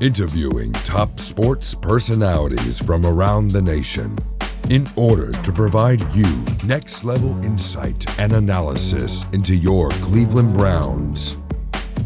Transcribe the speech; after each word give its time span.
Interviewing 0.00 0.72
top 0.72 1.18
sports 1.18 1.74
personalities 1.74 2.82
from 2.82 3.04
around 3.04 3.50
the 3.50 3.62
nation 3.62 4.16
in 4.70 4.86
order 4.96 5.32
to 5.32 5.52
provide 5.52 6.00
you 6.14 6.44
next 6.64 7.04
level 7.04 7.42
insight 7.44 8.06
and 8.18 8.32
analysis 8.32 9.24
into 9.32 9.54
your 9.54 9.90
Cleveland 10.02 10.54
Browns. 10.54 11.36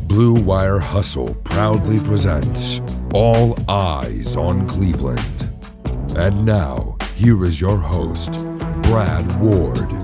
Blue 0.06 0.40
Wire 0.40 0.78
Hustle 0.78 1.34
proudly 1.36 1.98
presents 2.00 2.80
All 3.14 3.54
Eyes 3.68 4.36
on 4.36 4.66
Cleveland. 4.68 5.50
And 6.16 6.44
now, 6.44 6.96
here 7.14 7.44
is 7.44 7.60
your 7.60 7.78
host, 7.78 8.32
Brad 8.82 9.40
Ward. 9.40 10.01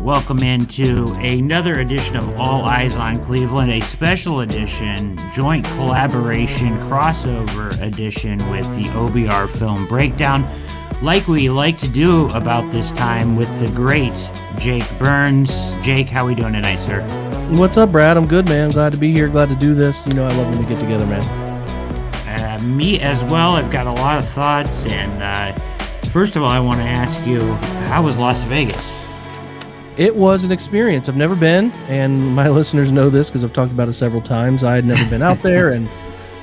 Welcome 0.00 0.38
into 0.38 1.12
another 1.20 1.80
edition 1.80 2.16
of 2.16 2.34
All 2.40 2.64
Eyes 2.64 2.96
on 2.96 3.20
Cleveland, 3.20 3.70
a 3.70 3.80
special 3.82 4.40
edition, 4.40 5.18
joint 5.34 5.62
collaboration, 5.76 6.78
crossover 6.78 7.78
edition 7.82 8.38
with 8.48 8.64
the 8.76 8.84
OBR 8.84 9.46
Film 9.46 9.86
Breakdown, 9.86 10.48
like 11.02 11.28
we 11.28 11.50
like 11.50 11.76
to 11.78 11.88
do 11.88 12.30
about 12.30 12.72
this 12.72 12.90
time 12.92 13.36
with 13.36 13.60
the 13.60 13.68
great 13.72 14.32
Jake 14.56 14.88
Burns. 14.98 15.76
Jake, 15.82 16.08
how 16.08 16.26
we 16.26 16.34
doing 16.34 16.54
tonight, 16.54 16.76
sir? 16.76 17.02
What's 17.50 17.76
up, 17.76 17.92
Brad? 17.92 18.16
I'm 18.16 18.26
good, 18.26 18.48
man. 18.48 18.70
Glad 18.70 18.92
to 18.92 18.98
be 18.98 19.12
here. 19.12 19.28
Glad 19.28 19.50
to 19.50 19.56
do 19.56 19.74
this. 19.74 20.06
You 20.06 20.14
know, 20.14 20.24
I 20.24 20.34
love 20.34 20.48
when 20.48 20.60
we 20.60 20.64
get 20.64 20.78
together, 20.78 21.04
man. 21.04 21.22
Uh, 22.26 22.58
me 22.64 23.00
as 23.00 23.22
well. 23.24 23.50
I've 23.50 23.70
got 23.70 23.86
a 23.86 23.92
lot 23.92 24.18
of 24.18 24.26
thoughts, 24.26 24.86
and 24.86 25.22
uh, 25.22 25.52
first 26.08 26.36
of 26.36 26.42
all, 26.42 26.48
I 26.48 26.58
want 26.58 26.78
to 26.78 26.86
ask 26.86 27.26
you, 27.26 27.52
how 27.90 28.02
was 28.02 28.16
Las 28.16 28.44
Vegas? 28.44 29.09
It 29.96 30.14
was 30.14 30.44
an 30.44 30.52
experience. 30.52 31.08
I've 31.08 31.16
never 31.16 31.34
been, 31.34 31.72
and 31.88 32.34
my 32.34 32.48
listeners 32.60 32.92
know 32.92 33.10
this 33.10 33.28
because 33.28 33.44
I've 33.44 33.52
talked 33.52 33.72
about 33.72 33.88
it 33.88 33.94
several 33.94 34.22
times. 34.22 34.64
I 34.64 34.74
had 34.74 34.84
never 34.84 35.08
been 35.10 35.22
out 35.22 35.42
there, 35.42 35.72
and 35.72 35.88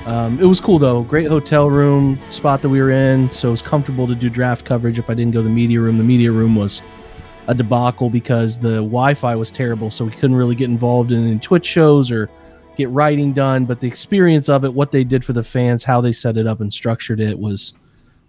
um, 0.06 0.38
it 0.40 0.44
was 0.46 0.60
cool 0.60 0.78
though. 0.78 1.02
Great 1.02 1.28
hotel 1.28 1.68
room 1.68 2.18
spot 2.28 2.62
that 2.62 2.68
we 2.68 2.80
were 2.80 2.90
in, 2.90 3.30
so 3.30 3.48
it 3.48 3.50
was 3.50 3.62
comfortable 3.62 4.06
to 4.06 4.14
do 4.14 4.30
draft 4.30 4.64
coverage. 4.64 4.98
If 4.98 5.10
I 5.10 5.14
didn't 5.14 5.32
go 5.32 5.40
to 5.40 5.44
the 5.44 5.50
media 5.50 5.80
room, 5.80 5.98
the 5.98 6.04
media 6.04 6.30
room 6.30 6.56
was 6.56 6.82
a 7.48 7.54
debacle 7.54 8.10
because 8.10 8.58
the 8.58 8.76
Wi-Fi 8.76 9.34
was 9.34 9.50
terrible, 9.50 9.90
so 9.90 10.04
we 10.04 10.10
couldn't 10.12 10.36
really 10.36 10.54
get 10.54 10.70
involved 10.70 11.12
in 11.12 11.26
any 11.26 11.38
Twitch 11.38 11.66
shows 11.66 12.10
or 12.10 12.30
get 12.76 12.90
writing 12.90 13.32
done. 13.32 13.64
But 13.64 13.80
the 13.80 13.88
experience 13.88 14.48
of 14.48 14.64
it, 14.64 14.72
what 14.72 14.92
they 14.92 15.04
did 15.04 15.24
for 15.24 15.32
the 15.32 15.42
fans, 15.42 15.82
how 15.82 16.00
they 16.00 16.12
set 16.12 16.36
it 16.36 16.46
up 16.46 16.60
and 16.60 16.72
structured 16.72 17.20
it 17.20 17.38
was 17.38 17.74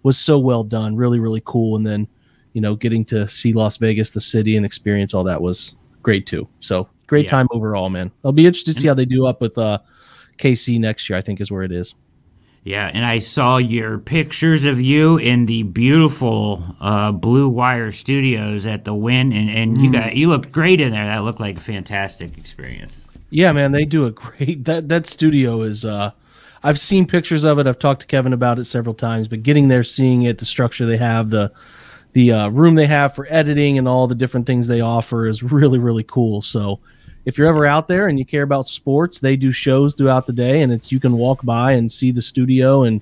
was 0.03 0.17
so 0.17 0.40
well 0.40 0.64
done. 0.64 0.95
Really, 0.95 1.20
really 1.20 1.42
cool. 1.45 1.75
And 1.75 1.86
then 1.86 2.08
you 2.53 2.61
know, 2.61 2.75
getting 2.75 3.05
to 3.05 3.28
see 3.28 3.53
Las 3.53 3.78
Vegas, 3.78 4.11
the 4.11 4.22
city, 4.22 4.58
and 4.58 4.66
experience 4.66 5.14
all 5.14 5.23
that 5.23 5.42
was 5.42 5.75
great 6.02 6.25
too. 6.25 6.47
So 6.59 6.88
great 7.08 7.25
yeah. 7.25 7.31
time 7.31 7.47
overall, 7.52 7.89
man. 7.89 8.11
I'll 8.23 8.31
be 8.31 8.45
interested 8.45 8.73
to 8.73 8.80
see 8.80 8.88
how 8.88 8.94
they 8.94 9.06
do 9.06 9.25
up 9.25 9.41
with 9.41 9.58
uh, 9.58 9.80
KC 10.38 10.80
next 10.80 11.09
year. 11.09 11.17
I 11.17 11.22
think 11.22 11.41
is 11.41 11.52
where 11.52 11.64
it 11.64 11.72
is. 11.72 11.95
Yeah, 12.64 12.91
and 12.94 13.06
I 13.06 13.19
saw 13.19 13.58
your 13.58 13.97
pictures 13.97 14.66
of 14.66 14.81
you 14.81 15.17
in 15.17 15.45
the 15.45 15.64
beautiful 15.64 16.75
uh, 16.81 17.11
Blue 17.11 17.50
Wire 17.50 17.91
Studios 17.91 18.66
at 18.66 18.84
the 18.84 18.94
Wynn, 18.94 19.31
and, 19.31 19.50
and 19.50 19.78
mm. 19.78 19.84
you 19.84 19.91
got 19.91 20.16
you 20.16 20.28
looked 20.28 20.52
great 20.52 20.81
in 20.81 20.91
there. 20.91 21.06
That 21.06 21.23
looked 21.23 21.40
like 21.40 21.57
a 21.57 21.62
fantastic 21.62 22.38
experience. 22.38 23.18
Yeah, 23.29 23.52
man, 23.52 23.72
they 23.72 23.85
do 23.85 24.06
a 24.06 24.12
great 24.12 24.66
that 24.66 24.90
that 24.90 25.06
studio 25.06 25.62
is. 25.62 25.85
uh 25.85 26.12
I've 26.62 26.78
seen 26.78 27.06
pictures 27.06 27.46
of 27.46 27.57
it. 27.57 27.68
I've 27.68 27.79
talked 27.79 28.02
to 28.02 28.07
Kevin 28.07 28.34
about 28.34 28.59
it 28.59 28.66
several 28.66 28.94
times, 28.94 29.29
but 29.29 29.44
getting 29.44 29.69
there, 29.69 29.84
seeing 29.84 30.23
it, 30.23 30.40
the 30.40 30.46
structure 30.46 30.85
they 30.85 30.97
have, 30.97 31.29
the 31.29 31.53
the 32.14 32.31
uh, 32.31 32.50
room 32.50 32.75
they 32.75 32.88
have 32.88 33.14
for 33.14 33.28
editing 33.30 33.78
and 33.78 33.88
all 33.88 34.08
the 34.08 34.16
different 34.16 34.47
things 34.47 34.68
they 34.68 34.81
offer 34.81 35.28
is 35.28 35.44
really 35.44 35.80
really 35.80 36.03
cool. 36.03 36.42
So 36.42 36.80
if 37.25 37.38
you're 37.38 37.47
ever 37.47 37.66
out 37.66 37.88
there 37.88 38.08
and 38.08 38.18
you 38.18 38.25
care 38.25 38.44
about 38.44 38.66
sports, 38.66 39.20
they 39.20 39.36
do 39.36 39.52
shows 39.52 39.94
throughout 39.94 40.25
the 40.25 40.34
day, 40.34 40.62
and 40.62 40.72
it's 40.72 40.92
you 40.92 41.00
can 41.00 41.18
walk 41.18 41.44
by 41.44 41.74
and 41.74 41.92
see 41.92 42.12
the 42.12 42.22
studio, 42.22 42.84
and 42.84 43.02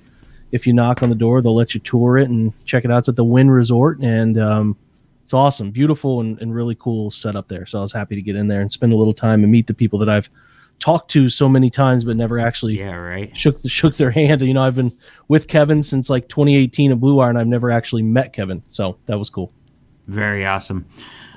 if 0.50 0.66
you 0.66 0.72
knock 0.72 1.02
on 1.02 1.08
the 1.08 1.14
door, 1.14 1.40
they'll 1.40 1.54
let 1.54 1.74
you 1.74 1.80
tour 1.80 2.18
it 2.18 2.28
and 2.28 2.52
check 2.64 2.84
it 2.84 2.90
out. 2.90 3.00
It's 3.00 3.08
at 3.08 3.16
the 3.16 3.24
Wynn 3.24 3.50
Resort, 3.50 3.98
and 4.00 4.38
um, 4.38 4.76
it's 5.22 5.34
awesome, 5.34 5.70
beautiful, 5.70 6.20
and, 6.20 6.40
and 6.40 6.54
really 6.54 6.74
cool 6.74 7.10
setup 7.10 7.48
there. 7.48 7.66
So 7.66 7.78
I 7.78 7.82
was 7.82 7.92
happy 7.92 8.16
to 8.16 8.22
get 8.22 8.34
in 8.34 8.48
there 8.48 8.60
and 8.60 8.72
spend 8.72 8.92
a 8.92 8.96
little 8.96 9.14
time 9.14 9.42
and 9.42 9.52
meet 9.52 9.66
the 9.66 9.74
people 9.74 9.98
that 10.00 10.08
I've 10.08 10.28
talked 10.78 11.10
to 11.10 11.28
so 11.28 11.48
many 11.48 11.70
times 11.70 12.04
but 12.04 12.16
never 12.16 12.38
actually 12.38 12.78
yeah 12.78 12.96
right. 12.96 13.36
shook 13.36 13.56
shook 13.66 13.96
their 13.96 14.10
hand. 14.10 14.40
You 14.42 14.54
know 14.54 14.62
i've 14.62 14.76
been 14.76 14.90
with 15.26 15.48
kevin 15.48 15.82
since 15.82 16.08
like 16.08 16.28
2018 16.28 16.92
at 16.92 17.00
blue 17.00 17.16
wire 17.16 17.30
and 17.30 17.38
i've 17.38 17.46
never 17.46 17.70
actually 17.70 18.02
met 18.02 18.32
kevin. 18.32 18.62
So 18.68 18.98
that 19.06 19.18
was 19.18 19.30
cool. 19.30 19.52
Very 20.06 20.46
awesome. 20.46 20.86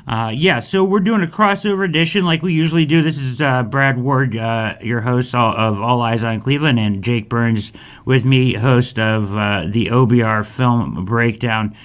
Uh, 0.08 0.32
yeah, 0.34 0.60
so 0.60 0.84
we're 0.84 1.00
doing 1.00 1.22
a 1.22 1.28
crossover 1.28 1.86
edition 1.86 2.26
like 2.26 2.42
we 2.42 2.54
usually 2.54 2.86
do. 2.86 3.02
This 3.02 3.20
is 3.20 3.42
uh, 3.42 3.64
Brad 3.64 4.00
Ward, 4.00 4.36
uh, 4.36 4.76
your 4.82 5.02
host 5.02 5.36
of 5.36 5.82
All 5.82 6.02
Eyes 6.02 6.24
on 6.24 6.40
Cleveland, 6.40 6.80
and 6.80 7.04
Jake 7.04 7.30
Burns 7.30 7.72
with 8.06 8.26
me, 8.26 8.56
host 8.56 8.98
of 8.98 9.38
uh, 9.38 9.66
the 9.68 9.88
OBR 9.88 10.46
Film 10.46 11.06
Breakdown. 11.06 11.76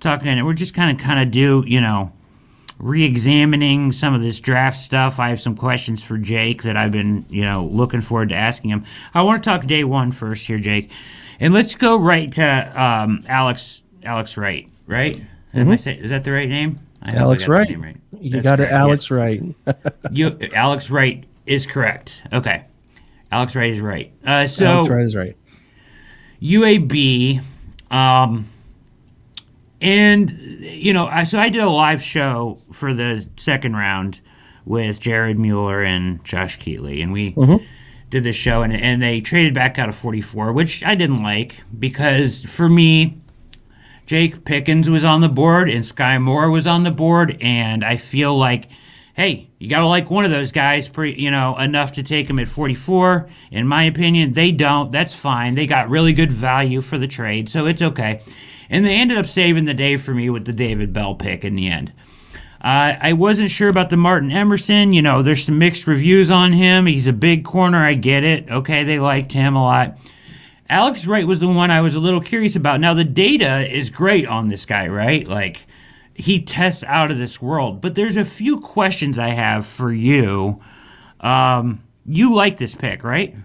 Talking, 0.00 0.28
and 0.28 0.44
we're 0.44 0.52
just 0.52 0.74
kind 0.74 0.90
of 0.94 1.02
kind 1.02 1.20
of 1.20 1.30
do 1.30 1.64
you 1.66 1.80
know 1.80 2.12
re-examining 2.82 3.92
some 3.92 4.12
of 4.12 4.20
this 4.20 4.40
draft 4.40 4.76
stuff. 4.76 5.20
I 5.20 5.28
have 5.28 5.40
some 5.40 5.54
questions 5.54 6.02
for 6.02 6.18
Jake 6.18 6.64
that 6.64 6.76
I've 6.76 6.92
been, 6.92 7.24
you 7.28 7.42
know, 7.42 7.64
looking 7.70 8.00
forward 8.00 8.30
to 8.30 8.34
asking 8.34 8.70
him. 8.70 8.84
I 9.14 9.22
want 9.22 9.42
to 9.42 9.48
talk 9.48 9.64
day 9.64 9.84
one 9.84 10.10
first 10.10 10.46
here, 10.48 10.58
Jake, 10.58 10.90
and 11.38 11.54
let's 11.54 11.76
go 11.76 11.98
right 11.98 12.30
to 12.32 12.82
um, 12.82 13.22
Alex 13.28 13.84
Alex 14.02 14.36
Wright. 14.36 14.68
Right? 14.86 15.24
Mm-hmm. 15.54 15.70
I 15.70 15.76
say, 15.76 15.96
is 15.96 16.10
that 16.10 16.24
the 16.24 16.32
right 16.32 16.48
name? 16.48 16.76
Alex 17.02 17.46
Wright. 17.48 17.70
right. 17.78 17.96
You 18.20 18.30
That's 18.30 18.44
got 18.44 18.58
correct. 18.58 18.72
it, 18.72 18.74
Alex 18.74 19.10
yeah. 19.10 19.16
Wright. 19.16 19.42
you 20.10 20.38
Alex 20.54 20.90
Wright 20.90 21.24
is 21.46 21.66
correct. 21.66 22.26
Okay, 22.32 22.64
Alex 23.30 23.54
Wright 23.54 23.70
is 23.70 23.80
right. 23.80 24.12
Uh, 24.24 24.46
so 24.46 24.66
Alex 24.66 24.88
Wright 24.88 25.04
is 25.04 25.16
right. 25.16 25.36
UAB. 26.40 27.42
Um, 27.90 28.48
and 29.82 30.30
you 30.30 30.92
know, 30.92 31.06
I, 31.06 31.24
so 31.24 31.38
I 31.38 31.48
did 31.48 31.62
a 31.62 31.68
live 31.68 32.02
show 32.02 32.58
for 32.72 32.94
the 32.94 33.28
second 33.36 33.76
round 33.76 34.20
with 34.64 35.00
Jared 35.00 35.38
Mueller 35.38 35.82
and 35.82 36.24
Josh 36.24 36.58
Keatley, 36.58 37.02
and 37.02 37.12
we 37.12 37.32
mm-hmm. 37.32 37.64
did 38.08 38.24
this 38.24 38.36
show, 38.36 38.62
and, 38.62 38.72
and 38.72 39.02
they 39.02 39.20
traded 39.20 39.54
back 39.54 39.78
out 39.78 39.88
of 39.88 39.94
44, 39.94 40.52
which 40.52 40.84
I 40.84 40.94
didn't 40.94 41.22
like 41.22 41.62
because 41.78 42.44
for 42.44 42.68
me, 42.68 43.18
Jake 44.06 44.44
Pickens 44.44 44.88
was 44.88 45.04
on 45.04 45.20
the 45.20 45.28
board 45.28 45.68
and 45.68 45.84
Sky 45.84 46.18
Moore 46.18 46.50
was 46.50 46.66
on 46.66 46.84
the 46.84 46.90
board, 46.90 47.36
and 47.40 47.84
I 47.84 47.96
feel 47.96 48.36
like, 48.36 48.70
hey, 49.14 49.50
you 49.58 49.68
got 49.68 49.80
to 49.80 49.86
like 49.86 50.10
one 50.10 50.24
of 50.24 50.30
those 50.30 50.52
guys, 50.52 50.88
pre, 50.88 51.14
you 51.14 51.30
know, 51.30 51.58
enough 51.58 51.92
to 51.92 52.02
take 52.02 52.30
him 52.30 52.38
at 52.38 52.48
44. 52.48 53.28
In 53.50 53.66
my 53.66 53.84
opinion, 53.84 54.32
they 54.32 54.52
don't. 54.52 54.92
That's 54.92 55.14
fine. 55.18 55.54
They 55.54 55.66
got 55.66 55.88
really 55.88 56.12
good 56.12 56.30
value 56.30 56.80
for 56.80 56.98
the 56.98 57.08
trade, 57.08 57.48
so 57.48 57.66
it's 57.66 57.82
okay. 57.82 58.20
And 58.72 58.86
they 58.86 58.96
ended 58.96 59.18
up 59.18 59.26
saving 59.26 59.66
the 59.66 59.74
day 59.74 59.98
for 59.98 60.14
me 60.14 60.30
with 60.30 60.46
the 60.46 60.52
David 60.52 60.94
Bell 60.94 61.14
pick 61.14 61.44
in 61.44 61.54
the 61.54 61.68
end. 61.68 61.92
Uh, 62.58 62.96
I 63.00 63.12
wasn't 63.12 63.50
sure 63.50 63.68
about 63.68 63.90
the 63.90 63.98
Martin 63.98 64.30
Emerson. 64.30 64.92
You 64.92 65.02
know, 65.02 65.20
there's 65.20 65.44
some 65.44 65.58
mixed 65.58 65.86
reviews 65.86 66.30
on 66.30 66.52
him. 66.52 66.86
He's 66.86 67.06
a 67.06 67.12
big 67.12 67.44
corner. 67.44 67.78
I 67.78 67.92
get 67.92 68.24
it. 68.24 68.50
Okay, 68.50 68.82
they 68.82 68.98
liked 68.98 69.32
him 69.32 69.56
a 69.56 69.62
lot. 69.62 69.98
Alex 70.70 71.06
Wright 71.06 71.26
was 71.26 71.38
the 71.38 71.48
one 71.48 71.70
I 71.70 71.82
was 71.82 71.94
a 71.94 72.00
little 72.00 72.22
curious 72.22 72.56
about. 72.56 72.80
Now, 72.80 72.94
the 72.94 73.04
data 73.04 73.70
is 73.70 73.90
great 73.90 74.26
on 74.26 74.48
this 74.48 74.64
guy, 74.64 74.88
right? 74.88 75.28
Like, 75.28 75.66
he 76.14 76.40
tests 76.40 76.82
out 76.84 77.10
of 77.10 77.18
this 77.18 77.42
world. 77.42 77.82
But 77.82 77.94
there's 77.94 78.16
a 78.16 78.24
few 78.24 78.58
questions 78.58 79.18
I 79.18 79.30
have 79.30 79.66
for 79.66 79.92
you. 79.92 80.60
Um, 81.20 81.82
you 82.06 82.34
like 82.34 82.56
this 82.56 82.74
pick, 82.74 83.04
right? 83.04 83.36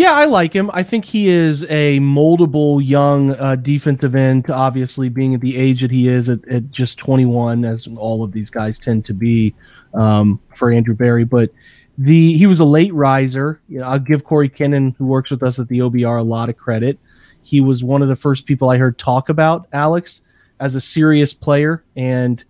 Yeah, 0.00 0.14
I 0.14 0.24
like 0.24 0.54
him. 0.54 0.70
I 0.72 0.82
think 0.82 1.04
he 1.04 1.28
is 1.28 1.70
a 1.70 2.00
moldable 2.00 2.80
young 2.82 3.32
uh, 3.32 3.56
defensive 3.56 4.14
end. 4.14 4.48
Obviously, 4.48 5.10
being 5.10 5.34
at 5.34 5.42
the 5.42 5.58
age 5.58 5.82
that 5.82 5.90
he 5.90 6.08
is 6.08 6.30
at, 6.30 6.42
at 6.48 6.70
just 6.70 6.96
21, 6.96 7.66
as 7.66 7.86
all 7.98 8.24
of 8.24 8.32
these 8.32 8.48
guys 8.48 8.78
tend 8.78 9.04
to 9.04 9.12
be 9.12 9.52
um, 9.92 10.40
for 10.54 10.72
Andrew 10.72 10.94
Berry. 10.94 11.24
But 11.24 11.50
the 11.98 12.32
he 12.32 12.46
was 12.46 12.60
a 12.60 12.64
late 12.64 12.94
riser. 12.94 13.60
You 13.68 13.80
know, 13.80 13.88
I'll 13.88 13.98
give 13.98 14.24
Corey 14.24 14.48
Kennan, 14.48 14.92
who 14.92 15.04
works 15.04 15.30
with 15.30 15.42
us 15.42 15.58
at 15.58 15.68
the 15.68 15.80
OBR, 15.80 16.18
a 16.18 16.22
lot 16.22 16.48
of 16.48 16.56
credit. 16.56 16.98
He 17.42 17.60
was 17.60 17.84
one 17.84 18.00
of 18.00 18.08
the 18.08 18.16
first 18.16 18.46
people 18.46 18.70
I 18.70 18.78
heard 18.78 18.96
talk 18.96 19.28
about 19.28 19.68
Alex 19.70 20.22
as 20.60 20.76
a 20.76 20.80
serious 20.80 21.34
player, 21.34 21.84
and 21.94 22.42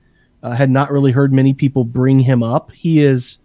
uh, 0.45 0.53
had 0.53 0.71
not 0.71 0.93
really 0.93 1.11
heard 1.11 1.33
many 1.33 1.53
people 1.53 1.83
bring 1.83 2.21
him 2.21 2.45
up. 2.45 2.71
He 2.71 3.01
is 3.01 3.39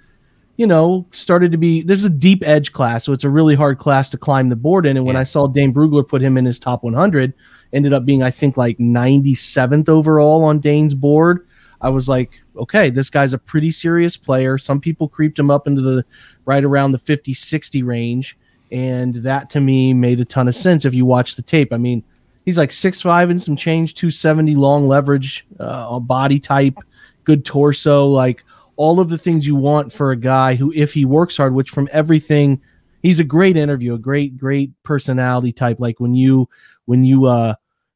you 0.58 0.66
know, 0.66 1.06
started 1.12 1.52
to 1.52 1.58
be 1.58 1.82
this 1.82 2.00
is 2.00 2.06
a 2.06 2.10
deep 2.18 2.42
edge 2.46 2.72
class, 2.72 3.04
so 3.04 3.12
it's 3.14 3.24
a 3.24 3.30
really 3.30 3.56
hard 3.56 3.78
class 3.78 4.10
to 4.12 4.18
climb 4.18 4.50
the 4.50 4.56
board 4.56 4.86
in. 4.86 4.96
And 4.98 5.06
when 5.06 5.16
Yeah. 5.16 5.22
I 5.22 5.24
saw 5.24 5.48
Dane 5.48 5.74
Brugler 5.74 6.08
put 6.08 6.22
him 6.22 6.38
in 6.38 6.46
his 6.46 6.60
top 6.60 6.84
100, 6.84 7.34
ended 7.74 7.94
up 7.94 8.06
being 8.06 8.24
I 8.24 8.32
think 8.32 8.56
like 8.58 8.78
97th 8.78 9.90
overall 9.90 10.44
on 10.44 10.60
Dane's 10.60 10.94
board. 10.94 11.46
I 11.82 11.90
was 11.90 12.08
like, 12.08 12.40
okay, 12.56 12.90
this 12.90 13.10
guy's 13.10 13.34
a 13.34 13.38
pretty 13.38 13.70
serious 13.70 14.16
player. 14.16 14.58
Some 14.58 14.80
people 14.80 15.10
creeped 15.10 15.38
him 15.38 15.52
up 15.52 15.68
into 15.68 15.82
the 15.82 16.06
right 16.46 16.64
around 16.64 16.94
the 16.94 17.00
50 17.00 17.34
60 17.34 17.84
range, 17.84 18.38
and 18.72 19.14
that 19.16 19.50
to 19.52 19.60
me 19.60 19.94
made 19.94 20.20
a 20.20 20.26
ton 20.26 20.48
of 20.48 20.56
sense 20.56 20.86
if 20.86 20.94
you 20.94 21.06
watch 21.06 21.36
the 21.36 21.42
tape. 21.42 21.74
I 21.74 21.78
mean, 21.78 22.02
he's 22.46 22.58
like 22.58 22.72
six 22.72 23.02
five 23.02 23.30
and 23.30 23.42
some 23.42 23.58
change, 23.58 23.96
270 23.96 24.56
long 24.56 24.88
leverage, 24.88 25.46
uh, 25.60 26.00
body 26.00 26.40
type, 26.40 26.78
good 27.26 27.44
torso, 27.44 28.06
like 28.08 28.44
all 28.78 29.00
of 29.00 29.10
the 29.10 29.18
things 29.18 29.48
you 29.48 29.56
want 29.56 29.92
for 29.94 30.12
a 30.12 30.18
guy 30.18 30.56
who, 30.56 30.72
if 30.76 30.94
he 30.94 31.06
works 31.06 31.38
hard, 31.38 31.54
which 31.54 31.70
from 31.70 31.90
everything, 31.92 32.62
he's 33.02 33.20
a 33.20 33.24
great 33.24 33.58
interview, 33.58 33.94
a 33.94 34.00
great, 34.00 34.38
great 34.38 34.72
personality 34.84 35.52
type. 35.52 35.80
Like 35.80 36.00
when 36.00 36.14
you, 36.14 36.50
when 36.86 37.04
you, 37.04 37.26
uh, 37.26 37.56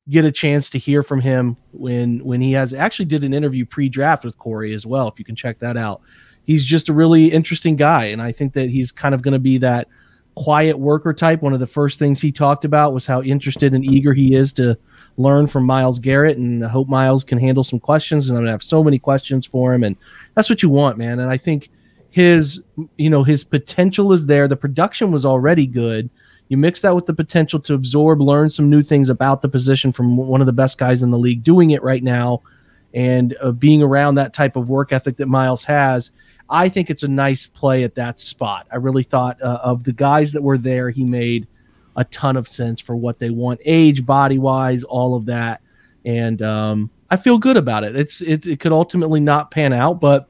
get 0.10 0.26
a 0.26 0.32
chance 0.32 0.70
to 0.72 0.80
hear 0.80 1.04
from 1.04 1.22
him 1.22 1.56
when 1.72 2.18
when 2.26 2.42
he 2.42 2.52
has 2.52 2.74
actually 2.74 3.06
did 3.06 3.24
an 3.24 3.34
interview 3.34 3.64
pre-draft 3.64 4.26
with 4.26 4.38
Corey 4.38 4.74
as 4.74 4.86
well 4.86 5.08
if 5.08 5.20
you 5.20 5.26
can 5.26 5.36
check 5.36 5.60
that 5.60 5.78
out 5.78 6.02
he's 6.44 6.66
just 6.66 6.90
a 6.90 6.94
really 6.94 7.28
interesting 7.28 7.76
guy 7.76 8.06
and 8.06 8.22
I 8.22 8.32
think 8.32 8.54
that 8.54 8.70
he's 8.70 8.92
kind 8.92 9.14
of 9.14 9.22
going 9.22 9.34
to 9.34 9.40
be 9.40 9.60
that 9.60 9.88
quiet 10.36 10.80
worker 10.80 11.14
type 11.14 11.42
one 11.42 11.54
of 11.54 11.60
the 11.60 11.68
first 11.68 12.00
things 12.00 12.20
he 12.20 12.32
talked 12.32 12.66
about 12.66 12.94
was 12.94 13.06
how 13.06 13.22
interested 13.22 13.74
and 13.74 13.86
eager 13.86 14.14
he 14.14 14.34
is 14.34 14.52
to 14.54 14.78
learn 15.20 15.46
from 15.46 15.66
Myles 15.66 16.00
Garrett 16.00 16.38
and 16.38 16.66
I 16.66 16.70
hope 16.70 16.88
Myles 16.88 17.24
can 17.24 17.38
handle 17.38 17.64
some 17.64 17.80
questions 17.80 18.30
and 18.30 18.38
I'm 18.38 18.46
to 18.46 18.52
have 18.52 18.64
so 18.64 18.84
many 18.84 18.98
questions 18.98 19.46
for 19.46 19.74
him 19.74 19.84
and 19.84 19.96
that's 20.34 20.50
what 20.50 20.64
you 20.64 20.70
want 20.70 20.98
man 20.98 21.20
and 21.20 21.30
I 21.30 21.38
think 21.38 21.70
his 22.10 22.64
you 22.98 23.10
know 23.10 23.24
his 23.24 23.44
potential 23.44 24.12
is 24.14 24.26
there 24.26 24.48
the 24.48 24.58
production 24.58 25.12
was 25.12 25.26
already 25.26 25.68
good 25.68 26.10
you 26.50 26.58
mix 26.58 26.82
that 26.82 26.96
with 26.96 27.06
the 27.06 27.14
potential 27.14 27.60
to 27.62 27.76
absorb, 27.76 28.22
learn 28.22 28.50
some 28.50 28.70
new 28.70 28.82
things 28.82 29.08
about 29.08 29.42
the 29.42 29.50
position 29.50 29.92
from 29.92 30.18
one 30.18 30.42
of 30.42 30.48
the 30.48 30.54
best 30.54 30.80
guys 30.80 31.04
in 31.04 31.12
the 31.12 31.18
league 31.18 31.44
doing 31.44 31.70
it 31.70 31.84
right 31.84 32.04
now, 32.04 32.42
and 32.94 33.38
uh, 33.40 33.52
being 33.52 33.84
around 33.84 34.16
that 34.16 34.34
type 34.34 34.56
of 34.56 34.68
work 34.68 34.92
ethic 34.92 35.18
that 35.18 35.28
Myles 35.28 35.64
has. 35.64 36.12
I 36.50 36.68
think 36.68 36.90
it's 36.90 37.04
a 37.04 37.08
nice 37.08 37.46
play 37.46 37.84
at 37.84 37.94
that 37.96 38.20
spot. 38.20 38.66
I 38.72 38.78
really 38.78 39.04
thought 39.04 39.40
uh, 39.44 39.60
of 39.64 39.84
the 39.84 39.94
guys 39.94 40.32
that 40.32 40.42
were 40.42 40.58
there, 40.58 40.90
he 40.90 41.04
made 41.04 41.48
a 42.00 42.06
ton 42.06 42.38
of 42.38 42.48
sense 42.48 42.80
for 42.80 42.96
what 42.96 43.20
they 43.20 43.30
want, 43.30 43.60
age, 43.66 44.06
body 44.06 44.40
wise, 44.40 44.84
all 44.84 45.16
of 45.16 45.26
that, 45.28 45.62
and 46.06 46.42
um, 46.42 46.90
I 47.10 47.18
feel 47.18 47.38
good 47.38 47.58
about 47.58 47.84
it. 47.84 47.96
It's 47.96 48.22
it, 48.22 48.46
it 48.46 48.60
could 48.60 48.72
ultimately 48.72 49.20
not 49.20 49.52
pan 49.52 49.74
out, 49.74 50.00
but 50.00 50.30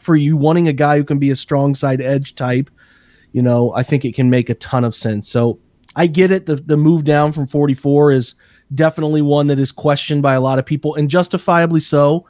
for 0.00 0.14
you 0.14 0.36
wanting 0.36 0.68
a 0.68 0.72
guy 0.72 0.96
who 0.96 1.04
can 1.04 1.18
be 1.18 1.30
a 1.30 1.36
strong 1.36 1.74
side 1.74 2.00
edge 2.00 2.34
type 2.34 2.70
you 3.32 3.42
know, 3.42 3.72
I 3.74 3.82
think 3.82 4.04
it 4.04 4.14
can 4.14 4.30
make 4.30 4.48
a 4.50 4.54
ton 4.54 4.84
of 4.84 4.94
sense. 4.94 5.28
So 5.28 5.58
I 5.96 6.06
get 6.06 6.30
it. 6.30 6.46
The 6.46 6.56
the 6.56 6.76
move 6.76 7.04
down 7.04 7.32
from 7.32 7.46
44 7.46 8.12
is 8.12 8.34
definitely 8.74 9.22
one 9.22 9.46
that 9.48 9.58
is 9.58 9.72
questioned 9.72 10.22
by 10.22 10.34
a 10.34 10.40
lot 10.40 10.58
of 10.58 10.66
people, 10.66 10.94
and 10.94 11.10
justifiably 11.10 11.80
so. 11.80 12.26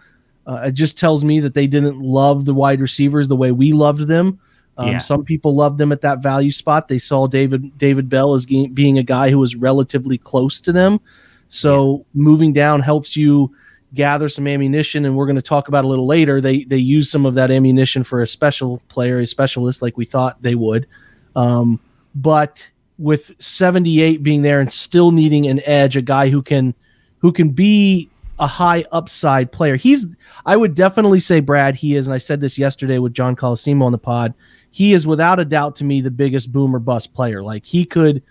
Uh, 0.47 0.63
it 0.67 0.73
just 0.73 0.99
tells 0.99 1.25
me 1.25 1.41
that 1.41 1.53
they 1.53 1.67
didn't 1.67 2.01
love 2.01 2.47
the 2.47 2.55
wide 2.55 2.81
receivers 2.81 3.29
the 3.29 3.37
way 3.37 3.53
we 3.53 3.73
loved 3.73 4.07
them. 4.07 4.41
Um, 4.79 4.89
Yeah. 4.93 4.99
Some 4.99 5.25
people 5.25 5.55
loved 5.55 5.77
them 5.79 5.93
at 5.93 6.01
that 6.03 6.23
value 6.23 6.53
spot. 6.53 6.89
They 6.89 6.99
saw 6.99 7.27
David 7.27 7.77
David 7.77 8.09
Bell 8.09 8.35
as 8.35 8.47
ge- 8.47 8.73
being 8.73 8.97
a 8.99 9.03
guy 9.03 9.31
who 9.31 9.39
was 9.39 9.57
relatively 9.57 10.17
close 10.17 10.61
to 10.61 10.73
them. 10.73 11.01
So 11.49 12.07
moving 12.15 12.53
down 12.53 12.81
helps 12.81 13.17
you 13.17 13.53
gather 13.95 14.29
some 14.29 14.47
ammunition, 14.47 15.05
and 15.05 15.17
we're 15.17 15.27
going 15.27 15.37
to 15.37 15.43
talk 15.43 15.69
about 15.69 15.85
a 15.85 15.89
little 15.89 16.07
later. 16.07 16.41
They 16.41 16.65
they 16.65 16.77
use 16.79 17.11
some 17.11 17.27
of 17.27 17.35
that 17.35 17.51
ammunition 17.51 18.05
for 18.05 18.23
a 18.23 18.27
special 18.27 18.81
player, 18.89 19.19
a 19.19 19.27
specialist, 19.27 19.83
like 19.83 19.97
we 19.97 20.05
thought 20.05 20.41
they 20.43 20.55
would. 20.55 20.87
Um, 21.35 21.81
but 22.15 22.71
with 22.99 23.35
78 23.39 24.23
being 24.23 24.43
there 24.43 24.61
and 24.61 24.73
still 24.73 25.11
needing 25.13 25.47
an 25.47 25.61
edge, 25.65 25.97
a 25.97 26.03
guy 26.03 26.29
who 26.29 26.43
can 26.43 26.75
who 27.19 27.33
can 27.33 27.51
be 27.51 28.09
a 28.39 28.47
high 28.47 28.85
upside 28.93 29.51
player. 29.51 29.77
He's 29.77 30.15
I 30.47 30.57
would 30.57 30.75
definitely 30.75 31.21
say 31.21 31.41
Brad, 31.41 31.75
he 31.75 31.97
is, 31.97 32.07
and 32.09 32.15
I 32.15 32.19
said 32.19 32.41
this 32.41 32.59
yesterday 32.59 32.99
with 32.99 33.13
John 33.13 33.35
Colosimo 33.37 33.85
on 33.85 33.93
the 33.93 33.99
pod. 33.99 34.35
He 34.79 34.93
is 34.93 35.09
without 35.09 35.41
a 35.41 35.45
doubt 35.45 35.75
to 35.77 35.85
me 35.85 36.01
the 36.01 36.11
biggest 36.13 36.53
boomer 36.53 36.79
bust 36.79 37.13
player. 37.13 37.43
Like 37.43 37.67
he 37.67 37.85
could 37.85 38.23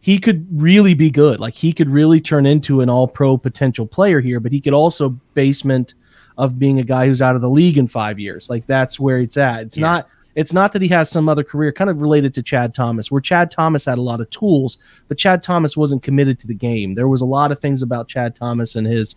he 0.00 0.18
could 0.18 0.44
really 0.50 0.92
be 0.94 1.08
good. 1.08 1.38
Like 1.38 1.54
he 1.54 1.72
could 1.72 1.88
really 1.88 2.20
turn 2.20 2.46
into 2.46 2.80
an 2.80 2.90
all 2.90 3.06
pro 3.06 3.38
potential 3.38 3.86
player 3.86 4.20
here, 4.20 4.40
but 4.40 4.50
he 4.50 4.60
could 4.60 4.72
also 4.72 5.10
basement 5.34 5.94
of 6.36 6.58
being 6.58 6.80
a 6.80 6.82
guy 6.82 7.06
who's 7.06 7.22
out 7.22 7.36
of 7.36 7.42
the 7.42 7.48
league 7.48 7.78
in 7.78 7.86
five 7.86 8.18
years. 8.18 8.50
Like 8.50 8.66
that's 8.66 8.98
where 8.98 9.20
it's 9.20 9.36
at. 9.36 9.62
It's 9.62 9.78
Yeah. 9.78 9.86
not 9.86 10.08
it's 10.34 10.52
not 10.52 10.72
that 10.72 10.82
he 10.82 10.88
has 10.88 11.08
some 11.08 11.28
other 11.28 11.44
career 11.44 11.70
kind 11.70 11.88
of 11.88 12.00
related 12.00 12.34
to 12.34 12.42
Chad 12.42 12.74
Thomas, 12.74 13.08
where 13.08 13.20
Chad 13.20 13.52
Thomas 13.52 13.84
had 13.84 13.98
a 13.98 14.02
lot 14.02 14.20
of 14.20 14.28
tools, 14.30 14.78
but 15.06 15.16
Chad 15.16 15.44
Thomas 15.44 15.76
wasn't 15.76 16.02
committed 16.02 16.40
to 16.40 16.48
the 16.48 16.56
game. 16.56 16.96
There 16.96 17.06
was 17.06 17.20
a 17.20 17.24
lot 17.24 17.52
of 17.52 17.60
things 17.60 17.82
about 17.82 18.08
Chad 18.08 18.34
Thomas 18.34 18.74
and 18.74 18.84
his 18.84 19.14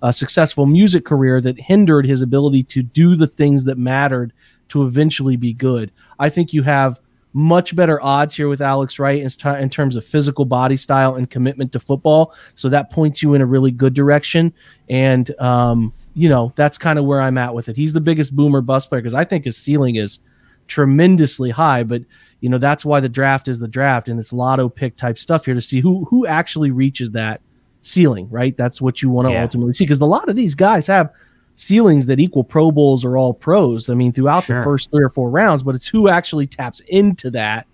uh, 0.00 0.12
successful 0.12 0.64
music 0.66 1.04
career 1.04 1.40
that 1.40 1.58
hindered 1.58 2.06
his 2.06 2.22
ability 2.22 2.62
to 2.62 2.84
do 2.84 3.16
the 3.16 3.26
things 3.26 3.64
that 3.64 3.78
mattered 3.78 4.32
to 4.70 4.84
eventually 4.84 5.36
be 5.36 5.52
good. 5.52 5.92
I 6.18 6.28
think 6.28 6.52
you 6.52 6.62
have 6.62 6.98
much 7.32 7.76
better 7.76 8.02
odds 8.02 8.34
here 8.34 8.48
with 8.48 8.60
Alex 8.60 8.98
Wright 8.98 9.20
in, 9.22 9.54
in 9.56 9.70
terms 9.70 9.94
of 9.94 10.04
physical 10.04 10.44
body 10.44 10.76
style 10.76 11.14
and 11.14 11.30
commitment 11.30 11.70
to 11.72 11.80
football. 11.80 12.34
So 12.56 12.68
that 12.70 12.90
points 12.90 13.22
you 13.22 13.34
in 13.34 13.40
a 13.40 13.46
really 13.46 13.70
good 13.70 13.94
direction. 13.94 14.52
And, 14.88 15.30
um, 15.40 15.92
you 16.14 16.28
know, 16.28 16.52
that's 16.56 16.76
kind 16.76 16.98
of 16.98 17.04
where 17.04 17.20
I'm 17.20 17.38
at 17.38 17.54
with 17.54 17.68
it. 17.68 17.76
He's 17.76 17.92
the 17.92 18.00
biggest 18.00 18.34
boomer 18.34 18.60
bust 18.60 18.88
player 18.88 19.00
because 19.00 19.14
I 19.14 19.22
think 19.24 19.44
his 19.44 19.56
ceiling 19.56 19.94
is 19.94 20.20
tremendously 20.66 21.50
high. 21.50 21.84
But, 21.84 22.02
you 22.40 22.48
know, 22.48 22.58
that's 22.58 22.84
why 22.84 22.98
the 22.98 23.08
draft 23.08 23.46
is 23.46 23.60
the 23.60 23.68
draft 23.68 24.08
and 24.08 24.18
it's 24.18 24.32
lotto 24.32 24.68
pick 24.68 24.96
type 24.96 25.18
stuff 25.18 25.44
here 25.44 25.54
to 25.54 25.60
see 25.60 25.80
who, 25.80 26.06
who 26.06 26.26
actually 26.26 26.72
reaches 26.72 27.12
that 27.12 27.40
ceiling, 27.80 28.28
right? 28.28 28.56
That's 28.56 28.80
what 28.80 29.02
you 29.02 29.10
want 29.10 29.28
to 29.28 29.32
Yeah. 29.32 29.42
ultimately 29.42 29.72
see 29.72 29.84
because 29.84 30.00
a 30.00 30.06
lot 30.06 30.28
of 30.28 30.36
these 30.36 30.54
guys 30.56 30.86
have 30.88 31.12
ceilings 31.60 32.06
that 32.06 32.18
equal 32.18 32.42
Pro 32.42 32.70
Bowls 32.72 33.04
or 33.04 33.18
all 33.18 33.34
pros. 33.34 33.90
I 33.90 33.94
mean, 33.94 34.12
throughout 34.12 34.44
the 34.44 34.54
first 34.64 34.90
three 34.90 35.04
or 35.04 35.10
four 35.10 35.30
rounds, 35.30 35.62
but 35.62 35.74
it's 35.74 35.86
who 35.86 36.08
actually 36.08 36.46
taps 36.46 36.80
into 36.88 37.30
that 37.32 37.66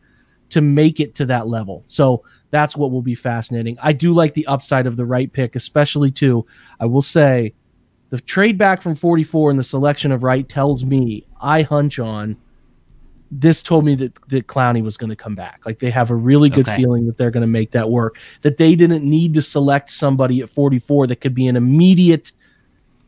to 0.49 0.61
make 0.61 0.99
it 1.01 1.15
to 1.17 1.27
that 1.27 1.47
level. 1.47 1.85
So 1.87 2.25
that's 2.51 2.77
what 2.77 2.91
will 2.91 3.03
be 3.03 3.15
fascinating. 3.15 3.79
I 3.83 3.93
do 3.93 4.13
like 4.13 4.35
the 4.35 4.47
upside 4.47 4.87
of 4.87 4.97
the 4.97 5.07
right 5.07 5.33
pick, 5.33 5.55
especially 5.55 6.11
too. 6.11 6.47
I 6.81 6.87
will 6.87 7.03
say 7.03 7.55
the 8.11 8.21
trade 8.21 8.59
back 8.59 8.83
from 8.83 8.95
44 8.97 9.51
and 9.51 9.59
the 9.59 9.65
selection 9.65 10.11
of 10.13 10.23
right 10.23 10.49
tells 10.49 10.85
me 10.85 11.25
I 11.41 11.63
hunch 11.63 11.99
on 11.99 12.37
this 13.31 13.61
told 13.63 13.85
me 13.85 13.97
that, 13.97 14.15
that 14.29 14.47
Clowney 14.47 14.83
was 14.83 14.97
going 14.97 15.11
to 15.11 15.17
come 15.17 15.35
back. 15.35 15.67
Like 15.67 15.81
they 15.81 15.91
have 15.91 16.11
a 16.11 16.15
really 16.15 16.49
good 16.49 16.69
Okay. 16.69 16.77
feeling 16.77 17.07
that 17.07 17.19
they're 17.19 17.33
going 17.33 17.43
to 17.43 17.49
make 17.49 17.73
that 17.73 17.91
work. 17.91 18.19
That 18.43 18.57
they 18.57 18.77
didn't 18.77 19.03
need 19.03 19.35
to 19.35 19.43
select 19.43 19.91
somebody 19.91 20.41
at 20.41 20.49
44 20.49 21.09
that 21.09 21.17
could 21.17 21.35
be 21.35 21.49
an 21.49 21.57
immediate 21.57 22.31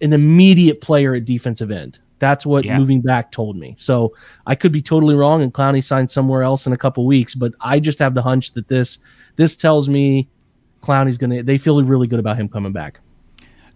an 0.00 0.12
immediate 0.12 0.80
player 0.80 1.14
at 1.14 1.24
defensive 1.24 1.70
end. 1.70 1.98
That's 2.20 2.44
what 2.44 2.64
Yeah. 2.64 2.78
moving 2.78 3.00
back 3.00 3.30
told 3.30 3.56
me. 3.56 3.74
So 3.76 4.12
I 4.46 4.54
could 4.56 4.72
be 4.72 4.80
totally 4.82 5.14
wrong 5.14 5.42
and 5.42 5.52
Clowney 5.54 5.82
signed 5.82 6.10
somewhere 6.10 6.42
else 6.42 6.66
in 6.66 6.72
a 6.72 6.76
couple 6.76 7.06
weeks, 7.06 7.34
but 7.34 7.52
I 7.60 7.78
just 7.80 7.98
have 8.00 8.14
the 8.14 8.22
hunch 8.22 8.52
that 8.54 8.68
this 8.68 8.98
this 9.36 9.54
tells 9.56 9.88
me 9.88 10.28
Clowney's 10.82 11.18
going 11.18 11.30
to 11.30 11.42
they 11.42 11.58
feel 11.58 11.82
really 11.84 12.08
good 12.08 12.18
about 12.18 12.36
him 12.36 12.48
coming 12.48 12.72
back. 12.72 13.00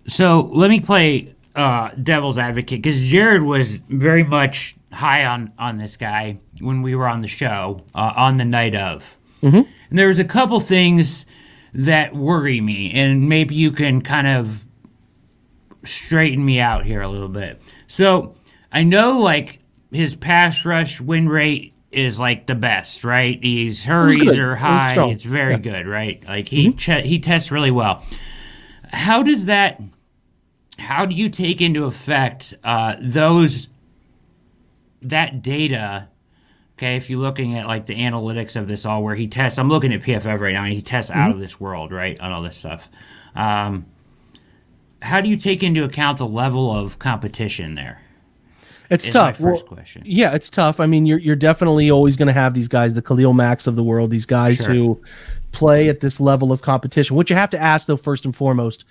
So 0.07 0.49
let 0.53 0.71
me 0.71 0.81
play 0.81 1.35
uh, 1.55 1.91
devil's 2.03 2.39
advocate 2.39 2.83
because 2.83 3.07
Jared 3.09 3.43
was 3.43 3.77
very 3.77 4.25
much 4.25 4.75
high 4.93 5.25
on 5.25 5.53
on 5.59 5.79
this 5.79 5.97
guy 5.97 6.39
when 6.61 6.83
we 6.83 6.95
were 6.95 7.07
on 7.07 7.21
the 7.23 7.29
show 7.29 7.83
uh, 7.95 8.13
on 8.17 8.39
the 8.39 8.45
night 8.45 8.75
of, 8.75 9.17
and 9.43 9.67
there 9.91 10.09
was 10.09 10.19
a 10.19 10.25
couple 10.25 10.59
things 10.61 11.27
that 11.75 12.15
worry 12.15 12.61
me, 12.61 12.91
and 12.93 13.29
maybe 13.29 13.55
you 13.55 13.71
can 13.71 14.01
kind 14.01 14.27
of 14.27 14.65
straighten 15.83 16.45
me 16.45 16.61
out 16.61 16.85
here 16.85 17.03
a 17.03 17.09
little 17.09 17.29
bit. 17.29 17.59
So 17.87 18.35
I 18.73 18.85
know 18.85 19.21
like 19.21 19.59
his 19.91 20.17
pass 20.17 20.65
rush 20.65 21.01
win 21.01 21.29
rate 21.29 21.75
is 21.91 22.19
like 22.19 22.47
the 22.47 22.55
best, 22.55 23.05
right? 23.05 23.39
His 23.43 23.85
hurries 23.85 24.39
are 24.39 24.57
high. 24.57 24.95
It's 25.11 25.25
very 25.25 25.53
Yeah. 25.53 25.59
good, 25.59 25.87
right? 25.87 26.23
Like 26.27 26.49
he 26.49 26.73
che- 26.73 27.07
he 27.07 27.19
tests 27.19 27.51
really 27.51 27.71
well. 27.71 28.03
How 28.93 29.23
does 29.23 29.47
that? 29.47 29.81
How 30.79 31.05
do 31.07 31.15
you 31.15 31.29
take 31.29 31.61
into 31.61 31.85
effect 31.85 32.55
uh, 32.65 32.95
those 33.01 33.69
that 35.03 35.43
data? 35.43 36.09
Okay, 36.79 36.97
if 36.97 37.11
you're 37.11 37.21
looking 37.21 37.57
at 37.57 37.67
like 37.67 37.87
the 37.87 37.95
analytics 37.95 38.57
of 38.57 38.67
this 38.67 38.87
all, 38.87 39.03
where 39.03 39.15
he 39.15 39.29
tests, 39.29 39.59
I'm 39.59 39.69
looking 39.69 39.93
at 39.93 40.01
PFF 40.01 40.41
right 40.41 40.53
now, 40.55 40.65
and 40.65 40.73
he 40.73 40.81
tests 40.83 41.11
out 41.11 41.31
of 41.31 41.39
this 41.39 41.61
world, 41.61 41.93
right, 41.93 42.19
on 42.19 42.33
all 42.33 42.43
this 42.43 42.57
stuff. 42.57 42.89
Um, 43.37 43.87
how 45.03 45.21
do 45.21 45.29
you 45.29 45.37
take 45.37 45.63
into 45.63 45.85
account 45.85 46.19
the 46.19 46.27
level 46.27 46.71
of 46.75 46.99
competition 46.99 47.75
there? 47.75 48.01
It's 48.91 49.09
tough. 49.09 49.41
My 49.41 49.51
first 49.53 49.65
Well, 49.65 49.77
question. 49.77 50.03
Yeah, 50.05 50.35
it's 50.35 50.51
tough. 50.51 50.79
I 50.79 50.87
mean, 50.87 51.07
you're 51.07 51.19
you're 51.19 51.37
definitely 51.37 51.91
always 51.91 52.17
going 52.17 52.27
to 52.27 52.33
have 52.35 52.53
these 52.55 52.69
guys, 52.69 52.93
the 52.95 53.01
Khalil 53.03 53.33
Macks 53.33 53.67
of 53.67 53.75
the 53.77 53.83
world, 53.83 54.11
these 54.11 54.27
guys 54.27 54.59
Sure. 54.65 54.75
who 54.75 55.01
play 55.53 55.89
at 55.89 56.01
this 56.01 56.21
level 56.21 56.53
of 56.53 56.61
competition. 56.63 57.17
What 57.17 57.31
you 57.31 57.37
have 57.37 57.51
to 57.51 57.59
ask, 57.59 57.87
though, 57.87 57.97
first 57.97 58.25
and 58.27 58.37
foremost, 58.37 58.85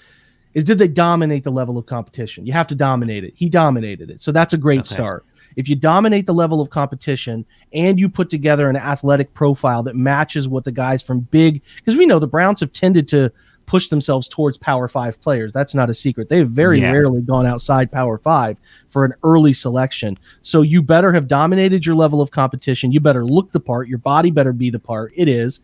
is 0.54 0.64
did 0.64 0.80
they 0.80 0.88
dominate 0.88 1.44
the 1.44 1.52
level 1.52 1.78
of 1.78 1.86
competition? 1.86 2.46
You 2.48 2.54
have 2.54 2.68
to 2.68 2.76
dominate 2.76 3.24
it. 3.24 3.34
He 3.36 3.48
dominated 3.48 4.10
it, 4.10 4.22
so 4.22 4.32
that's 4.32 4.54
a 4.54 4.58
great 4.58 4.80
Okay. 4.82 4.96
start. 4.96 5.26
if 5.58 5.68
you 5.68 5.76
dominate 5.76 6.26
the 6.26 6.34
level 6.34 6.62
of 6.62 6.70
competition 6.70 7.44
and 7.74 8.00
you 8.00 8.08
put 8.08 8.30
together 8.30 8.70
an 8.70 8.78
athletic 8.78 9.34
profile 9.34 9.84
that 9.84 9.98
matches 9.98 10.48
what 10.48 10.64
the 10.64 10.72
guys 10.72 11.02
from 11.04 11.20
big, 11.30 11.62
because 11.76 11.98
we 11.98 12.06
know 12.06 12.20
the 12.20 12.26
Browns 12.28 12.62
have 12.62 12.72
tended 12.72 13.06
to 13.10 13.30
push 13.72 13.88
themselves 13.88 14.28
towards 14.28 14.58
Power 14.58 14.90
Five 14.90 15.22
players. 15.22 15.54
That's 15.54 15.74
not 15.74 15.90
a 15.90 15.94
secret. 15.94 16.28
They've 16.28 16.48
very 16.48 16.82
Yeah. 16.82 16.92
rarely 16.92 17.22
gone 17.22 17.46
outside 17.46 17.90
Power 17.90 18.18
Five 18.18 18.60
for 18.90 19.06
an 19.06 19.14
early 19.24 19.54
selection. 19.54 20.18
So 20.42 20.62
you 20.62 20.84
better 20.84 21.14
have 21.14 21.30
dominated 21.30 21.86
your 21.86 21.96
level 21.96 22.20
of 22.20 22.32
competition. 22.32 22.92
You 22.92 23.00
better 23.00 23.24
look 23.26 23.54
the 23.54 23.62
part. 23.62 23.88
Your 23.88 23.98
body 23.98 24.30
better 24.30 24.52
be 24.52 24.70
the 24.70 24.80
part. 24.80 25.14
It 25.16 25.30
is. 25.30 25.62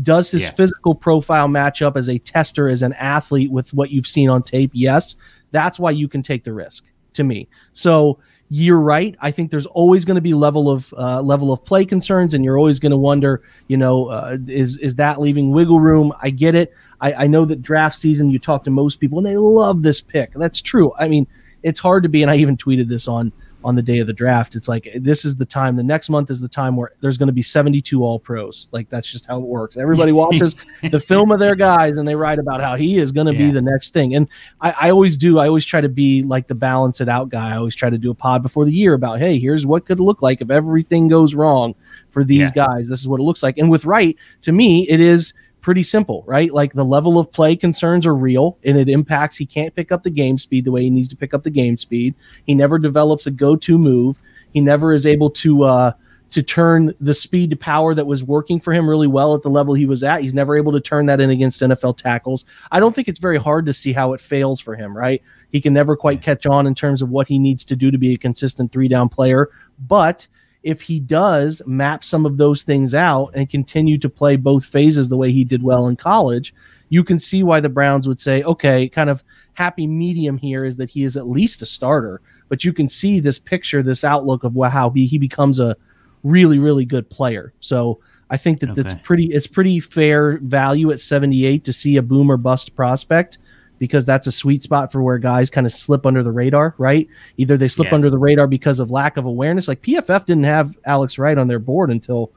Does 0.00 0.30
his 0.30 0.44
Yeah. 0.44 0.52
physical 0.52 0.94
profile 0.94 1.48
match 1.48 1.82
up 1.82 1.98
as 1.98 2.08
a 2.08 2.16
tester, 2.16 2.66
as 2.66 2.80
an 2.80 2.94
athlete 2.94 3.50
with 3.50 3.74
what 3.74 3.90
you've 3.90 4.06
seen 4.06 4.30
on 4.30 4.42
tape? 4.42 4.70
Yes. 4.72 5.16
That's 5.52 5.78
why 5.78 5.90
you 5.90 6.08
can 6.08 6.22
take 6.22 6.44
the 6.44 6.54
risk 6.54 6.86
to 7.12 7.24
me. 7.24 7.46
So 7.74 8.18
you're 8.52 8.80
right. 8.80 9.16
I 9.20 9.30
think 9.30 9.52
there's 9.52 9.66
always 9.66 10.04
going 10.04 10.16
to 10.16 10.20
be 10.20 10.34
level 10.34 10.68
of 10.68 10.92
uh, 10.98 11.22
level 11.22 11.52
of 11.52 11.64
play 11.64 11.84
concerns, 11.84 12.34
and 12.34 12.44
you're 12.44 12.58
always 12.58 12.80
going 12.80 12.90
to 12.90 12.96
wonder, 12.98 13.42
you 13.68 13.76
know, 13.76 14.08
uh, 14.08 14.38
is 14.48 14.76
is 14.78 14.96
that 14.96 15.20
leaving 15.20 15.52
wiggle 15.52 15.78
room? 15.78 16.12
I 16.20 16.30
get 16.30 16.56
it. 16.56 16.74
I, 17.00 17.12
I 17.12 17.26
know 17.28 17.44
that 17.44 17.62
draft 17.62 17.94
season. 17.94 18.28
You 18.28 18.40
talk 18.40 18.64
to 18.64 18.70
most 18.70 18.96
people, 18.96 19.18
and 19.18 19.26
they 19.26 19.36
love 19.36 19.82
this 19.82 20.00
pick. 20.00 20.32
That's 20.32 20.60
true. 20.60 20.92
I 20.98 21.06
mean, 21.06 21.28
it's 21.62 21.78
hard 21.78 22.02
to 22.02 22.08
be, 22.08 22.22
and 22.22 22.30
I 22.30 22.36
even 22.36 22.56
tweeted 22.56 22.88
this 22.88 23.06
on 23.06 23.32
on 23.64 23.74
the 23.74 23.82
day 23.82 23.98
of 23.98 24.06
the 24.06 24.12
draft. 24.12 24.54
It's 24.54 24.68
like 24.68 24.88
this 24.96 25.24
is 25.24 25.36
the 25.36 25.44
time. 25.44 25.76
The 25.76 25.82
next 25.82 26.08
month 26.08 26.30
is 26.30 26.40
the 26.40 26.48
time 26.48 26.76
where 26.76 26.92
there's 27.00 27.18
going 27.18 27.26
to 27.26 27.32
be 27.32 27.42
72 27.42 28.02
All 28.02 28.18
Pros. 28.18 28.68
Like 28.72 28.88
that's 28.88 29.10
just 29.10 29.26
how 29.26 29.38
it 29.38 29.44
works. 29.44 29.76
Everybody 29.76 30.12
watches 30.12 30.54
the 30.90 31.00
film 31.06 31.30
of 31.30 31.38
their 31.40 31.54
guys, 31.54 31.98
and 31.98 32.08
they 32.08 32.14
write 32.14 32.38
about 32.38 32.60
how 32.60 32.76
he 32.76 32.96
is 32.96 33.12
going 33.12 33.26
to 33.26 33.32
be 33.32 33.50
the 33.50 33.62
next 33.62 33.92
thing. 33.92 34.14
And 34.14 34.28
I, 34.60 34.74
I 34.82 34.90
always 34.90 35.16
do. 35.16 35.38
I 35.38 35.46
always 35.48 35.64
try 35.64 35.80
to 35.80 35.88
be 35.88 36.22
like 36.22 36.46
the 36.46 36.54
balance 36.54 37.00
it 37.00 37.08
out 37.08 37.28
guy. 37.28 37.52
I 37.52 37.56
always 37.56 37.74
try 37.74 37.90
to 37.90 37.98
do 37.98 38.10
a 38.10 38.14
pod 38.14 38.42
before 38.42 38.64
the 38.64 38.72
year 38.72 38.94
about, 38.94 39.18
hey, 39.18 39.38
here's 39.38 39.66
what 39.66 39.84
could 39.84 40.00
look 40.00 40.22
like 40.22 40.40
if 40.40 40.50
everything 40.50 41.08
goes 41.08 41.34
wrong 41.34 41.74
for 42.08 42.24
these 42.24 42.50
Yeah. 42.56 42.66
guys. 42.66 42.88
This 42.88 43.00
is 43.00 43.08
what 43.08 43.20
it 43.20 43.24
looks 43.24 43.42
like. 43.42 43.58
And 43.58 43.70
with 43.70 43.84
Wright, 43.84 44.16
to 44.42 44.52
me, 44.52 44.88
it 44.88 45.00
is 45.00 45.34
pretty 45.60 45.82
simple, 45.82 46.24
right? 46.26 46.50
Like 46.50 46.72
the 46.72 46.84
level 46.84 47.18
of 47.18 47.30
play 47.32 47.56
concerns 47.56 48.06
are 48.06 48.14
real 48.14 48.58
and 48.64 48.78
it 48.78 48.88
impacts. 48.88 49.36
He 49.36 49.46
can't 49.46 49.74
pick 49.74 49.92
up 49.92 50.02
the 50.02 50.10
game 50.10 50.38
speed 50.38 50.64
the 50.64 50.72
way 50.72 50.82
he 50.82 50.90
needs 50.90 51.08
to 51.08 51.16
pick 51.16 51.34
up 51.34 51.42
the 51.42 51.50
game 51.50 51.76
speed. 51.76 52.14
He 52.46 52.54
never 52.54 52.78
develops 52.78 53.26
a 53.26 53.30
go 53.30 53.56
to 53.56 53.78
move. 53.78 54.18
He 54.52 54.60
never 54.60 54.92
is 54.92 55.06
able 55.06 55.30
to, 55.30 55.64
uh, 55.64 55.92
to 56.30 56.42
turn 56.42 56.94
the 57.00 57.14
speed 57.14 57.50
to 57.50 57.56
power 57.56 57.92
that 57.94 58.06
was 58.06 58.22
working 58.22 58.60
for 58.60 58.72
him 58.72 58.88
really 58.88 59.08
well 59.08 59.34
at 59.34 59.42
the 59.42 59.50
level 59.50 59.74
he 59.74 59.86
was 59.86 60.02
at. 60.02 60.20
He's 60.20 60.34
never 60.34 60.56
able 60.56 60.72
to 60.72 60.80
turn 60.80 61.06
that 61.06 61.20
in 61.20 61.30
against 61.30 61.60
NFL 61.60 61.96
tackles. 61.96 62.44
I 62.70 62.78
don't 62.78 62.94
think 62.94 63.08
it's 63.08 63.18
very 63.18 63.36
hard 63.36 63.66
to 63.66 63.72
see 63.72 63.92
how 63.92 64.12
it 64.12 64.20
fails 64.20 64.60
for 64.60 64.76
him, 64.76 64.96
right? 64.96 65.22
He 65.50 65.60
can 65.60 65.72
never 65.72 65.96
quite 65.96 66.22
catch 66.22 66.46
on 66.46 66.66
in 66.66 66.74
terms 66.74 67.02
of 67.02 67.10
what 67.10 67.26
he 67.26 67.38
needs 67.38 67.64
to 67.66 67.76
do 67.76 67.90
to 67.90 67.98
be 67.98 68.14
a 68.14 68.18
consistent 68.18 68.70
three 68.70 68.88
down 68.88 69.08
player. 69.08 69.50
But 69.78 70.28
if 70.62 70.82
he 70.82 71.00
does 71.00 71.62
map 71.66 72.04
some 72.04 72.26
of 72.26 72.36
those 72.36 72.62
things 72.62 72.94
out 72.94 73.30
and 73.34 73.48
continue 73.48 73.96
to 73.98 74.08
play 74.08 74.36
both 74.36 74.66
phases 74.66 75.08
the 75.08 75.16
way 75.16 75.32
he 75.32 75.44
did 75.44 75.62
well 75.62 75.86
in 75.86 75.96
college, 75.96 76.54
you 76.90 77.02
can 77.02 77.18
see 77.18 77.42
why 77.42 77.60
the 77.60 77.68
Browns 77.68 78.06
would 78.06 78.20
say, 78.20 78.42
okay, 78.42 78.88
kind 78.88 79.08
of 79.08 79.24
happy 79.54 79.86
medium 79.86 80.36
here 80.36 80.64
is 80.64 80.76
that 80.76 80.90
he 80.90 81.04
is 81.04 81.16
at 81.16 81.28
least 81.28 81.62
a 81.62 81.66
starter. 81.66 82.20
But 82.48 82.64
you 82.64 82.72
can 82.72 82.88
see 82.88 83.20
this 83.20 83.38
picture, 83.38 83.82
this 83.82 84.04
outlook 84.04 84.44
of 84.44 84.56
how 84.70 84.90
he, 84.90 85.06
he 85.06 85.18
becomes 85.18 85.60
a 85.60 85.76
really, 86.24 86.58
really 86.58 86.84
good 86.84 87.08
player. 87.08 87.52
So 87.60 88.00
I 88.28 88.36
think 88.36 88.60
that 88.60 88.74
that's 88.74 88.94
pretty 88.94 89.26
it's 89.26 89.46
pretty 89.46 89.80
fair 89.80 90.38
value 90.38 90.92
at 90.92 91.00
78 91.00 91.64
to 91.64 91.72
see 91.72 91.96
a 91.96 92.02
boom 92.02 92.30
or 92.30 92.36
bust 92.36 92.76
prospect 92.76 93.38
because 93.80 94.06
that's 94.06 94.28
a 94.28 94.32
sweet 94.32 94.62
spot 94.62 94.92
for 94.92 95.02
where 95.02 95.18
guys 95.18 95.50
kind 95.50 95.66
of 95.66 95.72
slip 95.72 96.06
under 96.06 96.22
the 96.22 96.30
radar, 96.30 96.76
right? 96.78 97.08
Either 97.38 97.56
they 97.56 97.66
slip 97.66 97.88
Yeah. 97.88 97.94
under 97.96 98.10
the 98.10 98.18
radar 98.18 98.46
because 98.46 98.78
of 98.78 98.92
lack 98.92 99.16
of 99.16 99.24
awareness. 99.24 99.66
Like 99.66 99.82
PFF 99.82 100.26
didn't 100.26 100.44
have 100.44 100.76
Alex 100.84 101.18
Wright 101.18 101.36
on 101.36 101.48
their 101.48 101.58
board 101.58 101.90
until 101.90 102.30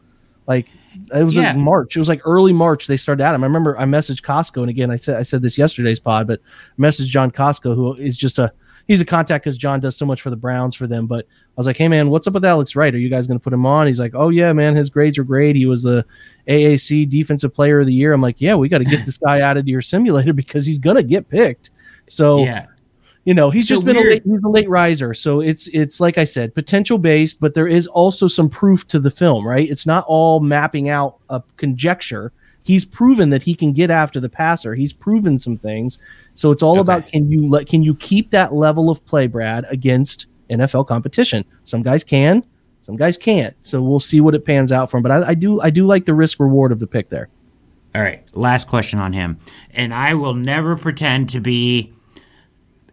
like 0.47 0.67
it 1.13 1.23
was 1.23 1.35
Yeah. 1.35 1.49
like 1.49 1.57
March. 1.57 1.95
It 1.95 1.99
was 1.99 2.09
like 2.09 2.21
early 2.25 2.53
March 2.53 2.87
they 2.87 2.97
started 2.97 3.23
at 3.23 3.35
him. 3.35 3.43
I 3.43 3.47
remember 3.47 3.77
I 3.77 3.83
messaged 3.83 4.23
Costco 4.23 4.61
and 4.61 4.69
again 4.69 4.89
I 4.89 4.95
said 4.95 5.17
I 5.19 5.23
said 5.23 5.41
this 5.43 5.57
yesterday's 5.57 5.99
pod, 5.99 6.25
but 6.27 6.39
I 6.77 6.81
messaged 6.81 7.07
John 7.07 7.29
Costco 7.29 7.75
who 7.75 7.93
is 7.95 8.15
just 8.17 8.39
a 8.39 8.51
he's 8.87 9.01
a 9.01 9.05
contact 9.05 9.43
because 9.43 9.57
John 9.57 9.79
does 9.79 9.95
so 9.97 10.05
much 10.05 10.21
for 10.21 10.29
the 10.29 10.35
Browns 10.37 10.75
for 10.75 10.87
them. 10.87 11.07
But 11.07 11.27
was 11.59 11.67
like, 11.67 11.77
hey 11.77 11.87
man, 11.87 12.09
what's 12.09 12.25
up 12.27 12.33
with 12.33 12.45
Alex 12.45 12.75
Wright? 12.75 12.93
Are 12.93 12.97
you 12.99 13.09
guys 13.09 13.27
going 13.27 13.39
to 13.39 13.43
put 13.43 13.53
him 13.53 13.65
on? 13.65 13.87
He's 13.87 13.99
like, 13.99 14.13
oh 14.15 14.29
yeah, 14.29 14.53
man, 14.53 14.75
his 14.75 14.89
grades 14.89 15.17
are 15.17 15.23
great. 15.23 15.55
He 15.55 15.65
was 15.65 15.83
the 15.83 16.05
AAC 16.47 17.09
Defensive 17.09 17.53
Player 17.53 17.79
of 17.79 17.85
the 17.85 17.93
Year. 17.93 18.13
I'm 18.13 18.21
like, 18.21 18.41
yeah, 18.41 18.55
we 18.55 18.69
got 18.69 18.79
to 18.79 18.85
get 18.85 19.05
this 19.05 19.17
guy 19.17 19.41
out 19.41 19.57
of 19.57 19.67
your 19.67 19.81
simulator 19.81 20.33
because 20.43 20.65
he's 20.65 20.79
going 20.79 20.95
to 20.97 21.03
get 21.03 21.29
picked. 21.29 21.69
So 22.07 22.43
Yeah. 22.43 22.65
you 23.23 23.33
know 23.33 23.49
he's 23.49 23.67
So 23.67 23.75
just 23.75 23.85
been 23.85 23.95
a 23.95 24.01
late, 24.01 24.23
he's 24.23 24.43
a 24.43 24.49
late 24.49 24.67
riser 24.69 25.13
so 25.13 25.39
it's 25.39 25.69
it's 25.69 26.01
like 26.01 26.17
i 26.17 26.25
said 26.25 26.53
potential 26.53 26.97
based 26.97 27.39
but 27.39 27.53
there 27.53 27.67
is 27.67 27.87
also 27.87 28.27
some 28.27 28.49
proof 28.49 28.85
to 28.89 28.99
the 28.99 29.09
film 29.09 29.47
right 29.47 29.69
it's 29.69 29.87
not 29.87 30.03
all 30.09 30.41
mapping 30.41 30.89
out 30.89 31.19
a 31.29 31.41
conjecture 31.55 32.33
he's 32.65 32.83
proven 32.83 33.29
that 33.29 33.41
he 33.41 33.55
can 33.55 33.71
get 33.71 33.89
after 33.89 34.19
the 34.19 34.27
passer 34.27 34.75
he's 34.75 34.91
proven 34.91 35.39
some 35.39 35.55
things 35.55 35.99
so 36.35 36.51
it's 36.51 36.61
all 36.61 36.73
Okay. 36.73 36.81
about 36.81 37.07
can 37.07 37.31
you 37.31 37.47
let 37.47 37.65
can 37.65 37.81
you 37.81 37.95
keep 37.95 38.29
that 38.31 38.53
level 38.53 38.89
of 38.89 39.05
play 39.05 39.25
brad 39.27 39.63
against 39.69 40.25
nfl 40.53 40.85
competition 40.87 41.43
some 41.63 41.81
guys 41.83 42.03
can 42.03 42.43
some 42.81 42.95
guys 42.95 43.17
can't 43.17 43.55
so 43.61 43.81
we'll 43.81 43.99
see 43.99 44.21
what 44.21 44.35
it 44.35 44.45
pans 44.45 44.71
out 44.71 44.89
from 44.89 45.01
but 45.01 45.11
i, 45.11 45.29
I 45.29 45.33
do 45.33 45.61
i 45.61 45.69
do 45.69 45.85
like 45.85 46.05
the 46.05 46.13
risk 46.13 46.39
reward 46.39 46.71
of 46.71 46.79
the 46.79 46.87
pick 46.87 47.09
there 47.09 47.29
All 47.95 48.01
right, 48.01 48.23
last 48.35 48.67
question 48.67 48.99
on 48.99 49.13
him. 49.13 49.37
And 49.71 49.93
I 49.93 50.15
will 50.15 50.33
never 50.33 50.75
pretend 50.75 51.29
to 51.29 51.39
be 51.39 51.93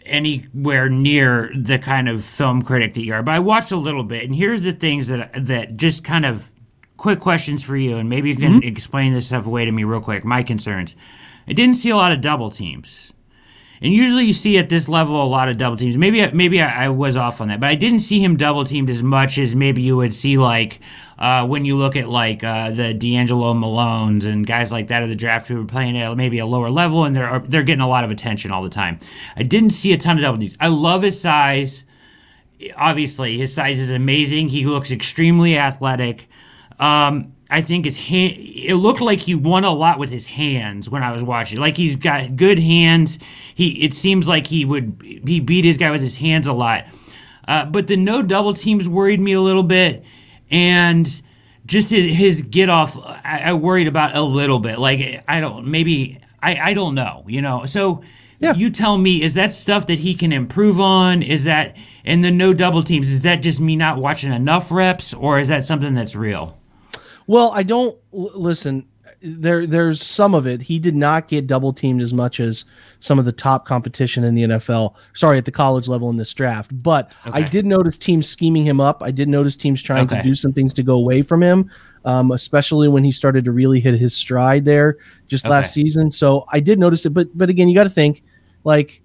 anywhere 0.05 0.89
near 0.91 1.51
the 1.57 1.79
kind 1.79 2.09
of 2.09 2.23
film 2.25 2.63
critic 2.63 2.95
that 2.95 3.03
you 3.03 3.15
are, 3.15 3.23
but 3.23 3.35
I 3.35 3.39
watched 3.39 3.73
a 3.73 3.77
little 3.77 4.03
bit. 4.03 4.25
And 4.25 4.35
here's 4.35 4.63
the 4.63 4.73
things 4.73 5.09
that 5.09 5.33
that 5.47 5.77
just 5.77 6.05
kind 6.05 6.27
of 6.27 6.51
quick 6.99 7.19
questions 7.19 7.65
for 7.65 7.79
you, 7.79 7.97
and 7.97 8.11
maybe 8.11 8.29
you 8.29 8.37
can 8.37 8.61
mm-hmm. 8.61 8.69
explain 8.69 9.15
this 9.15 9.29
stuff 9.29 9.47
away 9.47 9.65
to 9.65 9.73
me 9.73 9.85
real 9.85 10.03
quick. 10.03 10.25
My 10.25 10.43
concerns. 10.43 10.97
I 11.49 11.55
didn't 11.55 11.77
see 11.77 11.91
a 11.91 11.97
lot 11.97 12.13
of 12.13 12.21
double 12.21 12.51
teams. 12.51 13.15
And 13.83 13.95
usually 13.95 14.27
you 14.27 14.35
see 14.35 14.59
at 14.59 14.69
this 14.69 14.91
level 14.91 15.23
a 15.23 15.25
lot 15.25 15.49
of 15.49 15.57
double 15.57 15.77
teams. 15.77 15.97
Maybe 15.97 16.31
maybe 16.33 16.61
I, 16.61 16.85
I 16.85 16.89
was 16.91 17.17
off 17.17 17.41
on 17.41 17.49
that, 17.49 17.61
but 17.61 17.71
I 17.71 17.75
didn't 17.75 18.01
see 18.01 18.23
him 18.23 18.37
double 18.37 18.65
teamed 18.65 18.91
as 18.91 19.03
much 19.03 19.39
as 19.39 19.57
maybe 19.57 19.81
you 19.81 19.97
would 19.97 20.13
see 20.13 20.37
like 20.37 20.81
uh, 21.19 21.47
when 21.47 21.65
you 21.65 21.77
look 21.77 21.97
at 21.97 22.09
like 22.09 22.45
uh, 22.45 22.71
the 22.71 22.95
DeAngelo 22.95 23.55
Malones 23.55 24.27
and 24.27 24.47
guys 24.47 24.71
like 24.71 24.89
that 24.89 25.03
of 25.03 25.09
the 25.09 25.17
draft 25.17 25.49
who 25.49 25.57
were 25.57 25.65
playing 25.65 25.97
at 25.97 26.15
maybe 26.15 26.39
a 26.39 26.47
lower 26.47 26.71
level 26.71 27.05
and 27.05 27.17
they're 27.17 27.39
they're 27.41 27.63
getting 27.63 27.81
a 27.81 27.89
lot 27.89 28.05
of 28.05 28.11
attention 28.11 28.51
all 28.51 28.63
the 28.63 28.69
time. 28.69 28.99
I 29.35 29.45
didn't 29.45 29.71
see 29.71 29.95
a 29.95 29.97
ton 29.97 30.17
of 30.17 30.23
double 30.23 30.39
teams. 30.39 30.59
I 30.61 30.69
love 30.69 31.03
his 31.03 31.19
size. 31.19 31.85
Obviously, 32.77 33.39
his 33.39 33.55
size 33.55 33.79
is 33.79 33.91
amazing. 33.91 34.51
He 34.51 34.67
looks 34.67 34.91
extremely 34.91 35.57
athletic. 35.57 36.29
Um, 36.79 37.33
I 37.51 37.61
think 37.63 37.85
his 37.85 37.99
hand. 37.99 38.35
It 38.37 38.77
looked 38.77 39.01
like 39.01 39.21
he 39.21 39.35
won 39.35 39.65
a 39.65 39.73
lot 39.73 39.99
with 39.99 40.11
his 40.11 40.27
hands 40.29 40.89
when 40.89 41.03
I 41.03 41.11
was 41.11 41.23
watching. 41.23 41.59
Like 41.59 41.77
he's 41.77 41.97
got 41.97 42.37
good 42.37 42.59
hands. 42.59 43.19
He. 43.55 43.83
It 43.83 43.93
seems 43.93 44.29
like 44.29 44.47
he 44.47 44.65
would. 44.65 45.03
He 45.03 45.41
beat 45.41 45.65
his 45.65 45.77
guy 45.77 45.91
with 45.91 46.01
his 46.01 46.17
hands 46.19 46.47
a 46.47 46.53
lot. 46.53 46.85
Uh, 47.49 47.67
but 47.67 47.89
the 47.89 47.97
no 47.97 48.23
double 48.23 48.55
teams 48.55 48.89
worried 48.89 49.21
me 49.21 49.33
a 49.33 49.41
little 49.41 49.65
bit, 49.65 50.05
and 50.51 51.23
just 51.67 51.91
his, 51.91 52.07
his 52.07 52.43
get 52.43 52.69
off. 52.69 52.97
I, 53.25 53.43
I 53.47 53.53
worried 53.55 53.89
about 53.89 54.15
a 54.15 54.23
little 54.23 54.61
bit. 54.61 54.79
Like 54.79 55.25
I 55.27 55.41
don't. 55.41 55.67
Maybe 55.67 56.21
I. 56.41 56.71
I 56.71 56.75
don't 56.75 56.95
know. 56.95 57.25
You 57.27 57.43
know. 57.43 57.65
So. 57.67 58.03
Yeah. 58.43 58.55
You 58.55 58.71
tell 58.71 58.97
me, 58.97 59.21
is 59.21 59.35
that 59.35 59.53
stuff 59.53 59.89
that 59.89 59.99
he 59.99 60.15
can 60.15 60.33
improve 60.33 60.81
on? 60.81 61.23
Is 61.23 61.45
that 61.45 61.77
and 62.07 62.25
the 62.25 62.31
no 62.31 62.55
double 62.55 62.83
teams? 62.83 63.13
Is 63.13 63.25
that 63.25 63.43
just 63.43 63.61
me 63.61 63.77
not 63.77 63.99
watching 63.99 64.33
enough 64.33 64.73
reps, 64.73 65.13
or 65.13 65.39
is 65.39 65.49
that 65.49 65.67
something 65.67 65.93
that's 65.93 66.17
real? 66.17 66.59
Well, 67.27 67.53
I 67.55 67.63
don't 67.63 67.97
l- 68.13 68.31
listen. 68.35 68.87
There, 69.23 69.67
there's 69.67 70.01
some 70.01 70.35
of 70.35 70.47
it. 70.47 70.63
He 70.63 70.79
did 70.79 70.95
not 70.95 71.29
get 71.29 71.47
double 71.47 71.75
teamed 71.75 72.01
as 72.01 72.15
much 72.15 72.41
as 72.41 72.65
some 73.01 73.19
of 73.19 73.27
the 73.27 73.33
top 73.33 73.67
competition 73.67 74.25
in 74.25 74.35
the 74.35 74.45
NFL. 74.45 74.95
Sorry, 75.13 75.37
at 75.37 75.45
the 75.45 75.51
college 75.53 75.89
level 75.89 76.09
in 76.09 76.17
this 76.17 76.33
draft. 76.33 76.71
But 76.83 77.15
I 77.27 77.43
did 77.43 77.67
notice 77.67 77.99
teams 77.99 78.27
scheming 78.27 78.65
him 78.65 78.81
up. 78.81 79.03
I 79.03 79.11
did 79.11 79.29
notice 79.29 79.57
teams 79.57 79.83
trying 79.83 80.07
to 80.09 80.15
do 80.23 80.35
some 80.35 80.55
things 80.55 80.73
to 80.75 80.83
go 80.83 80.95
away 80.95 81.21
from 81.21 81.43
him, 81.43 81.71
um, 82.07 82.31
especially 82.31 82.89
when 82.89 83.05
he 83.05 83.13
started 83.13 83.45
to 83.45 83.53
really 83.53 83.79
hit 83.79 83.99
his 83.99 84.15
stride 84.15 84.65
there 84.65 84.97
just 85.27 85.45
last 85.51 85.75
season. 85.75 86.11
So 86.11 86.47
I 86.51 86.61
did 86.61 86.79
notice 86.79 87.05
it. 87.05 87.11
But, 87.13 87.29
but 87.37 87.51
again, 87.51 87.69
you 87.69 87.75
got 87.75 87.85
to 87.85 87.91
think 87.91 88.23
like 88.65 89.03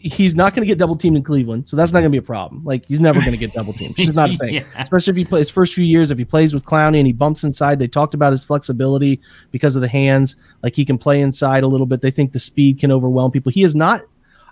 he's 0.00 0.34
not 0.34 0.54
going 0.54 0.62
to 0.62 0.66
get 0.66 0.78
double 0.78 0.96
teamed 0.96 1.16
in 1.16 1.22
Cleveland, 1.22 1.68
so 1.68 1.76
that's 1.76 1.92
not 1.92 2.00
going 2.00 2.10
to 2.10 2.14
be 2.14 2.18
a 2.18 2.26
problem. 2.26 2.64
Like 2.64 2.84
he's 2.86 3.00
never 3.00 3.18
going 3.20 3.32
to 3.32 3.36
get 3.38 3.52
double 3.52 3.72
teamed. 3.72 3.92
It's 3.98 4.06
just 4.06 4.14
not 4.16 4.30
a 4.30 4.36
thing. 4.38 4.54
Yeah. 4.54 4.62
Especially 4.78 5.10
if 5.10 5.16
he 5.16 5.24
plays 5.24 5.50
first 5.50 5.74
few 5.74 5.84
years, 5.84 6.10
if 6.10 6.18
he 6.18 6.24
plays 6.24 6.54
with 6.54 6.64
Clowney 6.64 6.98
and 6.98 7.06
he 7.06 7.12
bumps 7.12 7.44
inside. 7.44 7.78
They 7.78 7.88
talked 7.88 8.14
about 8.14 8.30
his 8.32 8.44
flexibility 8.44 9.20
because 9.50 9.76
of 9.76 9.82
the 9.82 9.88
hands, 9.88 10.36
like 10.62 10.74
he 10.74 10.84
can 10.84 10.98
play 10.98 11.20
inside 11.20 11.62
a 11.64 11.66
little 11.68 11.86
bit. 11.86 12.00
They 12.00 12.10
think 12.10 12.32
the 12.32 12.38
speed 12.40 12.78
can 12.78 12.90
overwhelm 12.92 13.30
people. 13.30 13.50
He 13.52 13.62
is 13.62 13.74
not. 13.74 14.02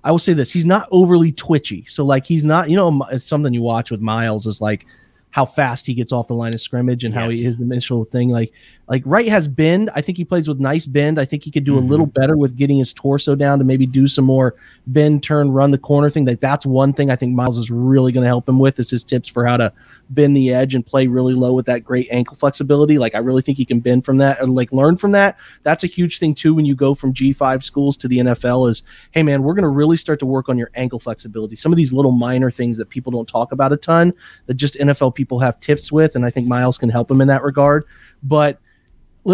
I 0.05 0.11
will 0.11 0.19
say 0.19 0.33
this: 0.35 0.53
he's 0.53 0.67
not 0.67 0.89
overly 0.93 1.33
twitchy. 1.33 1.85
So 1.87 2.05
like 2.05 2.25
he's 2.27 2.45
not. 2.45 2.69
You 2.71 2.77
know, 2.77 3.07
it's 3.11 3.25
something 3.25 3.53
you 3.55 3.63
watch 3.63 3.91
with 3.91 4.01
Myles 4.01 4.47
is 4.47 4.61
like 4.61 4.87
how 5.31 5.45
fast 5.45 5.87
he 5.87 5.93
gets 5.93 6.13
off 6.13 6.29
the 6.29 6.35
line 6.35 6.55
of 6.55 6.61
scrimmage 6.61 7.05
and 7.05 7.13
how 7.13 7.29
he, 7.29 7.37
Yes. 7.37 7.45
his 7.47 7.61
initial 7.61 8.05
thing. 8.05 8.31
Like 8.31 8.53
Like 8.89 9.03
Wright 9.05 9.29
has 9.29 9.49
bend. 9.49 9.91
I 9.95 10.01
think 10.01 10.17
he 10.17 10.25
plays 10.25 10.47
with 10.49 10.61
nice 10.61 10.87
bend. 10.87 11.19
I 11.19 11.25
think 11.25 11.43
he 11.43 11.51
could 11.51 11.65
do 11.65 11.77
Mm-hmm. 11.77 11.87
a 11.87 11.91
little 11.91 12.07
better 12.07 12.37
with 12.37 12.57
getting 12.57 12.79
his 12.79 12.93
torso 12.93 13.35
down 13.35 13.59
to 13.59 13.65
maybe 13.65 13.87
do 13.87 14.07
some 14.07 14.25
more 14.25 14.55
bend, 14.87 15.23
turn, 15.23 15.51
run 15.51 15.73
the 15.73 15.79
corner 15.79 16.09
thing. 16.09 16.25
Like 16.25 16.41
that's 16.41 16.65
one 16.65 16.93
thing 16.93 17.11
I 17.11 17.17
think 17.17 17.35
Myles 17.35 17.59
is 17.59 17.71
really 17.71 18.13
going 18.13 18.23
to 18.23 18.29
help 18.29 18.49
him 18.49 18.59
with 18.59 18.79
is 18.79 18.91
his 18.91 19.05
tips 19.05 19.29
for 19.29 19.45
how 19.45 19.57
to 19.57 19.73
bend 20.11 20.37
the 20.37 20.55
edge 20.55 20.75
and 20.75 20.87
play 20.87 21.07
really 21.07 21.35
low 21.35 21.53
with 21.53 21.67
that 21.67 21.85
great 21.85 22.07
ankle 22.11 22.37
flexibility. 22.37 22.99
Like 22.99 23.15
I 23.15 23.19
really 23.19 23.43
think 23.43 23.59
he 23.59 23.65
can 23.65 23.81
bend 23.81 24.05
from 24.05 24.19
that 24.19 24.41
or 24.41 24.47
like 24.47 24.73
learn 24.73 24.97
from 24.97 25.13
that. 25.13 25.37
That's 25.63 25.83
a 25.85 25.89
huge 25.89 26.19
thing 26.19 26.35
too 26.35 26.55
when 26.55 26.65
you 26.65 26.75
go 26.77 26.95
from 26.95 27.13
G5 27.13 27.63
schools 27.63 27.97
to 27.99 28.09
the 28.09 28.19
NFL 28.19 28.71
is, 28.71 28.85
hey 29.11 29.23
man, 29.23 29.43
we're 29.43 29.55
going 29.55 29.63
to 29.65 29.69
really 29.69 29.97
start 29.97 30.21
to 30.21 30.27
work 30.27 30.49
on 30.49 30.57
your 30.57 30.71
ankle 30.75 30.99
flexibility. 31.01 31.57
Some 31.57 31.73
of 31.73 31.77
these 31.77 31.93
little 31.93 32.13
minor 32.13 32.51
things 32.51 32.79
that 32.79 32.89
people 32.89 33.11
don't 33.11 33.29
talk 33.29 33.53
about 33.53 33.73
a 33.73 33.77
ton 33.77 34.13
that 34.47 34.55
just 34.55 34.79
NFL 34.79 35.15
people 35.15 35.41
have 35.41 35.59
tips 35.61 35.91
with 35.91 36.15
and 36.17 36.25
I 36.25 36.31
think 36.31 36.47
Myles 36.47 36.79
can 36.79 36.89
help 36.89 37.11
him 37.11 37.21
in 37.21 37.29
that 37.29 37.43
regard. 37.43 37.85
But 38.23 38.61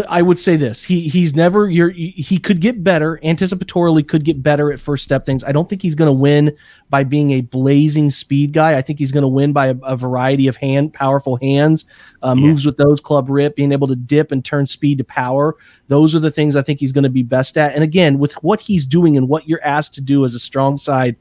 I 0.08 0.22
would 0.22 0.38
say 0.38 0.56
this: 0.56 0.82
he 0.82 1.00
he's 1.08 1.36
never 1.36 1.68
you're, 1.68 1.90
he 1.90 2.38
could 2.38 2.60
get 2.60 2.82
better. 2.82 3.18
Anticipatorily, 3.22 4.06
could 4.08 4.24
get 4.24 4.42
better 4.42 4.72
at 4.72 4.80
first 4.80 5.04
step 5.04 5.26
things. 5.26 5.44
I 5.44 5.52
don't 5.52 5.68
think 5.68 5.82
he's 5.82 5.94
going 5.94 6.08
to 6.08 6.18
win 6.18 6.56
by 6.88 7.04
being 7.04 7.32
a 7.32 7.42
blazing 7.42 8.08
speed 8.08 8.52
guy. 8.54 8.78
I 8.78 8.82
think 8.82 8.98
he's 8.98 9.12
going 9.12 9.22
to 9.22 9.28
win 9.28 9.52
by 9.52 9.66
a, 9.66 9.76
a 9.82 9.96
variety 9.96 10.48
of 10.48 10.56
hand 10.56 10.94
powerful 10.94 11.36
hands, 11.42 11.84
uh, 12.22 12.34
Yeah. 12.36 12.46
moves 12.46 12.64
with 12.64 12.78
those, 12.78 13.00
club 13.00 13.28
rip, 13.28 13.54
being 13.54 13.72
able 13.72 13.86
to 13.88 13.96
dip 13.96 14.32
and 14.32 14.42
turn 14.42 14.66
speed 14.66 14.98
to 14.98 15.04
power. 15.04 15.56
Those 15.88 16.14
are 16.14 16.20
the 16.20 16.30
things 16.30 16.56
I 16.56 16.62
think 16.62 16.80
he's 16.80 16.92
going 16.92 17.04
to 17.04 17.10
be 17.10 17.22
best 17.22 17.58
at. 17.58 17.74
And 17.74 17.84
again, 17.84 18.18
with 18.18 18.32
what 18.42 18.62
he's 18.62 18.86
doing 18.86 19.16
and 19.16 19.28
what 19.28 19.46
you're 19.46 19.64
asked 19.64 19.94
to 19.94 20.00
do 20.00 20.24
as 20.24 20.34
a 20.34 20.38
strong 20.40 20.78
side 20.78 21.16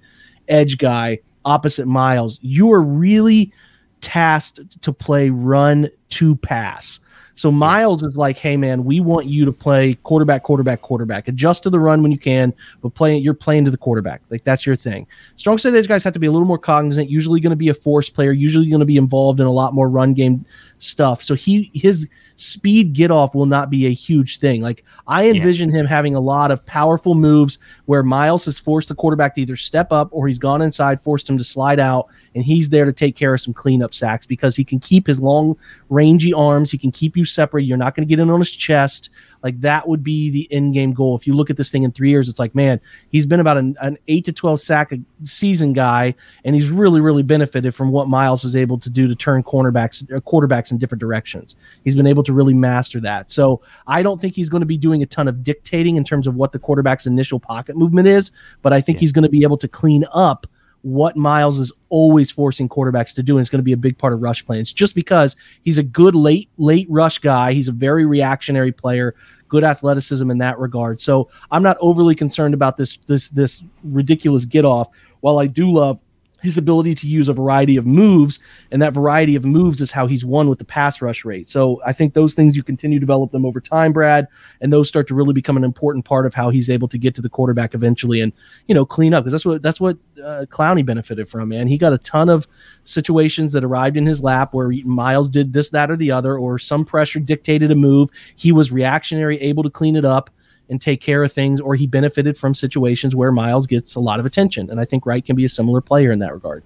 edge 0.47 0.77
guy 0.77 1.19
opposite 1.43 1.87
Myles, 1.87 2.39
you 2.41 2.71
are 2.71 2.81
really 2.81 3.51
tasked 3.99 4.81
to 4.81 4.93
play 4.93 5.29
run 5.29 5.89
to 6.09 6.35
pass. 6.37 6.99
So 7.35 7.51
Myles 7.51 8.03
is 8.03 8.17
like, 8.17 8.37
hey 8.37 8.57
man, 8.57 8.83
we 8.83 8.99
want 8.99 9.25
you 9.25 9.45
to 9.45 9.51
play 9.51 9.95
quarterback, 10.03 10.43
quarterback, 10.43 10.81
quarterback. 10.81 11.27
Adjust 11.27 11.63
to 11.63 11.69
the 11.69 11.79
run 11.79 12.01
when 12.01 12.11
you 12.11 12.17
can, 12.17 12.53
but 12.81 12.93
play 12.93 13.17
you're 13.17 13.33
playing 13.33 13.65
to 13.65 13.71
the 13.71 13.77
quarterback. 13.77 14.21
Like 14.29 14.43
that's 14.43 14.65
your 14.65 14.75
thing. 14.75 15.07
Strong 15.35 15.59
side 15.59 15.75
edge 15.75 15.87
guys 15.87 16.03
have 16.03 16.13
to 16.13 16.19
be 16.19 16.27
a 16.27 16.31
little 16.31 16.47
more 16.47 16.57
cognizant. 16.57 17.09
Usually 17.09 17.39
going 17.39 17.51
to 17.51 17.55
be 17.57 17.69
a 17.69 17.73
force 17.73 18.09
player. 18.09 18.31
Usually 18.31 18.69
going 18.69 18.79
to 18.79 18.85
be 18.85 18.97
involved 18.97 19.39
in 19.39 19.45
a 19.45 19.51
lot 19.51 19.73
more 19.73 19.89
run 19.89 20.13
game 20.13 20.45
stuff. 20.81 21.21
So 21.21 21.35
he 21.35 21.69
his 21.73 22.09
speed 22.35 22.93
get 22.93 23.11
off 23.11 23.35
will 23.35 23.45
not 23.45 23.69
be 23.69 23.85
a 23.85 23.93
huge 23.93 24.39
thing. 24.39 24.61
Like 24.61 24.83
I 25.07 25.29
envision 25.29 25.69
him 25.69 25.85
having 25.85 26.15
a 26.15 26.19
lot 26.19 26.49
of 26.49 26.65
powerful 26.65 27.13
moves 27.13 27.59
where 27.85 28.03
Myles 28.03 28.45
has 28.45 28.57
forced 28.57 28.89
the 28.89 28.95
quarterback 28.95 29.35
to 29.35 29.41
either 29.41 29.55
step 29.55 29.91
up 29.91 30.09
or 30.11 30.27
he's 30.27 30.39
gone 30.39 30.61
inside, 30.61 30.99
forced 30.99 31.29
him 31.29 31.37
to 31.37 31.43
slide 31.43 31.79
out, 31.79 32.07
and 32.33 32.43
he's 32.43 32.69
there 32.69 32.85
to 32.85 32.93
take 32.93 33.15
care 33.15 33.33
of 33.33 33.41
some 33.41 33.53
cleanup 33.53 33.93
sacks 33.93 34.25
because 34.25 34.55
he 34.55 34.63
can 34.63 34.79
keep 34.79 35.05
his 35.05 35.19
long, 35.19 35.55
rangy 35.89 36.33
arms. 36.33 36.71
He 36.71 36.77
can 36.77 36.91
keep 36.91 37.15
you 37.15 37.25
separated. 37.25 37.67
You're 37.67 37.77
not 37.77 37.95
going 37.95 38.07
to 38.07 38.09
get 38.09 38.19
in 38.19 38.29
on 38.29 38.39
his 38.39 38.51
chest. 38.51 39.11
Like 39.43 39.59
that 39.61 39.87
would 39.87 40.03
be 40.03 40.29
the 40.29 40.47
end 40.51 40.73
game 40.73 40.93
goal. 40.93 41.15
If 41.15 41.25
you 41.25 41.33
look 41.33 41.49
at 41.49 41.57
this 41.57 41.69
thing 41.69 41.83
in 41.83 41.91
three 41.91 42.09
years, 42.09 42.29
it's 42.29 42.39
like, 42.39 42.53
man, 42.55 42.79
he's 43.09 43.25
been 43.25 43.39
about 43.39 43.57
an, 43.57 43.75
an 43.81 43.97
eight 44.07 44.25
to 44.25 44.33
12 44.33 44.59
sack 44.59 44.91
a 44.91 44.99
season 45.23 45.73
guy, 45.73 46.13
and 46.45 46.55
he's 46.55 46.71
really, 46.71 47.01
really 47.01 47.23
benefited 47.23 47.73
from 47.73 47.91
what 47.91 48.07
Myles 48.07 48.43
is 48.43 48.55
able 48.55 48.79
to 48.79 48.89
do 48.89 49.07
to 49.07 49.15
turn 49.15 49.43
cornerbacks, 49.43 50.03
uh, 50.11 50.19
quarterbacks 50.21 50.71
in 50.71 50.77
different 50.77 50.99
directions. 50.99 51.55
He's 51.83 51.95
been 51.95 52.07
able 52.07 52.23
to 52.23 52.33
really 52.33 52.53
master 52.53 52.99
that. 53.01 53.31
So 53.31 53.61
I 53.87 54.03
don't 54.03 54.19
think 54.19 54.35
he's 54.35 54.49
going 54.49 54.61
to 54.61 54.67
be 54.67 54.77
doing 54.77 55.01
a 55.01 55.05
ton 55.05 55.27
of 55.27 55.43
dictating 55.43 55.95
in 55.95 56.03
terms 56.03 56.27
of 56.27 56.35
what 56.35 56.51
the 56.51 56.59
quarterback's 56.59 57.07
initial 57.07 57.39
pocket 57.39 57.75
movement 57.75 58.07
is, 58.07 58.31
but 58.61 58.73
I 58.73 58.81
think 58.81 58.99
he's 58.99 59.11
going 59.11 59.23
to 59.23 59.29
be 59.29 59.43
able 59.43 59.57
to 59.57 59.67
clean 59.67 60.05
up 60.13 60.47
what 60.83 61.15
Myles 61.15 61.59
is 61.59 61.71
always 61.89 62.31
forcing 62.31 62.67
quarterbacks 62.67 63.13
to 63.15 63.23
do, 63.23 63.37
and 63.37 63.41
it's 63.41 63.49
going 63.49 63.59
to 63.59 63.63
be 63.63 63.73
a 63.73 63.77
big 63.77 63.97
part 63.97 64.13
of 64.13 64.21
rush 64.21 64.45
plans. 64.45 64.73
Just 64.73 64.95
because 64.95 65.35
he's 65.61 65.77
a 65.77 65.83
good 65.83 66.15
late 66.15 66.49
late 66.57 66.87
rush 66.89 67.19
guy, 67.19 67.53
he's 67.53 67.67
a 67.67 67.73
very 67.73 68.05
reactionary 68.05 68.71
player, 68.71 69.15
good 69.47 69.63
athleticism 69.63 70.29
in 70.29 70.39
that 70.39 70.57
regard. 70.59 70.99
So 70.99 71.29
I'm 71.51 71.63
not 71.63 71.77
overly 71.81 72.15
concerned 72.15 72.53
about 72.53 72.77
this 72.77 72.97
this 72.97 73.29
this 73.29 73.63
ridiculous 73.83 74.45
get 74.45 74.65
off. 74.65 74.89
While 75.19 75.37
I 75.37 75.47
do 75.47 75.71
love 75.71 76.01
his 76.41 76.57
ability 76.57 76.95
to 76.95 77.07
use 77.07 77.29
a 77.29 77.33
variety 77.33 77.77
of 77.77 77.85
moves, 77.85 78.39
and 78.71 78.81
that 78.81 78.93
variety 78.93 79.35
of 79.35 79.45
moves 79.45 79.81
is 79.81 79.91
how 79.91 80.07
he's 80.07 80.25
won 80.25 80.49
with 80.49 80.59
the 80.59 80.65
pass 80.65 81.01
rush 81.01 81.23
rate. 81.25 81.47
So 81.47 81.81
I 81.85 81.93
think 81.93 82.13
those 82.13 82.33
things 82.33 82.55
you 82.55 82.63
continue 82.63 82.99
to 82.99 83.05
develop 83.05 83.31
them 83.31 83.45
over 83.45 83.59
time, 83.59 83.93
Brad, 83.93 84.27
and 84.59 84.71
those 84.71 84.87
start 84.87 85.07
to 85.07 85.15
really 85.15 85.33
become 85.33 85.57
an 85.57 85.63
important 85.63 86.05
part 86.05 86.25
of 86.25 86.33
how 86.33 86.49
he's 86.49 86.69
able 86.69 86.87
to 86.87 86.97
get 86.97 87.15
to 87.15 87.21
the 87.21 87.29
quarterback 87.29 87.73
eventually 87.73 88.21
and 88.21 88.33
you 88.67 88.75
know 88.75 88.85
clean 88.85 89.13
up 89.13 89.23
because 89.23 89.33
that's 89.33 89.45
what 89.45 89.61
that's 89.61 89.79
what 89.79 89.97
uh, 90.23 90.45
Clowney 90.49 90.85
benefited 90.85 91.27
from. 91.27 91.49
Man, 91.49 91.67
he 91.67 91.77
got 91.77 91.93
a 91.93 91.97
ton 91.97 92.29
of 92.29 92.47
situations 92.83 93.51
that 93.53 93.63
arrived 93.63 93.97
in 93.97 94.05
his 94.05 94.23
lap 94.23 94.53
where 94.53 94.71
Myles 94.85 95.29
did 95.29 95.53
this, 95.53 95.69
that, 95.71 95.91
or 95.91 95.95
the 95.95 96.11
other, 96.11 96.37
or 96.37 96.57
some 96.59 96.85
pressure 96.85 97.19
dictated 97.19 97.71
a 97.71 97.75
move. 97.75 98.09
He 98.35 98.51
was 98.51 98.71
reactionary, 98.71 99.37
able 99.39 99.63
to 99.63 99.69
clean 99.69 99.95
it 99.95 100.05
up 100.05 100.29
and 100.71 100.81
take 100.81 101.01
care 101.01 101.21
of 101.21 101.31
things, 101.31 101.61
or 101.61 101.75
he 101.75 101.85
benefited 101.85 102.35
from 102.37 102.55
situations 102.55 103.15
where 103.15 103.31
Myles 103.31 103.67
gets 103.67 103.95
a 103.95 103.99
lot 103.99 104.19
of 104.19 104.25
attention. 104.25 104.71
And 104.71 104.79
I 104.79 104.85
think 104.85 105.05
Wright 105.05 105.23
can 105.23 105.35
be 105.35 105.45
a 105.45 105.49
similar 105.49 105.81
player 105.81 106.11
in 106.11 106.17
that 106.19 106.33
regard. 106.33 106.63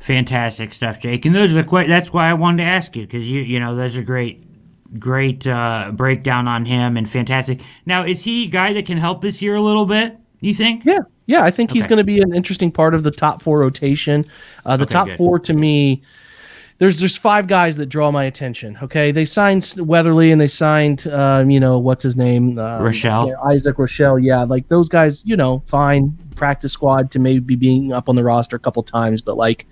Fantastic 0.00 0.72
stuff, 0.72 1.00
Jake. 1.00 1.24
And 1.24 1.34
those 1.34 1.52
are 1.56 1.62
the 1.62 1.68
que- 1.68 1.86
that's 1.86 2.12
why 2.12 2.28
I 2.28 2.34
wanted 2.34 2.58
to 2.58 2.68
ask 2.68 2.96
you 2.96 3.02
because 3.04 3.30
you 3.30 3.40
you 3.40 3.60
know 3.60 3.74
those 3.74 3.96
are 3.96 4.02
great 4.02 4.42
great 4.98 5.46
uh, 5.46 5.90
breakdown 5.94 6.46
on 6.48 6.64
him 6.64 6.96
and 6.96 7.08
fantastic. 7.08 7.60
Now, 7.86 8.02
is 8.02 8.24
he 8.24 8.46
a 8.46 8.48
guy 8.48 8.72
that 8.72 8.86
can 8.86 8.98
help 8.98 9.20
this 9.20 9.42
year 9.42 9.54
a 9.54 9.60
little 9.60 9.86
bit? 9.86 10.16
You 10.40 10.54
think? 10.54 10.84
Yeah, 10.84 11.00
yeah, 11.26 11.42
I 11.44 11.50
think 11.50 11.72
he's 11.72 11.86
going 11.86 11.98
to 11.98 12.04
be 12.04 12.20
an 12.20 12.34
interesting 12.34 12.70
part 12.70 12.94
of 12.94 13.02
the 13.02 13.10
top 13.10 13.42
four 13.42 13.60
rotation. 13.60 14.24
Uh, 14.64 14.76
the 14.76 14.84
Okay, 14.84 14.92
top 14.92 15.06
good. 15.08 15.16
four 15.16 15.38
to 15.40 15.54
me, 15.54 16.02
there's 16.78 16.98
there's 16.98 17.16
five 17.16 17.46
guys 17.46 17.76
that 17.76 17.86
draw 17.86 18.10
my 18.10 18.24
attention. 18.24 18.78
Okay, 18.82 19.10
they 19.10 19.24
signed 19.24 19.74
Weatherly 19.78 20.30
and 20.30 20.40
they 20.40 20.48
signed, 20.48 21.06
uh, 21.06 21.44
you 21.46 21.58
know, 21.58 21.78
what's 21.78 22.02
his 22.02 22.16
name, 22.16 22.58
um, 22.58 22.82
Rochell. 22.82 23.34
Isaac 23.46 23.76
Rochell. 23.76 24.22
Yeah, 24.22 24.42
like 24.44 24.68
those 24.68 24.88
guys, 24.88 25.24
you 25.26 25.36
know, 25.36 25.60
fine 25.60 26.16
practice 26.34 26.72
squad 26.72 27.10
to 27.12 27.18
maybe 27.18 27.56
being 27.56 27.92
up 27.92 28.08
on 28.08 28.16
the 28.16 28.24
roster 28.24 28.56
a 28.56 28.60
couple 28.60 28.82
times, 28.82 29.22
but 29.22 29.36
like. 29.36 29.66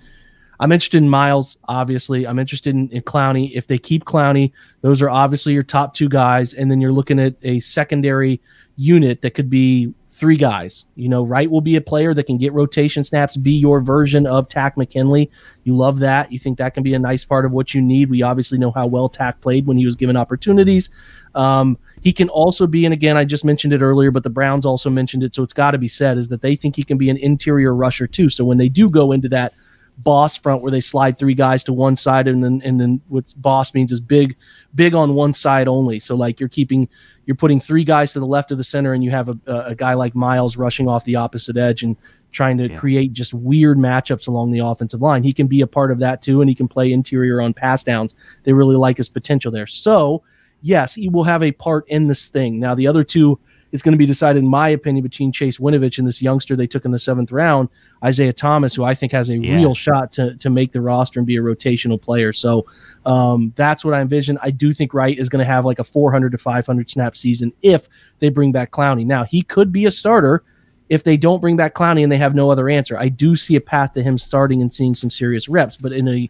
I'm 0.57 0.71
interested 0.71 0.99
in 0.99 1.09
Myles, 1.09 1.57
obviously. 1.67 2.25
I'm 2.25 2.39
interested 2.39 2.73
in, 2.73 2.87
in 2.87 3.01
Clowney. 3.01 3.51
If 3.53 3.67
they 3.67 3.77
keep 3.77 4.05
Clowney, 4.05 4.53
those 4.79 5.01
are 5.01 5.09
obviously 5.09 5.51
your 5.51 5.63
top 5.63 5.93
two 5.93 6.07
guys. 6.07 6.53
And 6.53 6.71
then 6.71 6.79
you're 6.79 6.93
looking 6.93 7.19
at 7.19 7.35
a 7.43 7.59
secondary 7.59 8.39
unit 8.77 9.21
that 9.21 9.31
could 9.31 9.49
be 9.49 9.93
three 10.15 10.37
guys. 10.37 10.85
You 10.95 11.09
know, 11.09 11.23
Wright 11.23 11.51
will 11.51 11.61
be 11.61 11.75
a 11.75 11.81
player 11.81 12.13
that 12.13 12.23
can 12.23 12.37
get 12.37 12.53
rotation 12.53 13.03
snaps, 13.03 13.35
be 13.35 13.51
your 13.51 13.81
version 13.81 14.25
of 14.25 14.47
Takk 14.47 14.77
McKinley. 14.77 15.29
You 15.65 15.75
love 15.75 15.99
that. 15.99 16.31
You 16.31 16.39
think 16.39 16.57
that 16.57 16.73
can 16.73 16.83
be 16.83 16.93
a 16.93 16.99
nice 16.99 17.25
part 17.25 17.45
of 17.45 17.53
what 17.53 17.73
you 17.73 17.81
need. 17.81 18.09
We 18.09 18.21
obviously 18.21 18.57
know 18.57 18.71
how 18.71 18.87
well 18.87 19.09
Tack 19.09 19.41
played 19.41 19.67
when 19.67 19.77
he 19.77 19.85
was 19.85 19.95
given 19.95 20.15
opportunities. 20.15 20.93
Um, 21.35 21.77
he 22.01 22.13
can 22.13 22.29
also 22.29 22.65
be, 22.65 22.85
and 22.85 22.93
again, 22.93 23.17
I 23.17 23.25
just 23.25 23.43
mentioned 23.43 23.73
it 23.73 23.81
earlier, 23.81 24.09
but 24.09 24.23
the 24.23 24.29
Browns 24.29 24.65
also 24.65 24.89
mentioned 24.89 25.23
it, 25.23 25.35
so 25.35 25.43
it's 25.43 25.51
got 25.51 25.71
to 25.71 25.77
be 25.77 25.89
said, 25.89 26.17
is 26.17 26.29
that 26.29 26.41
they 26.41 26.55
think 26.55 26.77
he 26.77 26.83
can 26.83 26.97
be 26.97 27.09
an 27.09 27.17
interior 27.17 27.75
rusher 27.75 28.07
too. 28.07 28.29
So 28.29 28.45
when 28.45 28.57
they 28.57 28.69
do 28.69 28.89
go 28.89 29.11
into 29.11 29.27
that 29.29 29.53
boss 29.97 30.37
front 30.37 30.61
where 30.61 30.71
they 30.71 30.81
slide 30.81 31.17
three 31.17 31.33
guys 31.33 31.63
to 31.63 31.73
one 31.73 31.95
side 31.95 32.27
and 32.27 32.43
then 32.43 32.61
and 32.65 32.79
then 32.79 33.01
what 33.07 33.33
boss 33.37 33.73
means 33.73 33.91
is 33.91 33.99
big 33.99 34.35
big 34.75 34.93
on 34.93 35.15
one 35.15 35.33
side 35.33 35.67
only. 35.67 35.99
So 35.99 36.15
like 36.15 36.39
you're 36.39 36.49
keeping 36.49 36.87
you're 37.25 37.35
putting 37.35 37.59
three 37.59 37.83
guys 37.83 38.13
to 38.13 38.19
the 38.19 38.25
left 38.27 38.51
of 38.51 38.57
the 38.59 38.63
center 38.63 38.93
and 38.93 39.03
you 39.03 39.09
have 39.09 39.29
a, 39.29 39.37
a 39.47 39.73
guy 39.75 39.93
like 39.95 40.13
myles 40.13 40.57
rushing 40.57 40.87
off 40.87 41.03
the 41.05 41.15
opposite 41.15 41.57
edge 41.57 41.81
and 41.81 41.95
trying 42.31 42.57
to 42.57 42.69
Yeah. 42.69 42.77
create 42.77 43.13
just 43.13 43.33
weird 43.33 43.77
matchups 43.77 44.27
along 44.27 44.51
the 44.51 44.59
offensive 44.59 45.01
line. 45.01 45.23
He 45.23 45.33
can 45.33 45.47
be 45.47 45.61
a 45.61 45.67
part 45.67 45.89
of 45.91 45.99
that 45.99 46.21
too 46.21 46.41
and 46.41 46.49
he 46.49 46.55
can 46.55 46.67
play 46.67 46.91
interior 46.91 47.41
on 47.41 47.53
pass 47.53 47.83
downs. 47.83 48.15
They 48.43 48.53
really 48.53 48.75
like 48.75 48.97
his 48.97 49.09
potential 49.09 49.51
there. 49.51 49.65
So 49.67 50.21
yes 50.61 50.93
he 50.93 51.09
will 51.09 51.23
have 51.23 51.41
a 51.43 51.51
part 51.51 51.87
in 51.87 52.07
this 52.07 52.29
thing. 52.29 52.59
Now 52.59 52.75
the 52.75 52.87
other 52.87 53.03
two 53.03 53.39
is 53.71 53.81
going 53.81 53.93
to 53.93 53.97
be 53.97 54.05
decided 54.05 54.39
in 54.43 54.47
my 54.47 54.69
opinion 54.69 55.03
between 55.03 55.31
chase 55.31 55.57
winovich 55.57 55.97
and 55.97 56.07
this 56.07 56.21
youngster 56.21 56.55
they 56.55 56.67
took 56.67 56.85
in 56.85 56.91
the 56.91 56.99
seventh 56.99 57.31
round 57.31 57.69
isaiah 58.05 58.31
thomas 58.33 58.73
who 58.75 58.83
i 58.83 58.93
think 58.93 59.11
has 59.11 59.29
a 59.29 59.37
Yeah. 59.37 59.55
real 59.55 59.73
shot 59.73 60.11
to, 60.13 60.35
to 60.37 60.49
make 60.49 60.71
the 60.71 60.79
roster 60.81 61.19
and 61.19 61.25
be 61.27 61.35
a 61.37 61.41
rotational 61.41 61.99
player. 62.01 62.31
So 62.31 62.65
um, 63.05 63.51
that's 63.55 63.83
what 63.83 63.93
I 63.93 64.01
envision. 64.01 64.37
I 64.41 64.51
do 64.51 64.73
think 64.73 64.93
Wright 64.93 65.17
is 65.17 65.29
going 65.29 65.39
to 65.39 65.45
have 65.45 65.65
like 65.65 65.79
a 65.79 65.83
400 65.83 66.31
to 66.31 66.37
500 66.37 66.89
snap 66.89 67.15
season 67.15 67.51
if 67.61 67.87
they 68.19 68.29
bring 68.29 68.51
back 68.51 68.71
Clowney. 68.71 69.05
Now, 69.05 69.23
he 69.25 69.41
could 69.43 69.71
be 69.71 69.85
a 69.85 69.91
starter 69.91 70.43
if 70.89 71.03
they 71.03 71.17
don't 71.17 71.39
bring 71.41 71.55
back 71.57 71.73
Clowney 71.75 72.01
and 72.03 72.11
they 72.11 72.17
have 72.17 72.33
no 72.35 72.49
other 72.49 72.67
answer. 72.69 72.97
I 72.97 73.09
do 73.09 73.35
see 73.35 73.55
a 73.55 73.61
path 73.61 73.93
to 73.93 74.01
him 74.03 74.17
starting 74.17 74.61
and 74.61 74.71
seeing 74.73 74.95
some 74.95 75.09
serious 75.11 75.47
reps, 75.49 75.77
but 75.77 75.91
in 75.91 76.07
a 76.07 76.29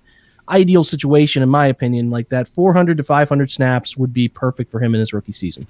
ideal 0.50 0.84
situation, 0.84 1.42
in 1.44 1.50
my 1.50 1.68
opinion, 1.68 2.10
like 2.10 2.30
that 2.30 2.48
400 2.48 2.98
to 2.98 3.04
500 3.04 3.50
snaps 3.52 3.96
would 3.98 4.14
be 4.14 4.28
perfect 4.28 4.70
for 4.72 4.80
him 4.82 4.94
in 4.96 5.00
his 5.00 5.14
rookie 5.14 5.32
season. 5.32 5.66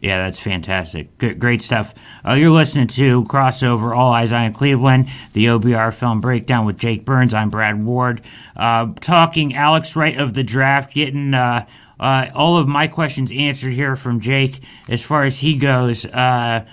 Yeah, 0.00 0.22
that's 0.22 0.38
fantastic. 0.38 1.18
Good, 1.18 1.40
great 1.40 1.60
stuff. 1.60 1.92
Uh, 2.24 2.34
you're 2.34 2.50
listening 2.50 2.86
to 2.88 3.24
Crossover 3.24 3.96
All 3.96 4.12
Eyes 4.12 4.32
on 4.32 4.52
Cleveland, 4.52 5.08
the 5.32 5.46
OBR 5.46 5.92
film 5.92 6.20
breakdown 6.20 6.64
with 6.64 6.78
Jake 6.78 7.04
Burns. 7.04 7.34
I'm 7.34 7.50
Brad 7.50 7.82
Ward. 7.82 8.22
Uh, 8.54 8.92
talking 9.00 9.56
Alex 9.56 9.96
Wright 9.96 10.16
of 10.16 10.34
the 10.34 10.44
draft, 10.44 10.94
getting 10.94 11.34
uh, 11.34 11.66
uh, 11.98 12.26
all 12.32 12.58
of 12.58 12.68
my 12.68 12.86
questions 12.86 13.32
answered 13.32 13.72
here 13.72 13.96
from 13.96 14.20
Jake 14.20 14.60
as 14.88 15.04
far 15.04 15.24
as 15.24 15.40
he 15.40 15.58
goes. 15.58 16.06
Uh, 16.06 16.64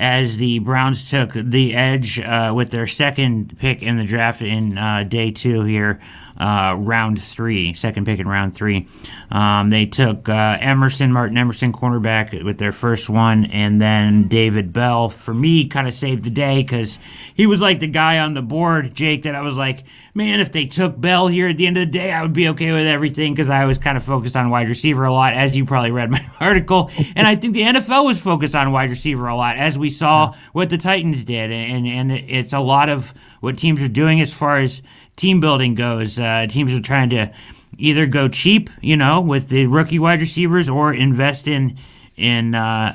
as 0.00 0.36
the 0.36 0.60
Browns 0.60 1.10
took 1.10 1.32
the 1.32 1.74
edge 1.74 2.20
uh, 2.20 2.52
with 2.54 2.70
their 2.70 2.86
second 2.86 3.58
pick 3.58 3.82
in 3.82 3.98
the 3.98 4.04
draft 4.04 4.40
in 4.42 4.76
day 5.08 5.32
two 5.32 5.64
here 5.64 5.98
uh, 6.38 6.74
round 6.78 7.20
three, 7.20 7.72
second 7.72 8.06
pick 8.06 8.20
in 8.20 8.28
round 8.28 8.54
three. 8.54 8.86
Um, 9.30 9.70
they 9.70 9.86
took 9.86 10.28
uh, 10.28 10.56
Emerson, 10.60 11.12
Martin 11.12 11.36
Emerson, 11.36 11.72
cornerback 11.72 12.44
with 12.44 12.58
their 12.58 12.72
first 12.72 13.10
one, 13.10 13.44
and 13.46 13.80
then 13.80 14.28
David 14.28 14.72
Bell. 14.72 15.08
For 15.08 15.34
me, 15.34 15.66
kind 15.66 15.88
of 15.88 15.94
saved 15.94 16.24
the 16.24 16.30
day 16.30 16.62
because 16.62 16.98
he 17.34 17.46
was 17.46 17.60
like 17.60 17.80
the 17.80 17.88
guy 17.88 18.20
on 18.20 18.34
the 18.34 18.42
board, 18.42 18.94
Jake, 18.94 19.22
that 19.22 19.34
I 19.34 19.42
was 19.42 19.58
like, 19.58 19.84
man, 20.14 20.40
if 20.40 20.52
they 20.52 20.66
took 20.66 21.00
Bell 21.00 21.26
here 21.26 21.48
at 21.48 21.56
the 21.56 21.66
end 21.66 21.76
of 21.76 21.86
the 21.86 21.90
day, 21.90 22.12
I 22.12 22.22
would 22.22 22.32
be 22.32 22.48
okay 22.48 22.72
with 22.72 22.86
everything 22.86 23.34
because 23.34 23.50
I 23.50 23.64
was 23.64 23.78
kind 23.78 23.96
of 23.96 24.04
focused 24.04 24.36
on 24.36 24.50
wide 24.50 24.68
receiver 24.68 25.04
a 25.04 25.12
lot, 25.12 25.32
as 25.32 25.56
you 25.56 25.64
probably 25.64 25.90
read 25.90 26.10
my 26.10 26.24
article. 26.40 26.90
And 27.16 27.26
I 27.26 27.34
think 27.34 27.54
the 27.54 27.62
NFL 27.62 28.04
was 28.04 28.20
focused 28.20 28.54
on 28.54 28.70
wide 28.72 28.90
receiver 28.90 29.26
a 29.26 29.36
lot, 29.36 29.56
as 29.56 29.78
we 29.78 29.90
saw 29.90 30.34
what 30.52 30.70
the 30.70 30.78
Titans 30.78 31.24
did. 31.24 31.50
And, 31.50 31.86
and 31.86 32.12
it's 32.12 32.52
a 32.52 32.60
lot 32.60 32.88
of 32.88 33.12
what 33.40 33.58
teams 33.58 33.82
are 33.82 33.88
doing 33.88 34.20
as 34.20 34.36
far 34.36 34.58
as 34.58 34.82
team 35.18 35.40
building 35.40 35.74
goes. 35.74 36.18
Uh, 36.18 36.46
teams 36.48 36.74
are 36.74 36.80
trying 36.80 37.10
to 37.10 37.30
either 37.76 38.06
go 38.06 38.28
cheap, 38.28 38.70
you 38.80 38.96
know, 38.96 39.20
with 39.20 39.48
the 39.48 39.66
rookie 39.66 39.98
wide 39.98 40.20
receivers, 40.20 40.68
or 40.68 40.94
invest 40.94 41.46
in 41.46 41.76
in 42.16 42.54
uh, 42.54 42.92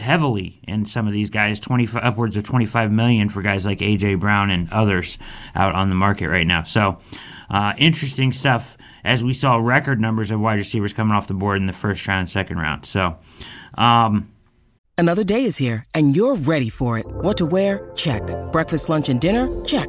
heavily 0.00 0.58
in 0.66 0.84
some 0.84 1.06
of 1.06 1.12
these 1.12 1.30
guys, 1.30 1.60
twenty 1.60 1.86
upwards 2.00 2.36
of 2.36 2.44
twenty 2.44 2.64
five 2.64 2.90
million 2.90 3.28
for 3.28 3.42
guys 3.42 3.66
like 3.66 3.78
AJ 3.78 4.20
Brown 4.20 4.50
and 4.50 4.72
others 4.72 5.18
out 5.54 5.74
on 5.74 5.90
the 5.90 5.94
market 5.94 6.28
right 6.28 6.46
now. 6.46 6.62
So 6.62 6.98
uh, 7.50 7.74
interesting 7.76 8.32
stuff 8.32 8.76
as 9.04 9.22
we 9.22 9.34
saw 9.34 9.56
record 9.56 10.00
numbers 10.00 10.30
of 10.30 10.40
wide 10.40 10.58
receivers 10.58 10.94
coming 10.94 11.14
off 11.14 11.26
the 11.26 11.34
board 11.34 11.58
in 11.58 11.66
the 11.66 11.72
first 11.72 12.06
round, 12.08 12.28
second 12.30 12.58
round. 12.58 12.86
So. 12.86 13.16
Um, 13.76 14.30
Another 14.96 15.24
day 15.24 15.42
is 15.42 15.56
here, 15.56 15.82
and 15.96 16.14
you're 16.14 16.36
ready 16.36 16.68
for 16.68 16.98
it. 16.98 17.06
What 17.06 17.36
to 17.38 17.46
wear? 17.46 17.90
Check. 17.96 18.22
Breakfast, 18.52 18.88
lunch, 18.88 19.08
and 19.08 19.20
dinner? 19.20 19.48
Check. 19.64 19.88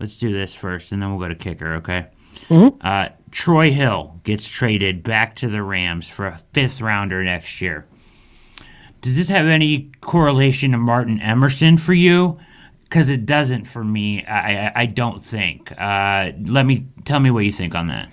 Let's 0.00 0.16
do 0.16 0.32
this 0.32 0.54
first, 0.54 0.92
and 0.92 1.02
then 1.02 1.10
we'll 1.10 1.18
go 1.18 1.28
to 1.28 1.34
kicker, 1.34 1.74
okay? 1.74 2.06
Mm-hmm. 2.48 2.78
Uh, 2.80 3.08
Troy 3.30 3.72
Hill 3.72 4.20
gets 4.22 4.48
traded 4.48 5.02
back 5.02 5.34
to 5.36 5.48
the 5.48 5.62
Rams 5.62 6.08
for 6.08 6.26
a 6.26 6.36
fifth 6.52 6.80
rounder 6.80 7.22
next 7.24 7.60
year. 7.60 7.84
Does 9.00 9.16
this 9.16 9.28
have 9.28 9.46
any 9.46 9.90
correlation 10.00 10.72
to 10.72 10.78
Martin 10.78 11.20
Emerson 11.20 11.78
for 11.78 11.94
you? 11.94 12.38
Because 12.84 13.10
it 13.10 13.26
doesn't 13.26 13.64
for 13.66 13.84
me. 13.84 14.24
I, 14.24 14.66
I, 14.66 14.72
I 14.76 14.86
don't 14.86 15.22
think. 15.22 15.72
Uh, 15.78 16.32
let 16.44 16.64
me 16.64 16.86
tell 17.04 17.20
me 17.20 17.30
what 17.30 17.44
you 17.44 17.52
think 17.52 17.74
on 17.74 17.88
that. 17.88 18.10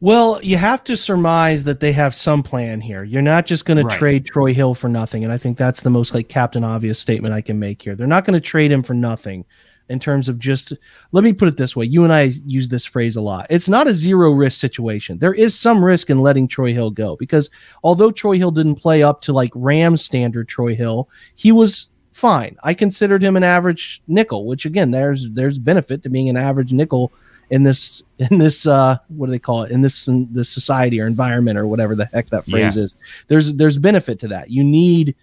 Well, 0.00 0.38
you 0.42 0.58
have 0.58 0.84
to 0.84 0.96
surmise 0.96 1.64
that 1.64 1.80
they 1.80 1.92
have 1.92 2.14
some 2.14 2.42
plan 2.42 2.80
here. 2.82 3.02
You're 3.04 3.22
not 3.22 3.46
just 3.46 3.64
going 3.64 3.82
right. 3.82 3.90
to 3.90 3.98
trade 3.98 4.26
Troy 4.26 4.52
Hill 4.52 4.74
for 4.74 4.88
nothing, 4.88 5.24
and 5.24 5.32
I 5.32 5.38
think 5.38 5.56
that's 5.56 5.80
the 5.80 5.90
most 5.90 6.14
like 6.14 6.28
Captain 6.28 6.62
Obvious 6.62 6.98
statement 6.98 7.32
I 7.32 7.40
can 7.40 7.58
make 7.58 7.80
here. 7.82 7.94
They're 7.94 8.06
not 8.06 8.24
going 8.24 8.34
to 8.34 8.40
trade 8.40 8.70
him 8.70 8.82
for 8.82 8.92
nothing 8.94 9.44
in 9.88 9.98
terms 9.98 10.28
of 10.28 10.38
just 10.38 10.72
let 11.12 11.24
me 11.24 11.32
put 11.32 11.48
it 11.48 11.56
this 11.56 11.76
way 11.76 11.84
you 11.84 12.04
and 12.04 12.12
i 12.12 12.30
use 12.46 12.68
this 12.68 12.84
phrase 12.84 13.16
a 13.16 13.20
lot. 13.20 13.46
It's 13.50 13.68
not 13.68 13.86
a 13.86 13.94
zero 13.94 14.30
risk 14.30 14.58
situation. 14.60 15.18
There 15.18 15.34
is 15.34 15.58
some 15.58 15.84
risk 15.84 16.10
in 16.10 16.20
letting 16.20 16.48
troy 16.48 16.72
hill 16.72 16.90
go 16.90 17.16
because 17.16 17.50
although 17.82 18.10
troy 18.10 18.36
hill 18.36 18.50
didn't 18.50 18.76
play 18.76 19.02
up 19.02 19.20
to 19.22 19.32
like 19.32 19.52
rams 19.54 20.04
standard 20.04 20.48
troy 20.48 20.74
hill 20.74 21.08
he 21.34 21.52
was 21.52 21.90
fine. 22.12 22.56
I 22.62 22.74
considered 22.74 23.22
him 23.22 23.36
an 23.36 23.44
average 23.44 24.02
nickel 24.06 24.46
which 24.46 24.64
again 24.66 24.90
there's 24.90 25.30
there's 25.30 25.58
benefit 25.58 26.02
to 26.04 26.08
being 26.08 26.28
an 26.28 26.36
average 26.36 26.72
nickel 26.72 27.12
in 27.50 27.62
this 27.62 28.02
in 28.18 28.38
this 28.38 28.66
uh 28.66 28.96
what 29.08 29.26
do 29.26 29.32
they 29.32 29.38
call 29.38 29.64
it? 29.64 29.70
In 29.70 29.82
this 29.82 30.08
in 30.08 30.32
this 30.32 30.48
society 30.48 31.00
or 31.00 31.06
environment 31.06 31.58
or 31.58 31.66
whatever 31.66 31.94
the 31.94 32.06
heck 32.06 32.26
that 32.26 32.46
phrase 32.46 32.76
yeah. 32.76 32.84
is. 32.84 32.96
There's 33.28 33.54
there's 33.54 33.78
benefit 33.78 34.18
to 34.20 34.28
that. 34.28 34.50
You 34.50 34.64
need 34.64 35.14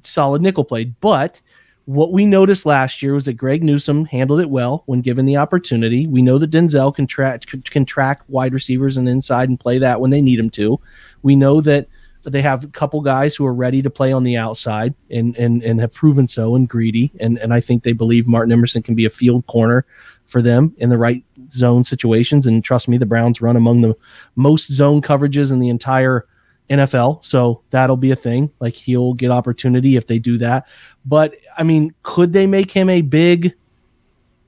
solid 0.00 0.40
nickel 0.40 0.64
play 0.64 0.84
but 0.84 1.40
what 1.84 2.12
we 2.12 2.26
noticed 2.26 2.64
last 2.64 3.02
year 3.02 3.14
was 3.14 3.24
that 3.24 3.34
Greg 3.34 3.64
Newsome 3.64 4.04
handled 4.04 4.40
it 4.40 4.50
well 4.50 4.82
when 4.86 5.00
given 5.00 5.26
the 5.26 5.36
opportunity. 5.36 6.06
We 6.06 6.22
know 6.22 6.38
that 6.38 6.50
Denzel 6.50 6.94
can 6.94 7.06
track 7.06 7.44
can 7.46 7.84
track 7.84 8.22
wide 8.28 8.54
receivers 8.54 8.96
and 8.96 9.08
inside 9.08 9.48
and 9.48 9.58
play 9.58 9.78
that 9.78 10.00
when 10.00 10.10
they 10.10 10.20
need 10.20 10.38
him 10.38 10.50
to. 10.50 10.78
We 11.22 11.34
know 11.34 11.60
that 11.60 11.88
they 12.24 12.42
have 12.42 12.62
a 12.62 12.68
couple 12.68 13.00
guys 13.00 13.34
who 13.34 13.44
are 13.44 13.54
ready 13.54 13.82
to 13.82 13.90
play 13.90 14.12
on 14.12 14.22
the 14.22 14.36
outside 14.36 14.94
and 15.10 15.36
and, 15.36 15.62
and 15.62 15.80
have 15.80 15.92
proven 15.92 16.28
so 16.28 16.54
and 16.54 16.68
greedy 16.68 17.10
and 17.18 17.36
and 17.38 17.52
I 17.52 17.60
think 17.60 17.82
they 17.82 17.92
believe 17.92 18.28
Martin 18.28 18.52
Emerson 18.52 18.82
can 18.82 18.94
be 18.94 19.04
a 19.04 19.10
field 19.10 19.46
corner 19.48 19.84
for 20.26 20.40
them 20.40 20.72
in 20.78 20.88
the 20.88 20.98
right 20.98 21.24
zone 21.50 21.82
situations 21.82 22.46
and 22.46 22.62
trust 22.62 22.88
me 22.88 22.96
the 22.96 23.06
Browns 23.06 23.42
run 23.42 23.56
among 23.56 23.80
the 23.80 23.96
most 24.36 24.70
zone 24.70 25.02
coverages 25.02 25.50
in 25.50 25.58
the 25.58 25.68
entire 25.68 26.24
NFL. 26.70 27.24
So 27.24 27.62
that'll 27.70 27.96
be 27.96 28.10
a 28.10 28.16
thing. 28.16 28.50
Like 28.60 28.74
he'll 28.74 29.14
get 29.14 29.30
opportunity 29.30 29.96
if 29.96 30.06
they 30.06 30.18
do 30.18 30.38
that. 30.38 30.68
But 31.04 31.36
I 31.56 31.62
mean, 31.62 31.94
could 32.02 32.32
they 32.32 32.46
make 32.46 32.70
him 32.70 32.88
a 32.88 33.02
big, 33.02 33.52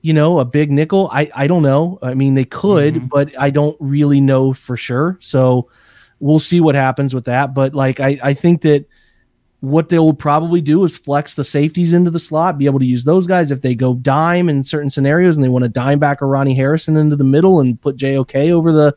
you 0.01 0.13
know, 0.13 0.39
a 0.39 0.45
big 0.45 0.71
nickel? 0.71 1.09
I, 1.13 1.31
I 1.35 1.47
don't 1.47 1.63
know. 1.63 1.99
I 2.03 2.15
mean, 2.15 2.35
they 2.35 2.45
could, 2.45 2.95
mm-hmm. 2.95 3.07
but 3.07 3.39
I 3.39 3.51
don't 3.51 3.77
really 3.81 4.21
know 4.21 4.53
for 4.53 4.77
sure. 4.77 5.19
So 5.21 5.69
we'll 6.21 6.39
see 6.39 6.61
what 6.61 6.75
happens 6.75 7.15
with 7.15 7.27
that. 7.27 7.55
But 7.55 7.75
like, 7.75 8.01
I, 8.01 8.19
I 8.23 8.35
think 8.35 8.63
that 8.63 8.87
what 9.61 9.89
they 9.89 9.99
will 9.99 10.15
probably 10.15 10.61
do 10.61 10.85
is 10.85 10.97
flex 10.97 11.35
the 11.35 11.45
safeties 11.45 11.93
into 11.93 12.11
the 12.11 12.19
slot, 12.19 12.59
be 12.59 12.67
able 12.67 12.79
to 12.79 12.85
use 12.87 13.05
those 13.05 13.27
guys 13.27 13.51
if 13.51 13.63
they 13.63 13.75
go 13.75 13.95
dime 13.95 14.49
in 14.49 14.63
certain 14.63 14.91
scenarios 14.91 15.37
and 15.37 15.45
they 15.45 15.49
want 15.49 15.65
to 15.65 15.71
dime 15.71 15.99
back 15.99 16.21
a 16.21 16.27
Ronnie 16.27 16.55
Harrison 16.55 16.97
into 16.97 17.17
the 17.17 17.25
middle 17.25 17.61
and 17.61 17.81
put 17.81 17.97
JOK 17.97 18.35
over 18.51 18.73
the 18.73 18.95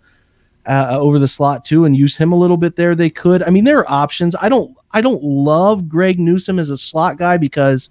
uh, 0.67 0.97
over 0.99 1.17
the 1.17 1.27
slot 1.27 1.65
too 1.65 1.85
and 1.85 1.95
use 1.95 2.17
him 2.17 2.33
a 2.33 2.35
little 2.35 2.57
bit 2.57 2.75
there. 2.75 2.93
They 2.93 3.09
could. 3.09 3.41
I 3.43 3.49
mean, 3.49 3.63
there 3.63 3.79
are 3.79 3.91
options. 3.91 4.35
I 4.41 4.49
don't. 4.49 4.75
I 4.91 5.01
don't 5.01 5.23
love 5.23 5.89
Greg 5.89 6.19
Newsome 6.19 6.59
as 6.59 6.69
a 6.69 6.77
slot 6.77 7.17
guy 7.17 7.37
because 7.37 7.89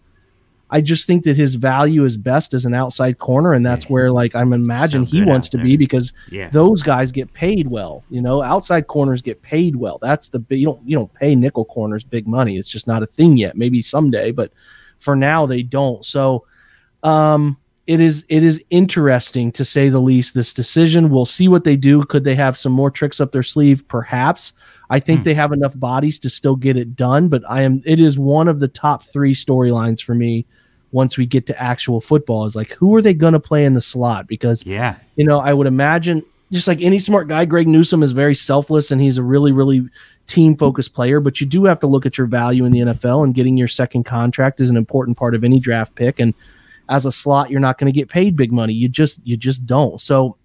I 0.71 0.81
just 0.81 1.07
think 1.07 1.25
that 1.25 1.37
his 1.37 1.55
value 1.55 2.05
is 2.05 2.17
best 2.17 2.53
as 2.53 2.65
an 2.65 2.75
outside 2.75 3.19
corner, 3.19 3.53
and 3.53 3.65
that's 3.65 3.85
yeah. 3.85 3.93
where 3.93 4.11
like 4.11 4.35
I'm 4.35 4.53
imagine 4.53 5.07
so 5.07 5.17
he 5.17 5.25
wants 5.25 5.49
to 5.51 5.59
be 5.59 5.77
because 5.77 6.13
yeah. 6.31 6.49
those 6.51 6.83
guys 6.83 7.13
get 7.13 7.33
paid 7.33 7.69
well. 7.69 8.03
You 8.11 8.21
know, 8.21 8.43
outside 8.43 8.89
corners 8.89 9.23
get 9.23 9.41
paid 9.43 9.77
well. 9.77 9.99
That's 10.03 10.29
the 10.29 10.45
you 10.51 10.67
don't 10.67 10.83
you 10.87 10.97
don't 10.97 11.13
pay 11.15 11.35
nickel 11.35 11.65
corners 11.65 12.03
big 12.03 12.27
money. 12.27 12.59
It's 12.59 12.71
just 12.71 12.89
not 12.89 13.03
a 13.03 13.07
thing 13.07 13.37
yet. 13.37 13.57
Maybe 13.57 13.81
someday, 13.81 14.33
but 14.33 14.53
for 14.99 15.15
now 15.15 15.47
they 15.47 15.63
don't. 15.63 16.05
So, 16.05 16.47
um, 17.03 17.57
it 17.87 18.01
is 18.01 18.27
it 18.29 18.43
is 18.43 18.65
interesting 18.71 19.53
to 19.53 19.65
say 19.65 19.89
the 19.89 20.01
least. 20.01 20.35
This 20.35 20.53
decision, 20.53 21.09
we'll 21.09 21.25
see 21.25 21.47
what 21.47 21.65
they 21.65 21.77
do. 21.77 22.05
Could 22.05 22.25
they 22.25 22.35
have 22.35 22.57
some 22.57 22.73
more 22.73 22.91
tricks 22.91 23.21
up 23.21 23.33
their 23.33 23.43
sleeve? 23.43 23.87
Perhaps. 23.89 24.55
I 24.91 25.01
think 25.01 25.21
hmm. 25.21 25.25
they 25.25 25.35
have 25.35 25.53
enough 25.53 25.79
bodies 25.79 26.19
to 26.21 26.31
still 26.31 26.57
get 26.57 26.77
it 26.77 26.97
done. 26.97 27.29
But 27.29 27.43
I 27.49 27.63
am. 27.63 27.81
It 27.85 28.01
is 28.01 28.19
one 28.19 28.49
of 28.49 28.59
the 28.59 28.69
top 28.69 29.05
three 29.05 29.35
storylines 29.35 30.03
for 30.03 30.15
me. 30.15 30.47
Once 30.93 31.19
we 31.19 31.27
get 31.27 31.47
to 31.47 31.63
actual 31.63 32.01
football, 32.01 32.45
is 32.45 32.57
like 32.57 32.73
who 32.73 32.95
are 32.95 33.03
they 33.03 33.15
going 33.15 33.35
to 33.35 33.41
play 33.41 33.65
in 33.65 33.75
the 33.75 33.81
slot? 33.81 34.27
Because 34.27 34.65
yeah, 34.67 34.97
you 35.15 35.25
know, 35.25 35.39
I 35.39 35.53
would 35.53 35.67
imagine 35.67 36.23
just 36.53 36.69
like 36.69 36.81
any 36.81 36.99
smart 36.99 37.29
guy, 37.29 37.45
Greg 37.45 37.69
newsome 37.69 38.03
is 38.03 38.13
very 38.13 38.35
selfless 38.35 38.91
and 38.91 39.01
he's 39.01 39.19
a 39.19 39.23
really 39.23 39.53
really 39.53 39.89
team 40.27 40.57
focused 40.57 40.95
player. 40.95 41.21
But 41.21 41.41
you 41.41 41.47
do 41.47 41.65
have 41.65 41.81
to 41.81 41.87
look 41.87 42.07
at 42.07 42.19
your 42.19 42.27
value 42.27 42.65
in 42.65 42.73
the 42.73 42.81
NFL 42.81 43.25
and 43.25 43.35
getting 43.35 43.57
your 43.57 43.69
second 43.69 44.05
contract 44.05 44.61
is 44.61 44.71
an 44.71 44.77
important 44.77 45.17
part 45.17 45.35
of 45.35 45.45
any 45.45 45.61
draft 45.61 45.95
pick 45.95 46.19
and 46.19 46.35
as 46.89 47.07
a 47.07 47.13
slot 47.13 47.51
you're 47.51 47.61
not 47.61 47.79
going 47.79 47.93
to 47.93 47.99
get 47.99 48.09
paid 48.09 48.37
big 48.37 48.53
money. 48.53 48.73
You 48.73 48.89
just 48.89 49.27
you 49.27 49.37
just 49.37 49.67
don't. 49.67 50.01
So 50.01 50.37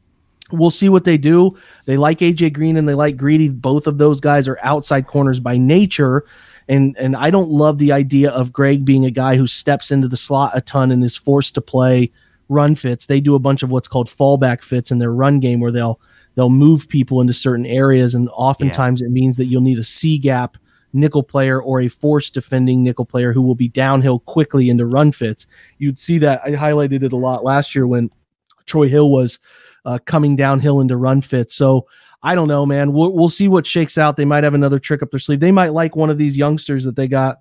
we'll 0.51 0.71
see 0.71 0.89
what 0.89 1.05
they 1.05 1.17
do. 1.17 1.51
They 1.85 1.97
like 1.97 2.19
aj 2.19 2.53
green 2.53 2.77
and 2.77 2.87
they 2.87 2.93
like 2.93 3.17
greedy. 3.17 3.49
Both 3.49 3.87
of 3.87 3.97
those 3.97 4.19
guys 4.19 4.47
are 4.47 4.59
outside 4.63 5.07
corners 5.07 5.39
by 5.39 5.57
nature. 5.57 6.23
And 6.67 6.95
and 6.97 7.15
i 7.15 7.31
don't 7.31 7.49
love 7.49 7.79
the 7.79 7.91
idea 7.91 8.29
of 8.29 8.53
greg 8.53 8.85
being 8.85 9.03
a 9.03 9.11
guy 9.11 9.35
who 9.35 9.47
steps 9.47 9.89
into 9.89 10.07
the 10.07 10.15
slot 10.15 10.51
a 10.53 10.61
ton 10.61 10.91
and 10.91 11.03
is 11.03 11.17
forced 11.17 11.55
to 11.55 11.61
play 11.61 12.11
run 12.51 12.75
fits. 12.75 13.05
They 13.05 13.21
do 13.21 13.33
a 13.33 13.39
bunch 13.39 13.63
of 13.63 13.71
what's 13.71 13.87
called 13.87 14.07
fallback 14.07 14.61
fits 14.61 14.91
in 14.91 14.99
their 14.99 15.13
run 15.13 15.39
game 15.39 15.59
where 15.59 15.71
they'll 15.71 15.99
they'll 16.35 16.49
move 16.49 16.87
people 16.87 17.21
into 17.21 17.33
certain 17.33 17.65
areas. 17.65 18.13
And 18.13 18.29
oftentimes 18.33 19.01
yeah. 19.01 19.07
it 19.07 19.11
means 19.11 19.37
that 19.37 19.45
you'll 19.45 19.61
need 19.61 19.79
a 19.79 19.83
c 19.83 20.19
gap 20.19 20.57
nickel 20.93 21.23
player 21.23 21.61
or 21.61 21.79
a 21.79 21.87
force 21.87 22.29
defending 22.29 22.83
nickel 22.83 23.05
player 23.05 23.33
who 23.33 23.41
will 23.41 23.55
be 23.55 23.67
downhill 23.67 24.19
quickly 24.19 24.69
into 24.69 24.85
run 24.85 25.11
fits. 25.11 25.47
You'd 25.77 25.99
see 25.99 26.17
that 26.19 26.41
I 26.43 26.51
highlighted 26.51 27.03
it 27.03 27.13
a 27.13 27.17
lot 27.17 27.43
last 27.43 27.75
year 27.75 27.87
when 27.87 28.09
Troy 28.65 28.87
Hill 28.87 29.11
was 29.11 29.39
uh, 29.85 29.99
coming 30.05 30.35
downhill 30.35 30.79
into 30.79 30.97
run 30.97 31.21
fits. 31.21 31.55
So 31.55 31.87
I 32.23 32.35
don't 32.35 32.47
know, 32.47 32.65
man. 32.65 32.93
We'll, 32.93 33.11
we'll 33.13 33.29
see 33.29 33.47
what 33.47 33.65
shakes 33.65 33.97
out. 33.97 34.15
They 34.15 34.25
might 34.25 34.43
have 34.43 34.53
another 34.53 34.79
trick 34.79 35.01
up 35.01 35.11
their 35.11 35.19
sleeve. 35.19 35.39
They 35.39 35.51
might 35.51 35.73
like 35.73 35.95
one 35.95 36.09
of 36.09 36.17
these 36.17 36.37
youngsters 36.37 36.83
that 36.83 36.95
they 36.95 37.07
got 37.07 37.37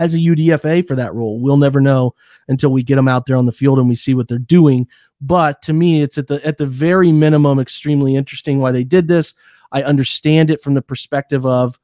as 0.00 0.14
a 0.14 0.18
UDFA 0.18 0.86
for 0.86 0.96
that 0.96 1.14
role. 1.14 1.40
We'll 1.40 1.56
never 1.56 1.80
know 1.80 2.14
until 2.48 2.72
we 2.72 2.82
get 2.82 2.96
them 2.96 3.08
out 3.08 3.26
there 3.26 3.36
on 3.36 3.46
the 3.46 3.52
field 3.52 3.78
and 3.78 3.88
we 3.88 3.94
see 3.94 4.14
what 4.14 4.26
they're 4.26 4.38
doing. 4.38 4.88
But 5.20 5.62
to 5.62 5.72
me, 5.72 6.02
it's 6.02 6.18
at 6.18 6.26
the 6.26 6.44
at 6.44 6.58
the 6.58 6.66
very 6.66 7.12
minimum 7.12 7.60
extremely 7.60 8.16
interesting 8.16 8.58
why 8.58 8.72
they 8.72 8.84
did 8.84 9.08
this. 9.08 9.34
I 9.72 9.82
understand 9.82 10.50
it 10.50 10.60
from 10.60 10.74
the 10.74 10.82
perspective 10.82 11.46
of, 11.46 11.78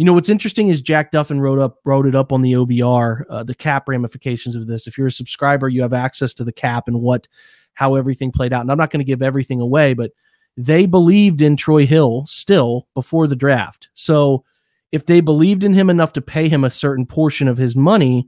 you 0.00 0.06
know, 0.06 0.14
what's 0.14 0.30
interesting 0.30 0.68
is 0.68 0.80
Jack 0.80 1.12
Duffin 1.12 1.42
wrote 1.42 1.58
up 1.58 1.76
wrote 1.84 2.06
it 2.06 2.14
up 2.14 2.32
on 2.32 2.40
the 2.40 2.54
OBR, 2.54 3.24
uh, 3.28 3.42
the 3.42 3.54
cap 3.54 3.86
ramifications 3.86 4.56
of 4.56 4.66
this. 4.66 4.86
If 4.86 4.96
you're 4.96 5.08
a 5.08 5.12
subscriber, 5.12 5.68
you 5.68 5.82
have 5.82 5.92
access 5.92 6.32
to 6.34 6.44
the 6.44 6.54
cap 6.54 6.88
and 6.88 7.02
what 7.02 7.28
how 7.74 7.96
everything 7.96 8.32
played 8.32 8.54
out. 8.54 8.62
And 8.62 8.72
I'm 8.72 8.78
not 8.78 8.88
going 8.88 9.04
to 9.04 9.06
give 9.06 9.20
everything 9.20 9.60
away, 9.60 9.92
but 9.92 10.12
they 10.56 10.86
believed 10.86 11.42
in 11.42 11.54
Troy 11.54 11.84
Hill 11.84 12.24
still 12.24 12.88
before 12.94 13.26
the 13.26 13.36
draft. 13.36 13.90
So 13.92 14.42
if 14.90 15.04
they 15.04 15.20
believed 15.20 15.64
in 15.64 15.74
him 15.74 15.90
enough 15.90 16.14
to 16.14 16.22
pay 16.22 16.48
him 16.48 16.64
a 16.64 16.70
certain 16.70 17.04
portion 17.04 17.46
of 17.46 17.58
his 17.58 17.76
money, 17.76 18.26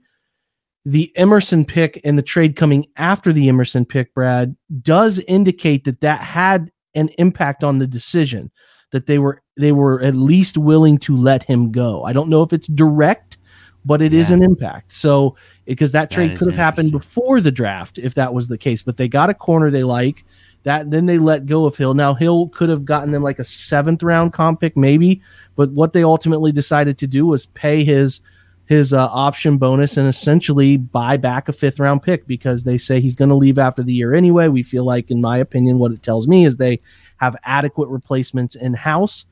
the 0.84 1.10
Emerson 1.16 1.64
pick 1.64 1.98
and 2.04 2.18
the 2.18 2.22
trade 2.22 2.54
coming 2.54 2.84
after 2.98 3.32
the 3.32 3.48
Emerson 3.48 3.86
pick, 3.86 4.12
Brad, 4.12 4.54
does 4.82 5.20
indicate 5.20 5.84
that 5.84 6.02
that 6.02 6.20
had 6.20 6.70
an 6.94 7.08
impact 7.16 7.64
on 7.64 7.78
the 7.78 7.86
decision 7.86 8.50
that 8.90 9.06
they 9.06 9.18
were 9.18 9.41
they 9.56 9.72
were 9.72 10.00
at 10.02 10.14
least 10.14 10.56
willing 10.56 10.98
to 10.98 11.16
let 11.16 11.44
him 11.44 11.70
go. 11.72 12.04
I 12.04 12.12
don't 12.12 12.30
know 12.30 12.42
if 12.42 12.52
it's 12.52 12.68
direct, 12.68 13.38
but 13.84 14.00
it 14.00 14.12
yeah. 14.12 14.20
is 14.20 14.30
an 14.30 14.42
impact. 14.42 14.92
So 14.92 15.36
because 15.66 15.92
that 15.92 16.10
trade 16.10 16.38
could 16.38 16.48
have 16.48 16.56
happened 16.56 16.92
before 16.92 17.40
the 17.40 17.50
draft 17.50 17.98
if 17.98 18.14
that 18.14 18.32
was 18.32 18.48
the 18.48 18.58
case, 18.58 18.82
but 18.82 18.96
they 18.96 19.08
got 19.08 19.30
a 19.30 19.34
corner 19.34 19.70
they 19.70 19.84
like. 19.84 20.24
That 20.64 20.92
then 20.92 21.06
they 21.06 21.18
let 21.18 21.46
go 21.46 21.64
of 21.64 21.76
Hill. 21.76 21.94
Now 21.94 22.14
Hill 22.14 22.48
could 22.50 22.68
have 22.68 22.84
gotten 22.84 23.10
them 23.10 23.24
like 23.24 23.40
a 23.40 23.44
seventh 23.44 24.02
round 24.02 24.32
comp 24.32 24.60
pick, 24.60 24.76
maybe, 24.76 25.20
but 25.56 25.70
what 25.72 25.92
they 25.92 26.04
ultimately 26.04 26.52
decided 26.52 26.98
to 26.98 27.08
do 27.08 27.26
was 27.26 27.46
pay 27.46 27.82
his 27.82 28.20
his 28.66 28.92
uh, 28.92 29.08
option 29.10 29.58
bonus 29.58 29.96
and 29.96 30.06
essentially 30.06 30.76
buy 30.76 31.16
back 31.16 31.48
a 31.48 31.52
fifth 31.52 31.80
round 31.80 32.02
pick 32.02 32.26
because 32.28 32.62
they 32.62 32.78
say 32.78 33.00
he's 33.00 33.16
going 33.16 33.28
to 33.28 33.34
leave 33.34 33.58
after 33.58 33.82
the 33.82 33.92
year 33.92 34.14
anyway. 34.14 34.48
We 34.48 34.62
feel 34.62 34.84
like, 34.84 35.10
in 35.10 35.20
my 35.20 35.36
opinion, 35.38 35.78
what 35.78 35.92
it 35.92 36.02
tells 36.02 36.28
me 36.28 36.44
is 36.44 36.56
they 36.56 36.80
have 37.16 37.36
adequate 37.44 37.88
replacements 37.88 38.54
in 38.54 38.74
house. 38.74 39.26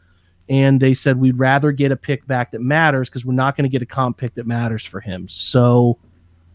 And 0.50 0.80
they 0.80 0.92
said 0.92 1.16
we'd 1.16 1.38
rather 1.38 1.72
get 1.72 1.92
a 1.92 1.96
pick 1.96 2.26
back 2.26 2.50
that 2.50 2.60
matters 2.60 3.08
because 3.08 3.24
we're 3.24 3.32
not 3.32 3.56
going 3.56 3.64
to 3.64 3.72
get 3.72 3.82
a 3.82 3.86
comp 3.86 4.18
pick 4.18 4.34
that 4.34 4.46
matters 4.46 4.84
for 4.84 5.00
him. 5.00 5.26
So 5.28 5.96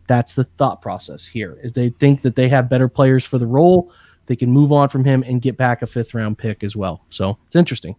that's 0.06 0.36
the 0.36 0.44
thought 0.44 0.82
process 0.82 1.26
here 1.26 1.58
is 1.64 1.74
they 1.74 1.90
think 1.90 2.22
that 2.22 2.36
they 2.36 2.50
have 2.50 2.70
better 2.70 2.88
players 2.88 3.26
for 3.26 3.40
the 3.40 3.48
role 3.48 3.92
they 4.28 4.36
can 4.36 4.52
move 4.52 4.72
on 4.72 4.90
from 4.90 5.04
him 5.04 5.24
and 5.26 5.42
get 5.42 5.58
back 5.58 5.82
a 5.82 5.86
fifth 5.86 6.14
round 6.14 6.38
pick 6.38 6.64
as 6.64 6.76
well. 6.76 7.04
So 7.10 7.38
it's 7.48 7.56
interesting. 7.56 7.96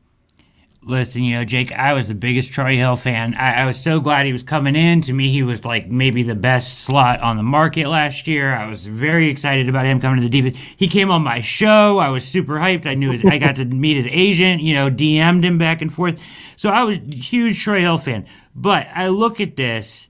Listen, 0.89 1.25
you 1.25 1.35
know, 1.35 1.45
Jake, 1.45 1.73
I 1.73 1.95
was 1.95 2.07
the 2.07 2.15
biggest 2.15 2.53
Troy 2.53 2.77
Hill 2.77 2.95
fan. 2.95 3.35
I, 3.35 3.63
I, 3.63 3.67
was 3.67 3.77
so 3.77 3.99
glad 3.99 4.25
he 4.25 4.33
was 4.33 4.45
coming 4.45 4.77
in. 4.77 5.01
To 5.01 5.13
me, 5.13 5.33
he 5.33 5.43
was 5.43 5.65
like 5.65 5.89
maybe 5.89 6.23
the 6.23 6.37
best 6.37 6.85
slot 6.85 7.21
on 7.23 7.37
the 7.37 7.43
market 7.43 7.89
last 7.89 8.29
year. 8.29 8.55
I 8.55 8.69
was 8.69 8.87
very 8.87 9.29
excited 9.29 9.69
about 9.69 9.85
him 9.85 10.01
coming 10.01 10.23
to 10.23 10.29
the 10.29 10.29
defense. 10.29 10.57
He 10.77 10.87
came 10.87 11.11
on 11.11 11.25
my 11.25 11.41
show. 11.41 11.99
I 11.99 12.11
was 12.11 12.25
super 12.25 12.61
hyped. 12.61 12.87
I 12.87 12.95
knew 12.95 13.11
his, 13.11 13.25
I 13.25 13.39
got 13.39 13.57
to 13.57 13.65
meet 13.65 13.95
his 13.97 14.07
agent, 14.07 14.63
you 14.63 14.75
know, 14.75 14.89
DM'd 14.89 15.45
him 15.45 15.59
back 15.59 15.83
and 15.83 15.93
forth. 15.93 16.21
So 16.57 16.71
I 16.71 16.85
was 16.85 16.99
huge 17.11 17.61
Troy 17.61 17.81
Hill 17.81 17.99
fan. 17.99 18.25
But 18.55 18.87
I 18.95 19.09
look 19.09 19.41
at 19.41 19.57
this, 19.57 20.09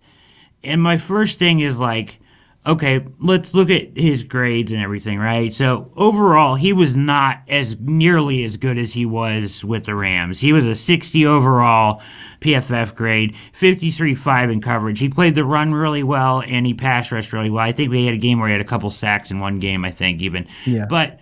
and 0.62 0.82
my 0.82 0.98
first 0.98 1.38
thing 1.38 1.60
is 1.60 1.80
like, 1.80 2.18
okay, 2.66 3.06
let's 3.20 3.54
look 3.54 3.70
at 3.70 3.96
his 3.96 4.24
grades 4.24 4.72
and 4.72 4.82
everything, 4.82 5.18
right? 5.18 5.52
So 5.52 5.92
overall, 5.94 6.56
he 6.56 6.72
was 6.72 6.96
not 6.96 7.42
as 7.48 7.78
nearly 7.78 8.42
as 8.44 8.56
good 8.56 8.76
as 8.76 8.94
he 8.94 9.06
was 9.06 9.64
with 9.64 9.84
the 9.84 9.94
Rams. 9.94 10.40
He 10.40 10.52
was 10.52 10.66
a 10.66 10.74
60 10.74 11.24
overall 11.24 12.02
PFF 12.40 12.94
grade, 12.94 13.34
53.5 13.34 14.52
in 14.52 14.60
coverage. 14.60 14.98
He 14.98 15.08
played 15.08 15.36
the 15.36 15.44
run 15.44 15.72
really 15.72 16.02
well 16.02 16.42
and 16.42 16.66
he 16.66 16.74
passed 16.74 17.12
rush 17.12 17.32
really 17.32 17.50
well. 17.50 17.64
I 17.64 17.72
think 17.72 17.90
we 17.90 18.04
had 18.04 18.14
a 18.14 18.18
game 18.18 18.40
where 18.40 18.48
he 18.48 18.52
had 18.52 18.60
a 18.60 18.64
couple 18.64 18.90
sacks 18.90 19.30
in 19.30 19.38
one 19.38 19.54
game, 19.54 19.84
I 19.84 19.90
think 19.90 20.20
even. 20.20 20.46
Yeah. 20.64 20.86
But 20.88 21.20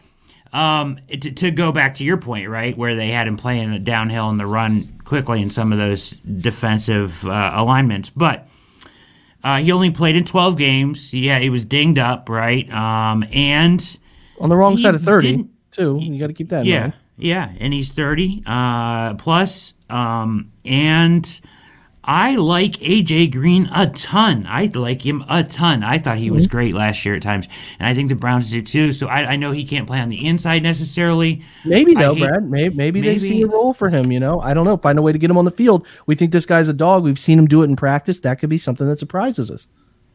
um, 0.55 0.99
to, 1.09 1.31
to 1.31 1.51
go 1.51 1.73
back 1.73 1.97
to 1.97 2.05
your 2.05 2.17
point, 2.17 2.49
right, 2.49 2.77
where 2.77 2.97
they 2.97 3.09
had 3.09 3.27
him 3.27 3.37
playing 3.37 3.71
the 3.71 3.79
downhill 3.79 4.31
and 4.31 4.41
the 4.41 4.47
run 4.47 4.83
quickly 5.05 5.43
in 5.43 5.51
some 5.51 5.73
of 5.73 5.79
those 5.79 6.11
defensive 6.11 7.27
uh, 7.27 7.53
alignments, 7.55 8.09
but 8.09 8.49
uh, 9.45 9.59
he 9.59 9.71
only 9.71 9.91
played 9.91 10.17
in 10.17 10.25
12 10.25 10.57
games. 10.57 11.13
Yeah, 11.13 11.39
he 11.39 11.51
was 11.51 11.65
dinged 11.67 11.99
up, 11.99 12.29
right? 12.31 12.69
Um, 12.73 13.25
and 13.33 13.99
on 14.41 14.49
the 14.49 14.57
wrong 14.57 14.79
side 14.79 14.95
of 14.95 15.03
30, 15.03 15.47
too. 15.71 15.99
You 16.01 16.19
got 16.19 16.29
to 16.29 16.33
keep 16.33 16.49
that. 16.49 16.65
Yeah, 16.65 16.81
mind. 16.81 16.93
yeah, 17.19 17.53
and 17.61 17.73
he's 17.75 17.93
30 17.93 18.43
uh, 18.47 19.15
plus, 19.15 19.75
um, 19.91 20.51
and 20.65 21.41
I 22.07 22.37
like 22.37 22.73
AJ 22.73 23.33
Green 23.33 23.69
a 23.75 23.89
ton. 23.89 24.47
I 24.49 24.71
like 24.75 25.05
him 25.05 25.25
a 25.29 25.43
ton. 25.43 25.83
I 25.83 25.99
thought 25.99 26.19
he 26.19 26.31
was 26.31 26.47
mm-hmm. 26.47 26.57
great 26.57 26.75
last 26.75 27.05
year 27.07 27.15
at 27.15 27.23
times, 27.23 27.49
and 27.79 27.89
I 27.89 27.95
think 27.95 28.11
the 28.11 28.15
Browns 28.15 28.51
do 28.51 28.61
too. 28.61 28.93
So 28.93 29.09
I, 29.09 29.33
I 29.33 29.37
know 29.37 29.53
he 29.53 29.65
can't 29.65 29.87
play 29.87 30.01
on 30.01 30.11
the 30.11 30.27
inside 30.27 30.63
necessarily. 30.63 31.43
Maybe 31.65 31.95
though, 31.95 32.15
hate, 32.15 32.21
Brad. 32.21 32.43
Maybe, 32.45 32.77
maybe, 32.77 33.01
maybe 33.01 33.01
they 33.01 33.19
see 33.19 33.43
a 33.43 33.47
role 33.47 33.73
for 33.73 33.89
him. 33.89 34.13
You 34.13 34.21
know, 34.21 34.39
I 34.41 34.53
don't 34.53 34.65
know. 34.65 34.77
Find 34.77 34.99
a 34.99 35.03
way 35.03 35.13
to 35.13 35.19
get 35.19 35.31
him 35.31 35.39
on 35.39 35.47
the 35.47 35.51
field. 35.51 35.87
We 36.07 36.15
think 36.15 36.33
this 36.33 36.47
guy's 36.47 36.69
a 36.69 36.75
dog. 36.75 37.05
We've 37.05 37.19
seen 37.19 37.39
him 37.39 37.47
do 37.47 37.63
it 37.63 37.67
in 37.67 37.77
practice. 37.77 38.21
That 38.21 38.39
could 38.39 38.51
be 38.51 38.59
something 38.59 38.87
that 38.87 38.99
surprises 38.99 39.51
us. 39.51 39.69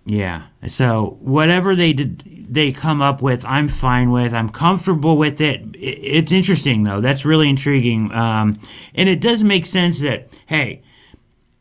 Yeah. 0.06 0.43
So 0.65 1.17
whatever 1.21 1.75
they 1.75 1.93
did, 1.93 2.19
they 2.49 2.71
come 2.71 3.02
up 3.02 3.21
with, 3.21 3.45
I'm 3.45 3.67
fine 3.67 4.12
with. 4.12 4.34
I'm 4.34 4.49
comfortable 4.49 5.17
with 5.17 5.41
it. 5.41 5.62
It's 5.73 6.32
interesting 6.32 6.84
though. 6.84 7.02
That's 7.02 7.25
really 7.25 7.49
intriguing, 7.49 8.12
um, 8.13 8.54
and 8.95 9.08
it 9.08 9.21
does 9.21 9.43
make 9.43 9.65
sense 9.65 10.02
that 10.02 10.38
hey 10.47 10.82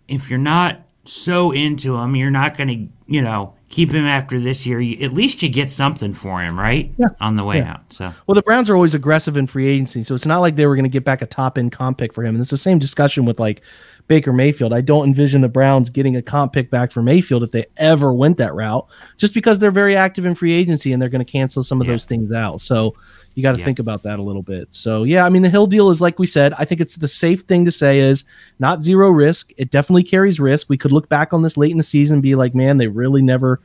if 0.09 0.31
you're 0.31 0.39
not 0.39 0.81
so 1.05 1.53
into 1.53 1.97
him, 1.97 2.17
you're 2.17 2.31
not 2.31 2.57
going 2.57 2.69
to, 2.69 3.13
you 3.13 3.23
know, 3.23 3.55
keep 3.69 3.91
him 3.91 4.07
after 4.07 4.41
this 4.41 4.67
year. 4.67 4.81
You, 4.81 5.05
at 5.05 5.13
least 5.13 5.43
you 5.43 5.49
get 5.49 5.71
something 5.71 6.13
for 6.13 6.41
him, 6.41 6.59
right? 6.59 6.91
Yeah. 6.99 7.09
On 7.21 7.37
the 7.37 7.45
way 7.45 7.59
yeah. 7.59 7.73
out. 7.73 7.93
So 7.93 8.13
well, 8.27 8.35
the 8.35 8.43
Browns 8.43 8.71
are 8.71 8.75
always 8.75 8.95
aggressive 8.95 9.37
in 9.37 9.47
free 9.47 9.67
agency, 9.67 10.03
so 10.03 10.15
it's 10.15 10.27
not 10.27 10.39
like 10.41 10.57
they 10.57 10.67
were 10.67 10.75
going 10.75 10.85
to 10.85 10.91
get 10.91 11.05
back 11.05 11.23
a 11.23 11.27
top 11.27 11.59
end 11.59 11.73
comp 11.73 11.99
pick 11.99 12.13
for 12.13 12.23
him. 12.23 12.35
And 12.35 12.41
it's 12.41 12.51
the 12.51 12.57
same 12.57 12.79
discussion 12.79 13.25
with 13.25 13.39
like 13.39 13.63
Baker 14.07 14.33
Mayfield. 14.33 14.73
I 14.73 14.81
don't 14.81 15.07
envision 15.07 15.43
the 15.43 15.49
Browns 15.49 15.91
getting 15.91 16.17
a 16.17 16.23
comp 16.23 16.53
pick 16.53 16.71
back 16.71 16.91
for 16.91 17.03
Mayfield 17.03 17.43
if 17.43 17.51
they 17.51 17.67
ever 17.77 18.13
went 18.13 18.39
that 18.39 18.55
route, 18.55 18.87
just 19.19 19.35
because 19.35 19.59
they're 19.59 19.71
very 19.71 19.97
active 19.97 20.25
in 20.25 20.35
free 20.35 20.53
agency 20.53 20.93
and 20.93 21.01
they're 21.01 21.11
going 21.11 21.25
to 21.25 21.31
cancel 21.31 21.63
some 21.63 21.81
of 21.81 21.87
yeah. 21.87 21.93
those 21.93 22.07
things 22.07 22.33
out. 22.33 22.61
So 22.61 22.95
you 23.35 23.43
got 23.43 23.55
to 23.55 23.61
yeah. 23.61 23.65
think 23.65 23.79
about 23.79 24.03
that 24.03 24.19
a 24.19 24.23
little 24.23 24.43
bit. 24.43 24.75
So 24.75 25.05
yeah, 25.05 25.25
I 25.25 25.29
mean 25.29 25.43
the 25.43 25.49
Hill 25.49 25.67
deal 25.67 25.91
is 25.91 26.01
like 26.01 26.19
we 26.19 26.27
said. 26.27 26.53
I 26.59 26.65
think 26.65 26.81
it's 26.81 26.97
the 26.97 27.09
safe 27.09 27.43
thing 27.43 27.65
to 27.65 27.71
say 27.71 28.01
is 28.01 28.25
not 28.59 28.83
zero 28.83 29.11
risk. 29.11 29.53
It 29.59 29.71
definitely 29.71 30.03
carries 30.03 30.41
risk. 30.41 30.69
We 30.69 30.77
could 30.77 30.93
look 30.93 31.09
back 31.09 31.33
on 31.33 31.43
this 31.43 31.57
late 31.57 31.71
in 31.71 31.77
the 31.77 31.83
season 31.83 32.17
and 32.17 32.23
be 32.23 32.35
like, 32.35 32.55
man, 32.55 32.79
they 32.79 32.89
really 32.89 33.23
never 33.23 33.61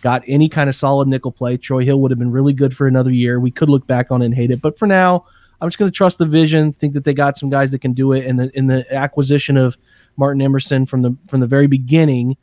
got 0.00 0.22
any 0.26 0.48
kind 0.48 0.68
of 0.68 0.74
solid 0.74 1.08
nickel 1.08 1.32
play. 1.32 1.56
Troy 1.56 1.84
Hill 1.84 2.00
would 2.00 2.10
have 2.10 2.18
been 2.18 2.32
really 2.32 2.52
good 2.52 2.76
for 2.76 2.86
another 2.86 3.10
year. 3.10 3.40
We 3.40 3.50
could 3.50 3.68
look 3.68 3.86
back 3.86 4.10
on 4.10 4.22
it 4.22 4.26
and 4.26 4.34
hate 4.34 4.50
it, 4.50 4.62
but 4.62 4.78
for 4.78 4.86
now, 4.86 5.26
I'm 5.60 5.68
just 5.68 5.78
going 5.78 5.90
to 5.90 5.96
trust 5.96 6.18
the 6.18 6.26
vision. 6.26 6.72
Think 6.72 6.94
that 6.94 7.04
they 7.04 7.14
got 7.14 7.36
some 7.36 7.50
guys 7.50 7.72
that 7.72 7.80
can 7.80 7.92
do 7.92 8.12
it, 8.12 8.26
and 8.26 8.38
the 8.38 8.56
in 8.56 8.66
the 8.66 8.84
acquisition 8.94 9.56
of 9.56 9.76
Martin 10.16 10.40
Emerson 10.40 10.86
from 10.86 11.02
the 11.02 11.16
from 11.28 11.40
the 11.40 11.46
very 11.46 11.66
beginning. 11.66 12.36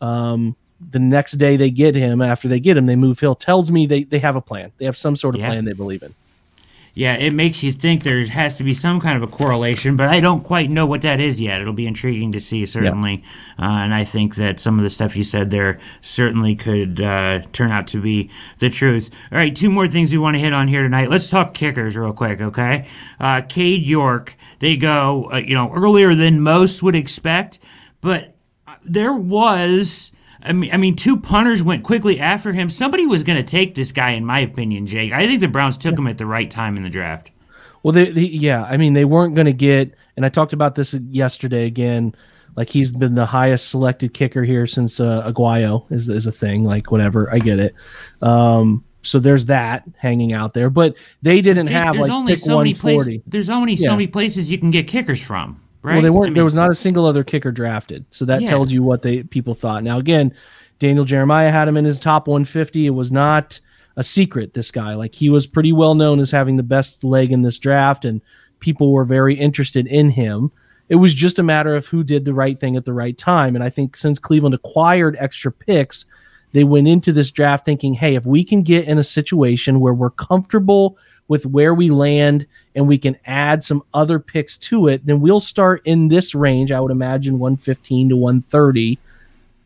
Um, 0.00 0.54
the 0.90 0.98
next 0.98 1.32
day 1.32 1.56
they 1.56 1.70
get 1.70 1.94
him 1.94 2.22
after 2.22 2.48
they 2.48 2.60
get 2.60 2.76
him 2.76 2.86
they 2.86 2.96
move 2.96 3.18
hill 3.18 3.34
tells 3.34 3.70
me 3.70 3.86
they, 3.86 4.04
they 4.04 4.18
have 4.18 4.36
a 4.36 4.40
plan 4.40 4.70
they 4.78 4.84
have 4.84 4.96
some 4.96 5.16
sort 5.16 5.34
of 5.34 5.40
yeah. 5.40 5.48
plan 5.48 5.64
they 5.64 5.72
believe 5.72 6.02
in 6.02 6.14
yeah, 6.98 7.14
it 7.14 7.32
makes 7.32 7.62
you 7.62 7.70
think 7.70 8.02
there 8.02 8.26
has 8.26 8.56
to 8.56 8.64
be 8.64 8.74
some 8.74 8.98
kind 8.98 9.22
of 9.22 9.22
a 9.22 9.32
correlation, 9.32 9.96
but 9.96 10.08
I 10.08 10.18
don't 10.18 10.42
quite 10.42 10.68
know 10.68 10.84
what 10.84 11.02
that 11.02 11.20
is 11.20 11.40
yet. 11.40 11.60
It'll 11.60 11.72
be 11.72 11.86
intriguing 11.86 12.32
to 12.32 12.40
see, 12.40 12.66
certainly. 12.66 13.22
Yeah. 13.56 13.66
Uh, 13.68 13.84
and 13.84 13.94
I 13.94 14.02
think 14.02 14.34
that 14.34 14.58
some 14.58 14.78
of 14.78 14.82
the 14.82 14.90
stuff 14.90 15.14
you 15.14 15.22
said 15.22 15.50
there 15.50 15.78
certainly 16.00 16.56
could 16.56 17.00
uh, 17.00 17.42
turn 17.52 17.70
out 17.70 17.86
to 17.88 18.02
be 18.02 18.30
the 18.58 18.68
truth. 18.68 19.14
All 19.30 19.38
right, 19.38 19.54
two 19.54 19.70
more 19.70 19.86
things 19.86 20.10
we 20.10 20.18
want 20.18 20.34
to 20.34 20.40
hit 20.40 20.52
on 20.52 20.66
here 20.66 20.82
tonight. 20.82 21.08
Let's 21.08 21.30
talk 21.30 21.54
kickers 21.54 21.96
real 21.96 22.12
quick, 22.12 22.40
okay? 22.40 22.84
Uh, 23.20 23.42
Cade 23.48 23.86
York, 23.86 24.34
they 24.58 24.76
go, 24.76 25.30
uh, 25.32 25.36
you 25.36 25.54
know, 25.54 25.72
earlier 25.72 26.16
than 26.16 26.40
most 26.40 26.82
would 26.82 26.96
expect, 26.96 27.60
but 28.00 28.34
there 28.84 29.14
was 29.14 30.10
I 30.42 30.52
mean, 30.52 30.72
I 30.72 30.76
mean, 30.76 30.94
two 30.94 31.18
punters 31.18 31.62
went 31.62 31.82
quickly 31.82 32.20
after 32.20 32.52
him. 32.52 32.70
Somebody 32.70 33.06
was 33.06 33.24
going 33.24 33.38
to 33.38 33.42
take 33.42 33.74
this 33.74 33.92
guy, 33.92 34.10
in 34.10 34.24
my 34.24 34.40
opinion, 34.40 34.86
Jake. 34.86 35.12
I 35.12 35.26
think 35.26 35.40
the 35.40 35.48
Browns 35.48 35.76
took 35.76 35.98
him 35.98 36.06
at 36.06 36.18
the 36.18 36.26
right 36.26 36.50
time 36.50 36.76
in 36.76 36.84
the 36.84 36.90
draft. 36.90 37.30
Well, 37.82 37.92
they, 37.92 38.10
they 38.10 38.22
yeah, 38.22 38.64
I 38.64 38.76
mean, 38.76 38.92
they 38.92 39.04
weren't 39.04 39.34
going 39.34 39.46
to 39.46 39.52
get, 39.52 39.94
and 40.16 40.24
I 40.24 40.28
talked 40.28 40.52
about 40.52 40.74
this 40.74 40.94
yesterday 40.94 41.66
again. 41.66 42.14
Like 42.56 42.68
he's 42.68 42.92
been 42.92 43.14
the 43.14 43.26
highest 43.26 43.70
selected 43.70 44.14
kicker 44.14 44.42
here 44.42 44.66
since 44.66 44.98
uh, 44.98 45.30
Aguayo 45.30 45.90
is 45.92 46.08
is 46.08 46.26
a 46.26 46.32
thing. 46.32 46.64
Like 46.64 46.90
whatever, 46.90 47.32
I 47.32 47.38
get 47.38 47.60
it. 47.60 47.74
Um, 48.20 48.84
so 49.02 49.20
there's 49.20 49.46
that 49.46 49.84
hanging 49.96 50.32
out 50.32 50.54
there, 50.54 50.68
but 50.68 50.98
they 51.22 51.40
didn't 51.40 51.66
Jake, 51.66 51.76
have 51.76 51.96
like 51.96 52.26
pick 52.26 52.38
so 52.38 52.58
many 52.58 52.74
places. 52.74 53.20
There's 53.26 53.48
only 53.48 53.74
yeah. 53.74 53.86
so 53.86 53.92
many 53.92 54.08
places 54.08 54.50
you 54.50 54.58
can 54.58 54.72
get 54.72 54.88
kickers 54.88 55.24
from. 55.24 55.60
Right? 55.82 55.94
Well, 55.94 56.02
they 56.02 56.10
weren't. 56.10 56.24
I 56.24 56.28
mean, 56.28 56.34
there 56.34 56.44
was 56.44 56.54
not 56.54 56.70
a 56.70 56.74
single 56.74 57.06
other 57.06 57.24
kicker 57.24 57.52
drafted, 57.52 58.04
so 58.10 58.24
that 58.24 58.42
yeah. 58.42 58.48
tells 58.48 58.72
you 58.72 58.82
what 58.82 59.02
they 59.02 59.22
people 59.22 59.54
thought. 59.54 59.84
Now, 59.84 59.98
again, 59.98 60.34
Daniel 60.78 61.04
Jeremiah 61.04 61.50
had 61.50 61.68
him 61.68 61.76
in 61.76 61.84
his 61.84 61.98
top 61.98 62.26
150. 62.26 62.86
It 62.86 62.90
was 62.90 63.12
not 63.12 63.60
a 63.96 64.02
secret. 64.02 64.54
This 64.54 64.70
guy, 64.70 64.94
like 64.94 65.14
he 65.14 65.28
was 65.28 65.46
pretty 65.46 65.72
well 65.72 65.94
known 65.94 66.18
as 66.18 66.30
having 66.30 66.56
the 66.56 66.62
best 66.62 67.04
leg 67.04 67.30
in 67.30 67.42
this 67.42 67.58
draft, 67.58 68.04
and 68.04 68.20
people 68.60 68.92
were 68.92 69.04
very 69.04 69.34
interested 69.34 69.86
in 69.86 70.10
him. 70.10 70.50
It 70.88 70.96
was 70.96 71.14
just 71.14 71.38
a 71.38 71.42
matter 71.42 71.76
of 71.76 71.86
who 71.86 72.02
did 72.02 72.24
the 72.24 72.34
right 72.34 72.58
thing 72.58 72.76
at 72.76 72.84
the 72.84 72.94
right 72.94 73.16
time. 73.16 73.54
And 73.54 73.62
I 73.62 73.70
think 73.70 73.96
since 73.96 74.18
Cleveland 74.18 74.54
acquired 74.54 75.16
extra 75.18 75.52
picks, 75.52 76.06
they 76.52 76.64
went 76.64 76.88
into 76.88 77.12
this 77.12 77.30
draft 77.30 77.64
thinking, 77.64 77.94
hey, 77.94 78.14
if 78.14 78.24
we 78.24 78.42
can 78.42 78.62
get 78.62 78.88
in 78.88 78.98
a 78.98 79.04
situation 79.04 79.80
where 79.80 79.92
we're 79.92 80.10
comfortable 80.10 80.96
with 81.28 81.46
where 81.46 81.74
we 81.74 81.90
land 81.90 82.46
and 82.74 82.88
we 82.88 82.98
can 82.98 83.16
add 83.26 83.62
some 83.62 83.82
other 83.94 84.18
picks 84.18 84.56
to 84.56 84.88
it, 84.88 85.04
then 85.06 85.20
we'll 85.20 85.40
start 85.40 85.82
in 85.84 86.08
this 86.08 86.34
range. 86.34 86.72
I 86.72 86.80
would 86.80 86.90
imagine 86.90 87.38
115 87.38 88.08
to 88.08 88.16
130, 88.16 88.98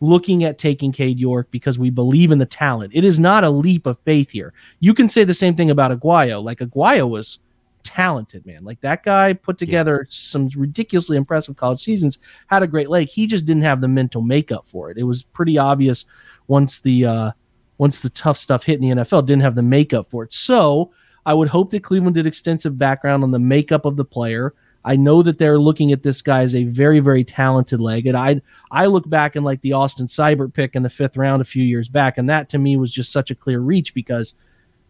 looking 0.01 0.44
at 0.44 0.59
taking 0.59 0.92
Cade 0.92 1.20
York 1.20 1.48
because 1.51 1.79
we 1.79 1.88
believe 1.88 2.33
in 2.33 2.38
the 2.38 2.46
talent. 2.46 2.92
It 2.94 3.05
is 3.05 3.20
not 3.20 3.44
a 3.44 3.51
leap 3.51 3.87
of 3.87 3.98
faith 4.01 4.31
here. 4.31 4.53
You 4.81 4.92
can 4.92 5.09
say 5.09 5.25
the 5.25 5.33
same 5.33 5.55
thing 5.55 5.70
about 5.70 5.98
Aguayo. 5.98 6.42
Like 6.42 6.59
Aguayo 6.59 7.09
was 7.09 7.38
talented, 7.85 8.44
man. 8.44 8.64
Like 8.64 8.81
that 8.81 9.05
guy 9.05 9.33
put 9.33 9.59
together 9.59 10.01
yeah. 10.01 10.09
some 10.09 10.48
ridiculously 10.57 11.16
impressive 11.16 11.57
college 11.57 11.79
seasons, 11.79 12.18
had 12.48 12.62
a 12.62 12.66
great 12.66 12.88
leg. 12.88 13.09
He 13.09 13.27
just 13.27 13.46
didn't 13.46 13.62
have 13.62 13.81
the 13.81 13.88
mental 13.88 14.22
makeup 14.22 14.66
for 14.66 14.90
it. 14.90 14.98
It 14.98 15.05
was 15.05 15.22
pretty 15.22 15.59
obvious 15.59 16.07
once 16.48 16.81
the 16.81 17.07
uh, 17.07 17.31
once 17.79 18.01
the 18.01 18.11
tough 18.11 18.37
stuff 18.37 18.64
hit 18.64 18.81
in 18.81 18.96
the 18.96 19.03
NFL, 19.03 19.27
didn't 19.27 19.42
have 19.42 19.55
the 19.55 19.62
makeup 19.62 20.07
for 20.07 20.25
it. 20.25 20.33
So 20.33 20.90
I 21.25 21.35
would 21.35 21.49
hope 21.49 21.71
that 21.71 21.85
Cleveland 21.85 22.15
did 22.15 22.27
extensive 22.27 22.79
background 22.79 23.23
on 23.23 23.31
the 23.31 23.39
makeup 23.39 23.85
of 23.85 23.97
the 23.97 24.05
player. 24.05 24.55
I 24.85 24.97
know 24.97 25.23
that 25.23 25.39
they're 25.39 25.61
looking 25.61 25.93
at 25.93 26.03
this 26.03 26.23
guy 26.23 26.43
as 26.43 26.55
a 26.55 26.65
very, 26.65 26.99
very 26.99 27.23
talented 27.23 27.81
leg. 27.81 28.07
And 28.07 28.17
I 28.17 28.41
I 28.71 28.87
look 28.87 29.09
back 29.09 29.37
and 29.37 29.45
like 29.45 29.61
the 29.61 29.75
Austin 29.75 30.07
Seibert 30.07 30.55
pick 30.55 30.75
in 30.75 30.83
the 30.83 30.91
fifth 30.91 31.17
round 31.17 31.41
a 31.41 31.45
few 31.45 31.63
years 31.63 31.89
back, 31.89 32.19
and 32.19 32.29
that 32.29 32.49
to 32.51 32.59
me 32.59 32.77
was 32.77 32.93
just 32.93 33.13
such 33.13 33.31
a 33.31 33.37
clear 33.37 33.61
reach 33.61 33.95
because 33.95 34.35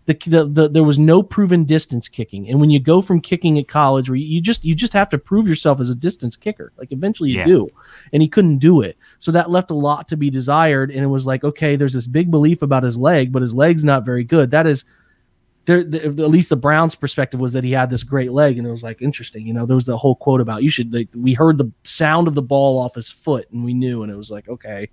the, 0.04 0.14
the, 0.26 0.44
the, 0.44 0.68
there 0.68 0.82
was 0.82 0.98
no 0.98 1.22
proven 1.22 1.64
distance 1.64 2.08
kicking. 2.08 2.48
And 2.48 2.60
when 2.60 2.70
you 2.70 2.80
go 2.80 3.02
from 3.02 3.20
kicking 3.20 3.58
at 3.58 3.68
college 3.68 4.08
where 4.08 4.16
you 4.16 4.40
just 4.40 4.64
you 4.64 4.74
just 4.74 4.92
have 4.94 5.08
to 5.10 5.18
prove 5.18 5.46
yourself 5.46 5.78
as 5.78 5.90
a 5.90 5.94
distance 5.94 6.34
kicker. 6.34 6.72
Like 6.76 6.90
eventually 6.90 7.30
you 7.30 7.38
yeah. 7.38 7.44
do. 7.44 7.68
And 8.12 8.20
he 8.22 8.28
couldn't 8.28 8.58
do 8.58 8.80
it. 8.80 8.96
So 9.20 9.30
that 9.32 9.50
left 9.50 9.70
a 9.70 9.74
lot 9.74 10.08
to 10.08 10.16
be 10.16 10.28
desired. 10.28 10.90
And 10.90 11.04
it 11.04 11.08
was 11.08 11.26
like, 11.26 11.44
okay, 11.44 11.76
there's 11.76 11.94
this 11.94 12.08
big 12.08 12.30
belief 12.30 12.62
about 12.62 12.82
his 12.82 12.98
leg, 12.98 13.30
but 13.30 13.42
his 13.42 13.54
leg's 13.54 13.84
not 13.84 14.04
very 14.04 14.24
good. 14.24 14.50
That 14.50 14.66
is 14.66 14.86
there, 15.64 15.84
the, 15.84 16.04
at 16.04 16.16
least 16.16 16.48
the 16.48 16.56
Browns' 16.56 16.94
perspective 16.94 17.40
was 17.40 17.52
that 17.52 17.64
he 17.64 17.72
had 17.72 17.90
this 17.90 18.02
great 18.02 18.32
leg, 18.32 18.58
and 18.58 18.66
it 18.66 18.70
was 18.70 18.82
like 18.82 19.02
interesting. 19.02 19.46
You 19.46 19.54
know, 19.54 19.66
there 19.66 19.76
was 19.76 19.86
the 19.86 19.96
whole 19.96 20.16
quote 20.16 20.40
about 20.40 20.62
you 20.62 20.70
should. 20.70 20.92
Like, 20.92 21.08
we 21.14 21.34
heard 21.34 21.58
the 21.58 21.70
sound 21.84 22.28
of 22.28 22.34
the 22.34 22.42
ball 22.42 22.78
off 22.78 22.94
his 22.94 23.10
foot, 23.10 23.50
and 23.52 23.64
we 23.64 23.74
knew, 23.74 24.02
and 24.02 24.10
it 24.10 24.16
was 24.16 24.30
like 24.30 24.48
okay. 24.48 24.88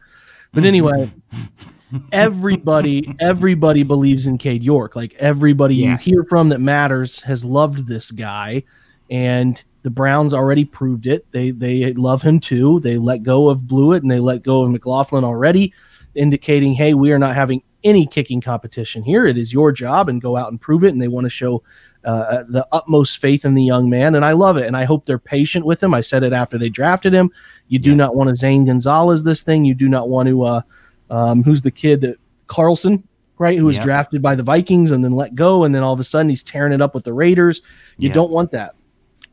But 0.54 0.62
mm-hmm. 0.62 0.68
anyway, 0.68 1.12
everybody, 2.12 3.16
everybody 3.20 3.84
believes 3.84 4.28
in 4.28 4.38
Cade 4.38 4.64
York. 4.64 4.96
Like 4.96 5.14
everybody 5.16 5.76
yeah. 5.76 5.92
you 5.92 5.98
hear 5.98 6.26
from 6.30 6.50
that 6.50 6.60
matters 6.60 7.22
has 7.24 7.44
loved 7.44 7.88
this 7.88 8.12
guy, 8.12 8.64
and 9.10 9.64
the 9.82 9.90
Browns 9.90 10.34
already 10.34 10.66
proved 10.66 11.08
it. 11.08 11.26
They 11.32 11.52
they 11.52 11.94
love 11.94 12.22
him 12.22 12.40
too. 12.40 12.80
They 12.82 12.98
let 12.98 13.24
go 13.24 13.50
of 13.50 13.62
Blewitt 13.62 14.02
and 14.02 14.12
they 14.12 14.20
let 14.20 14.44
go 14.44 14.64
of 14.64 14.72
McLaughlin 14.72 15.24
already, 15.24 15.74
indicating, 16.16 16.74
hey, 16.74 16.94
we 16.94 17.12
are 17.12 17.20
not 17.20 17.36
having 17.36 17.64
any 17.84 18.06
kicking 18.06 18.42
competition 18.42 19.04
here. 19.04 19.26
It 19.26 19.38
is 19.38 19.54
your 19.54 19.72
job 19.72 20.10
and 20.10 20.22
go 20.22 20.36
out 20.36 20.50
and 20.50 20.60
prove 20.60 20.84
it. 20.84 20.90
And 20.90 21.02
they 21.02 21.08
want 21.08 21.26
to 21.26 21.30
show 21.30 21.64
uh, 22.04 22.44
the 22.48 22.68
utmost 22.72 23.22
faith 23.22 23.46
in 23.46 23.54
the 23.54 23.64
young 23.64 23.90
man. 23.90 24.16
And 24.16 24.26
I 24.26 24.34
love 24.34 24.58
it. 24.58 24.66
And 24.66 24.76
I 24.76 24.86
hope 24.86 25.06
they're 25.06 25.20
patient 25.20 25.66
with 25.66 25.82
him. 25.82 25.94
I 25.94 26.02
said 26.02 26.24
it 26.24 26.34
after 26.34 26.58
they 26.58 26.70
drafted 26.70 27.14
him. 27.14 27.32
You 27.68 27.80
do 27.80 27.92
yeah. 27.92 27.98
not 27.98 28.16
want 28.16 28.30
to 28.30 28.36
Zane 28.36 28.66
Gonzalez 28.66 29.24
this 29.24 29.42
thing. 29.42 29.66
You 29.66 29.74
do 29.74 29.88
not 29.88 30.10
want 30.10 30.28
to, 30.30 30.44
uh, 30.44 30.62
um, 31.10 31.44
who's 31.44 31.62
the 31.62 31.72
kid 31.72 32.02
that 32.02 32.18
Carlson, 32.48 33.08
right? 33.38 33.58
Who 33.58 33.66
was 33.66 33.78
yeah. 33.78 33.84
drafted 33.84 34.22
by 34.22 34.36
the 34.36 34.44
Vikings 34.44 34.92
and 34.92 35.04
then 35.04 35.14
let 35.14 35.36
go. 35.36 35.64
And 35.64 35.74
then 35.74 35.84
all 35.84 35.94
of 35.94 36.00
a 36.00 36.04
sudden 36.04 36.30
he's 36.30 36.44
tearing 36.44 36.74
it 36.74 36.82
up 36.82 36.94
with 36.94 37.06
the 37.06 37.14
Raiders. 37.14 37.62
You 37.98 38.10
yeah. 38.10 38.14
don't 38.14 38.32
want 38.32 38.52
that. 38.52 38.76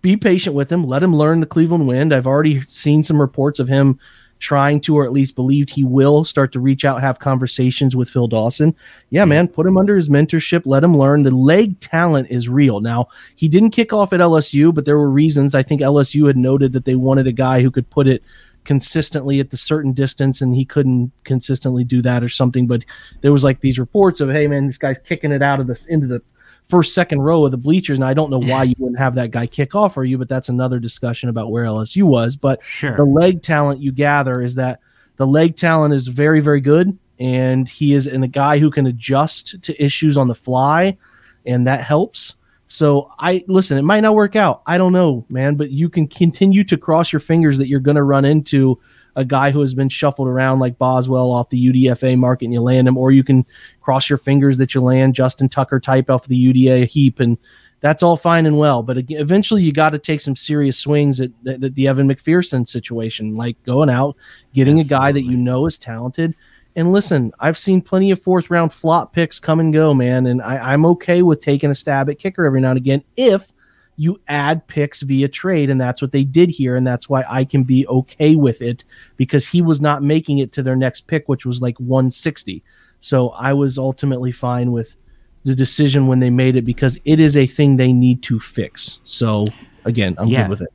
Be 0.03 0.17
patient 0.17 0.55
with 0.55 0.71
him. 0.71 0.85
Let 0.85 1.03
him 1.03 1.17
learn 1.17 1.41
the 1.41 1.47
Cleveland 1.47 1.89
wind. 1.89 2.15
I've 2.15 2.29
already 2.29 2.61
seen 2.61 3.03
some 3.03 3.21
reports 3.21 3.59
of 3.59 3.67
him 3.67 3.99
trying 4.39 4.81
to, 4.83 4.97
or 4.97 5.05
at 5.05 5.13
least 5.13 5.35
believed 5.35 5.71
he 5.71 5.85
will 5.85 6.25
start 6.25 6.53
to 6.53 6.61
reach 6.61 6.85
out, 6.85 7.01
have 7.01 7.19
conversations 7.19 7.97
with 7.97 8.09
Phil 8.09 8.29
Dawson. 8.29 8.75
Yeah, 9.11 9.25
man, 9.25 9.49
put 9.49 9.67
him 9.67 9.77
under 9.77 9.97
his 9.97 10.09
mentorship, 10.09 10.63
let 10.65 10.85
him 10.85 10.97
learn. 10.97 11.23
The 11.23 11.31
leg 11.31 11.81
talent 11.81 12.29
is 12.31 12.49
real. 12.49 12.81
Now, 12.81 13.09
he 13.35 13.49
didn't 13.49 13.71
kick 13.71 13.93
off 13.93 14.13
at 14.13 14.21
LSU, 14.21 14.75
but 14.75 14.85
there 14.85 14.99
were 14.99 15.11
reasons. 15.11 15.55
I 15.55 15.63
think 15.63 15.81
LSU 15.81 16.27
had 16.27 16.37
noted 16.37 16.73
that 16.73 16.85
they 16.85 16.97
wanted 16.97 17.27
a 17.27 17.33
guy 17.33 17.63
who 17.63 17.71
could 17.71 17.89
put 17.91 18.07
it 18.07 18.23
consistently 18.65 19.39
at 19.39 19.51
the 19.51 19.57
certain 19.57 19.93
distance 19.93 20.41
and 20.41 20.57
he 20.57 20.65
couldn't 20.65 21.13
consistently 21.23 21.85
do 21.85 22.03
that 22.03 22.25
or 22.25 22.29
something 22.29 22.67
but 22.67 22.85
there 23.21 23.31
was 23.31 23.45
like 23.45 23.61
these 23.61 23.79
reports 23.79 24.21
of 24.21 24.29
hey 24.29 24.49
man 24.49 24.67
this 24.67 24.77
guy's 24.77 24.99
kicking 24.99 25.31
it 25.31 25.41
out 25.41 25.61
of 25.61 25.69
this 25.69 25.87
into 25.87 26.09
the 26.09 26.21
first, 26.69 26.95
second 26.95 27.23
row 27.23 27.45
of 27.45 27.51
the 27.51 27.57
bleachers. 27.57 27.99
And 27.99 28.05
I 28.05 28.15
don't 28.15 28.31
know 28.31 28.41
why 28.41 28.63
you 28.65 28.75
wouldn't 28.79 28.99
have 28.99 29.15
that 29.15 29.31
guy 29.31 29.47
kick 29.47 29.75
off 29.75 29.95
for 29.95 30.05
you, 30.05 30.19
but 30.19 30.29
that's 30.29 30.49
another 30.49 30.79
discussion 30.79 31.29
about 31.29 31.51
where 31.51 31.65
LSU 31.65 32.05
was. 32.05 32.37
But 32.37 32.63
sure. 32.63 32.97
the 32.97 33.05
leg 33.05 33.43
talent 33.43 33.81
you 33.81 33.93
gather 33.93 34.41
is 34.41 34.55
that 34.57 34.81
the 35.17 35.27
leg 35.27 35.57
talent 35.57 35.95
is 35.95 36.09
very, 36.09 36.41
very 36.41 36.61
good. 36.61 36.99
And 37.19 37.67
he 37.67 37.95
is 37.95 38.07
in 38.07 38.23
a 38.23 38.29
guy 38.29 38.59
who 38.59 38.71
can 38.71 38.87
adjust 38.87 39.63
to 39.63 39.83
issues 39.83 40.19
on 40.19 40.29
the 40.29 40.35
fly, 40.35 40.99
and 41.47 41.67
that 41.67 41.81
helps. 41.81 42.35
So 42.67 43.11
I 43.19 43.43
listen, 43.49 43.79
it 43.79 43.83
might 43.83 44.01
not 44.01 44.15
work 44.15 44.37
out. 44.37 44.61
I 44.67 44.77
don't 44.77 44.93
know, 44.93 45.25
man, 45.31 45.55
but 45.55 45.71
you 45.71 45.89
can 45.89 46.09
continue 46.09 46.63
to 46.65 46.77
cross 46.77 47.13
your 47.13 47.21
fingers 47.21 47.57
that 47.57 47.69
you're 47.69 47.81
going 47.81 47.97
to 47.97 48.03
run 48.03 48.27
into 48.27 48.79
a 49.17 49.25
guy 49.25 49.51
who 49.51 49.61
has 49.61 49.75
been 49.75 49.89
shuffled 49.89 50.29
around 50.29 50.61
like 50.61 50.79
Boswell 50.79 51.33
off 51.33 51.49
the 51.49 51.73
UDFA 51.73 52.17
market 52.19 52.45
and 52.45 52.55
you 52.55 52.61
land 52.61 52.87
him, 52.87 52.97
or 52.97 53.11
you 53.11 53.25
can 53.25 53.45
cross 53.81 54.09
your 54.09 54.19
fingers 54.19 54.59
that 54.59 54.75
you 54.75 54.83
land 54.83 55.15
Justin 55.15 55.49
Tucker 55.49 55.81
type 55.81 56.11
off 56.11 56.29
the 56.29 56.53
UDA 56.53 56.87
heap, 56.87 57.19
and 57.19 57.39
that's 57.81 58.03
all 58.03 58.17
fine 58.17 58.47
and 58.47 58.59
well. 58.59 58.83
But 58.83 58.99
eventually, 59.09 59.63
you 59.63 59.73
got 59.73 59.91
to 59.91 59.99
take 59.99 60.21
some 60.21 60.37
serious 60.37 60.79
swings 60.79 61.21
at, 61.21 61.31
at, 61.47 61.65
at, 61.65 61.75
the 61.75 61.89
Evan 61.89 62.09
McPherson 62.09 62.67
situation, 62.67 63.37
like 63.37 63.61
going 63.65 63.91
out, 63.91 64.17
getting 64.53 64.79
Absolutely. 64.79 64.97
a 64.97 64.99
guy 64.99 65.13
that 65.13 65.25
you 65.25 65.37
know 65.37 65.67
is 65.67 65.79
talented. 65.79 66.35
And 66.77 66.93
listen, 66.93 67.33
I've 67.41 67.57
seen 67.57 67.81
plenty 67.81 68.11
of 68.11 68.21
fourth 68.21 68.51
round 68.51 68.71
flop 68.71 69.15
picks 69.15 69.41
come 69.41 69.61
and 69.61 69.73
go, 69.73 69.95
man, 69.95 70.27
and 70.27 70.43
I, 70.43 70.75
I'm 70.75 70.85
okay 70.87 71.23
with 71.23 71.41
taking 71.41 71.71
a 71.71 71.75
stab 71.75 72.11
at 72.11 72.19
kicker 72.19 72.45
every 72.45 72.61
now 72.61 72.71
and 72.71 72.77
again 72.77 73.03
if 73.17 73.51
you 73.97 74.21
add 74.29 74.67
picks 74.67 75.03
via 75.03 75.29
trade 75.29 75.71
and 75.71 75.81
that's 75.81 76.03
what 76.03 76.13
they 76.13 76.25
did 76.25 76.51
here 76.51 76.77
and 76.77 76.87
that's 76.87 77.09
why 77.09 77.25
I 77.29 77.45
can 77.45 77.65
be 77.65 77.87
okay 77.89 78.37
with 78.37 78.61
it 78.63 78.85
because 79.17 79.49
he 79.49 79.63
was 79.63 79.81
not 79.81 80.03
making 80.03 80.39
it 80.39 80.53
to 80.53 80.63
their 80.63 80.77
next 80.77 81.07
pick 81.07 81.29
which 81.29 81.47
was 81.47 81.63
like 81.63 81.79
160 81.81 82.63
so 83.01 83.31
I 83.31 83.53
was 83.53 83.79
ultimately 83.79 84.33
fine 84.33 84.73
with 84.73 84.97
the 85.45 85.55
decision 85.55 86.09
when 86.09 86.19
they 86.19 86.31
made 86.31 86.57
it 86.57 86.65
because 86.65 86.99
it 87.05 87.21
is 87.21 87.37
a 87.37 87.47
thing 87.47 87.77
they 87.77 87.93
need 87.93 88.23
to 88.25 88.41
fix. 88.41 88.99
So 89.05 89.45
again 89.85 90.17
I'm 90.19 90.29
yeah. 90.29 90.43
good 90.43 90.51
with 90.51 90.61
it. 90.63 90.69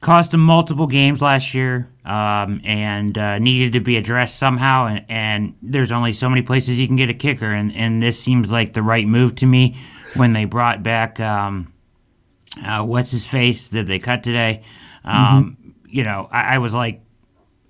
Cost 0.00 0.32
them 0.32 0.40
multiple 0.40 0.86
games 0.86 1.20
last 1.20 1.54
year 1.54 1.90
um, 2.04 2.60
and 2.62 3.16
uh, 3.16 3.38
needed 3.38 3.72
to 3.72 3.80
be 3.80 3.96
addressed 3.96 4.38
somehow 4.38 4.86
and, 4.86 5.04
and 5.08 5.56
there's 5.62 5.90
only 5.90 6.12
so 6.12 6.28
many 6.28 6.42
places 6.42 6.80
you 6.80 6.86
can 6.86 6.96
get 6.96 7.10
a 7.10 7.14
kicker 7.14 7.50
and, 7.50 7.74
and 7.74 8.02
this 8.02 8.20
seems 8.20 8.52
like 8.52 8.74
the 8.74 8.82
right 8.82 9.06
move 9.06 9.34
to 9.36 9.46
me 9.46 9.74
when 10.14 10.32
they 10.32 10.44
brought 10.44 10.82
back 10.82 11.18
um, 11.20 11.73
uh, 12.62 12.82
what's 12.84 13.10
his 13.10 13.26
face 13.26 13.68
that 13.70 13.86
they 13.86 13.98
cut 13.98 14.22
today. 14.22 14.62
Um, 15.04 15.56
mm-hmm. 15.58 15.70
You 15.88 16.04
know, 16.04 16.28
I, 16.30 16.54
I, 16.54 16.58
was 16.58 16.74
like, 16.74 17.00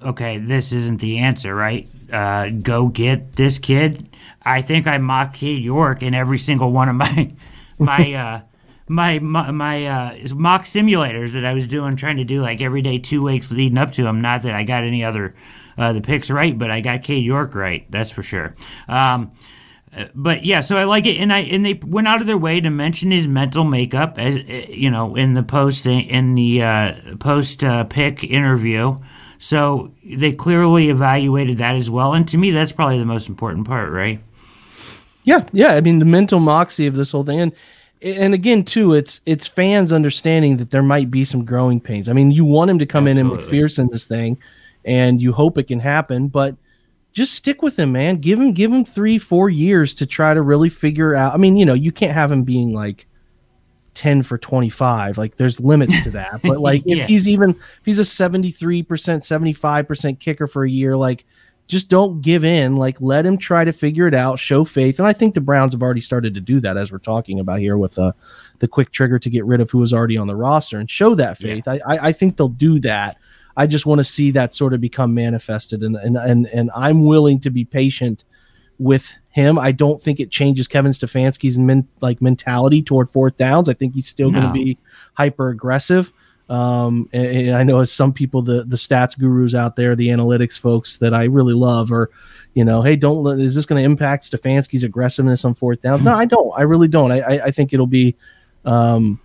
okay, 0.03 0.39
this 0.39 0.73
isn't 0.73 1.01
the 1.01 1.19
answer, 1.19 1.55
right? 1.55 1.89
Uh, 2.13 2.51
go 2.63 2.89
get 2.89 3.33
this 3.33 3.59
kid. 3.59 4.09
I 4.43 4.63
think 4.63 4.87
I 4.87 4.99
mocked 4.99 5.37
Cade 5.37 5.63
York 5.63 6.03
in 6.03 6.15
every 6.15 6.39
single 6.39 6.73
one 6.73 6.89
of 6.89 6.97
my 6.97 7.33
my 7.79 8.15
uh, 8.15 8.41
my 8.89 9.19
my, 9.19 9.51
my 9.51 9.87
uh, 9.87 10.17
mock 10.35 10.63
simulators 10.63 11.33
that 11.33 11.45
I 11.45 11.55
was 11.55 11.67
doing, 11.67 11.97
trying 11.97 12.19
to 12.19 12.25
do 12.25 12.41
like 12.43 12.61
every 12.61 12.83
day, 12.83 12.99
two 12.99 13.23
weeks 13.23 13.51
leading 13.51 13.79
up 13.79 13.91
to 13.93 14.07
him. 14.07 14.21
Not 14.21 14.43
that 14.43 14.55
I 14.55 14.65
got 14.65 14.85
any 14.85 15.03
other 15.03 15.35
uh, 15.77 15.93
the 15.93 16.01
picks 16.01 16.31
right, 16.31 16.57
but 16.57 16.71
I 16.71 16.81
got 16.81 17.03
Cade 17.03 17.25
York 17.25 17.55
right. 17.55 17.91
That's 17.91 18.11
for 18.11 18.23
sure. 18.23 18.55
Um, 18.89 19.31
but 20.15 20.45
yeah, 20.45 20.61
so 20.61 20.77
I 20.77 20.85
like 20.85 21.07
it, 21.07 21.19
and 21.19 21.33
I 21.33 21.41
and 21.41 21.65
they 21.65 21.75
went 21.87 22.09
out 22.09 22.21
of 22.21 22.27
their 22.27 22.39
way 22.39 22.61
to 22.61 22.71
mention 22.71 23.11
his 23.11 23.29
mental 23.29 23.65
makeup, 23.65 24.19
as 24.19 24.37
you 24.69 24.91
know, 24.91 25.15
in 25.15 25.35
the 25.35 25.43
post 25.43 25.87
in 25.87 26.35
the 26.35 26.63
uh, 26.63 26.95
post 27.19 27.63
uh, 27.65 27.85
pick 27.85 28.25
interview. 28.25 28.99
So 29.39 29.91
they 30.19 30.33
clearly 30.33 30.89
evaluated 30.89 31.59
that 31.59 31.77
as 31.77 31.91
well, 31.91 32.15
and 32.15 32.27
to 32.29 32.39
me, 32.39 32.51
that's 32.51 32.73
probably 32.73 32.99
the 32.99 33.05
most 33.05 33.29
important 33.29 33.67
part, 33.67 33.91
right? 33.91 34.19
Yeah, 35.25 35.47
yeah. 35.53 35.73
I 35.73 35.81
mean, 35.81 35.99
the 35.99 36.05
mental 36.05 36.41
moxie 36.41 36.87
of 36.87 36.97
this 36.97 37.13
whole 37.13 37.25
thing, 37.25 37.41
and 37.41 37.53
and 38.03 38.35
again, 38.35 38.65
too, 38.65 38.95
it's 38.95 39.21
it's 39.27 39.47
fans 39.47 39.93
understanding 39.93 40.57
that 40.59 40.71
there 40.71 40.83
might 40.83 41.11
be 41.11 41.25
some 41.25 41.45
growing 41.45 41.81
pains. 41.81 42.09
I 42.09 42.13
mean, 42.13 42.31
you 42.31 42.45
want 42.45 42.71
him 42.71 42.79
to 42.79 42.87
come 42.87 43.07
Absolutely. 43.07 43.35
in 43.35 43.41
and 43.41 43.51
McPherson 43.51 43.91
this 43.91 44.07
thing, 44.07 44.39
and 44.85 45.21
you 45.21 45.33
hope 45.33 45.57
it 45.59 45.65
can 45.65 45.81
happen, 45.81 46.29
but 46.29 46.57
just 47.15 47.35
stick 47.35 47.63
with 47.63 47.79
him, 47.79 47.93
man. 47.93 48.17
Give 48.17 48.39
him 48.39 48.53
give 48.53 48.71
him 48.71 48.85
three, 48.85 49.19
four 49.19 49.49
years 49.49 49.95
to 49.95 50.07
try 50.07 50.35
to 50.35 50.43
really 50.43 50.69
figure 50.69 51.15
out. 51.15 51.33
I 51.33 51.39
mean, 51.39 51.57
you 51.57 51.65
know, 51.65 51.75
you 51.75 51.93
can't 51.93 52.13
have 52.13 52.31
him 52.31 52.45
being 52.45 52.75
like 52.75 53.07
10 53.95 54.25
for 54.25 54.37
25 54.37 55.19
like 55.19 55.37
there's 55.37 55.61
limits 55.61 56.03
to 56.03 56.11
that 56.11 56.41
but 56.43 56.59
like 56.59 56.83
yeah. 56.85 56.97
if 56.97 57.07
he's 57.07 57.29
even 57.29 57.51
if 57.51 57.81
he's 57.85 58.01
a 58.01 58.03
73% 58.03 58.85
75% 58.85 60.19
kicker 60.19 60.49
for 60.49 60.65
a 60.65 60.69
year 60.69 60.97
like 60.97 61.25
just 61.67 61.89
don't 61.91 62.21
give 62.21 62.45
in. 62.45 62.77
Like 62.77 63.01
let 63.01 63.25
him 63.25 63.39
try 63.39 63.65
to 63.65 63.73
figure 63.73 64.07
it 64.07 64.15
out, 64.15 64.39
show 64.39 64.65
faith. 64.65 64.99
And 64.99 65.09
I 65.09 65.13
think 65.13 65.35
the 65.35 65.41
Browns 65.41 65.73
have 65.73 65.83
already 65.83 66.01
started 66.01 66.35
to 66.35 66.41
do 66.41 66.61
that 66.61 66.77
as 66.77 66.93
we're 66.93 66.99
talking 66.99 67.41
about 67.41 67.59
here 67.59 67.79
with 67.79 67.99
uh, 67.99 68.13
the 68.59 68.69
quick 68.69 68.91
trigger 68.91 69.19
to 69.19 69.31
get 69.31 69.45
rid 69.45 69.61
of 69.61 69.71
who 69.71 69.79
was 69.79 69.93
already 69.93 70.17
on 70.17 70.27
the 70.27 70.37
roster 70.37 70.79
and 70.79 70.91
show 70.91 71.15
that 71.15 71.39
faith. 71.39 71.65
Yeah. 71.67 71.79
I, 71.87 72.09
I 72.09 72.13
think 72.13 72.37
they'll 72.37 72.49
do 72.49 72.79
that. 72.81 73.17
I 73.57 73.67
just 73.67 73.87
want 73.87 74.01
to 74.01 74.05
see 74.05 74.31
that 74.33 74.55
sort 74.55 74.75
of 74.75 74.81
become 74.81 75.15
manifested, 75.15 75.83
and 75.83 75.97
and 75.97 76.17
and 76.17 76.47
and 76.47 76.71
I'm 76.75 77.05
willing 77.05 77.41
to 77.41 77.51
be 77.51 77.65
patient 77.65 78.25
with 78.79 79.17
him. 79.31 79.59
I 79.59 79.73
don't 79.73 80.01
think 80.01 80.21
it 80.21 80.31
changes 80.31 80.67
Kevin 80.69 80.93
Stefanski's 80.93 81.59
men, 81.59 81.87
like 82.01 82.21
mentality 82.21 82.83
toward 82.83 83.09
fourth 83.09 83.37
downs. 83.37 83.69
I 83.69 83.75
think 83.75 83.95
he's 83.95 84.09
still 84.09 84.31
no. 84.31 84.41
going 84.41 84.53
to 84.53 84.65
be 84.65 84.79
hyper 85.15 85.49
aggressive. 85.49 86.13
Um, 86.49 87.09
and, 87.13 87.27
and, 87.27 87.57
I 87.57 87.63
know 87.63 87.81
as 87.81 87.91
some 87.91 88.13
people, 88.13 88.43
the 88.43 88.65
the 88.65 88.77
stats 88.77 89.19
gurus 89.19 89.55
out 89.55 89.77
there, 89.77 89.97
the 89.97 90.09
analytics 90.09 90.61
folks 90.61 90.99
that 90.99 91.15
I 91.15 91.25
really 91.25 91.55
love 91.55 91.91
are, 91.91 92.11
you 92.53 92.65
know, 92.65 92.83
hey, 92.83 92.97
don't 92.97 93.41
is 93.41 93.55
this 93.55 93.65
going 93.65 93.81
to 93.81 93.85
impact 93.85 94.25
Stefanski's 94.25 94.85
aggressiveness 94.85 95.45
on 95.45 95.55
fourth 95.55 95.81
down? 95.81 96.05
no, 96.05 96.15
I 96.15 96.27
don't. 96.27 96.53
I 96.57 96.63
really 96.63 96.89
don't. 96.89 97.13
I 97.13 97.21
I, 97.21 97.45
I 97.45 97.51
think 97.51 97.73
it'll 97.73 97.87
be. 97.87 98.17
Um, 98.67 99.21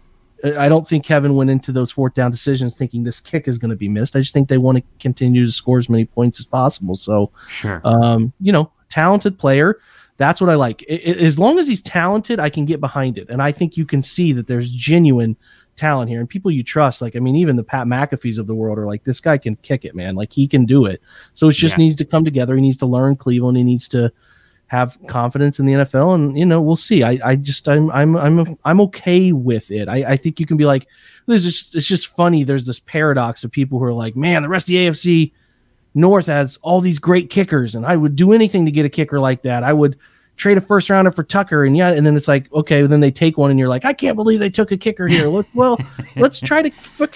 I 0.57 0.69
don't 0.69 0.87
think 0.87 1.05
Kevin 1.05 1.35
went 1.35 1.49
into 1.49 1.71
those 1.71 1.91
fourth 1.91 2.13
down 2.13 2.31
decisions 2.31 2.75
thinking 2.75 3.03
this 3.03 3.19
kick 3.19 3.47
is 3.47 3.57
going 3.57 3.71
to 3.71 3.77
be 3.77 3.89
missed. 3.89 4.15
I 4.15 4.19
just 4.19 4.33
think 4.33 4.47
they 4.47 4.57
want 4.57 4.77
to 4.77 4.83
continue 4.99 5.45
to 5.45 5.51
score 5.51 5.77
as 5.77 5.89
many 5.89 6.05
points 6.05 6.39
as 6.39 6.45
possible. 6.45 6.95
So, 6.95 7.31
sure, 7.47 7.81
um, 7.83 8.33
you 8.39 8.51
know, 8.51 8.71
talented 8.87 9.37
player. 9.37 9.79
That's 10.17 10.41
what 10.41 10.49
I 10.49 10.55
like. 10.55 10.81
It, 10.83 11.17
as 11.17 11.39
long 11.39 11.59
as 11.59 11.67
he's 11.67 11.81
talented, 11.81 12.39
I 12.39 12.49
can 12.49 12.65
get 12.65 12.79
behind 12.79 13.17
it, 13.17 13.29
and 13.29 13.41
I 13.41 13.51
think 13.51 13.77
you 13.77 13.85
can 13.85 14.01
see 14.01 14.33
that 14.33 14.47
there's 14.47 14.69
genuine 14.69 15.35
talent 15.79 16.09
here 16.09 16.19
and 16.19 16.29
people 16.29 16.51
you 16.51 16.61
trust. 16.61 17.01
Like, 17.01 17.15
I 17.15 17.19
mean, 17.19 17.35
even 17.37 17.55
the 17.55 17.63
Pat 17.63 17.87
McAfee's 17.87 18.37
of 18.37 18.47
the 18.47 18.53
world 18.53 18.77
are 18.77 18.85
like, 18.85 19.05
this 19.05 19.21
guy 19.21 19.37
can 19.37 19.55
kick 19.57 19.85
it, 19.85 19.95
man. 19.95 20.15
Like, 20.15 20.33
he 20.33 20.45
can 20.45 20.65
do 20.65 20.85
it. 20.85 21.01
So 21.33 21.47
it 21.47 21.53
just 21.53 21.77
yeah. 21.77 21.85
needs 21.85 21.95
to 21.95 22.05
come 22.05 22.25
together. 22.25 22.55
He 22.55 22.61
needs 22.61 22.77
to 22.77 22.85
learn 22.85 23.15
Cleveland. 23.15 23.57
He 23.57 23.63
needs 23.63 23.87
to 23.89 24.11
have 24.69 24.97
confidence 25.07 25.59
in 25.59 25.65
the 25.65 25.73
NFL, 25.73 26.15
and 26.15 26.37
you 26.37 26.45
know, 26.45 26.61
we'll 26.61 26.75
see. 26.75 27.03
I, 27.03 27.19
I 27.23 27.35
just, 27.35 27.67
I'm, 27.67 27.91
I'm, 27.91 28.15
I'm, 28.15 28.57
I'm 28.63 28.81
okay 28.81 29.31
with 29.31 29.71
it. 29.71 29.89
I, 29.89 30.11
I 30.11 30.15
think 30.15 30.39
you 30.39 30.45
can 30.45 30.57
be 30.57 30.65
like, 30.65 30.87
this 31.25 31.45
is, 31.45 31.71
it's 31.75 31.87
just 31.87 32.07
funny. 32.15 32.43
There's 32.43 32.65
this 32.65 32.79
paradox 32.79 33.43
of 33.43 33.51
people 33.51 33.79
who 33.79 33.85
are 33.85 33.93
like, 33.93 34.15
man, 34.15 34.41
the 34.41 34.49
rest 34.49 34.65
of 34.65 34.69
the 34.69 34.87
AFC 34.87 35.31
North 35.93 36.27
has 36.27 36.57
all 36.61 36.81
these 36.81 36.99
great 36.99 37.29
kickers, 37.29 37.75
and 37.75 37.85
I 37.85 37.95
would 37.95 38.15
do 38.15 38.31
anything 38.31 38.65
to 38.65 38.71
get 38.71 38.85
a 38.85 38.89
kicker 38.89 39.19
like 39.19 39.41
that. 39.43 39.63
I 39.63 39.73
would 39.73 39.97
trade 40.35 40.57
a 40.57 40.61
first 40.61 40.89
rounder 40.89 41.11
for 41.11 41.23
Tucker, 41.23 41.65
and 41.65 41.75
yeah, 41.75 41.91
and 41.91 42.05
then 42.05 42.15
it's 42.15 42.27
like, 42.27 42.51
okay, 42.53 42.81
then 42.83 42.99
they 42.99 43.11
take 43.11 43.37
one, 43.37 43.51
and 43.51 43.59
you're 43.59 43.69
like, 43.69 43.85
I 43.85 43.93
can't 43.93 44.15
believe 44.15 44.39
they 44.39 44.49
took 44.49 44.71
a 44.71 44.77
kicker 44.77 45.07
here. 45.07 45.27
Let's, 45.27 45.53
well, 45.53 45.77
let's 46.15 46.39
try 46.39 46.61
to 46.61 46.71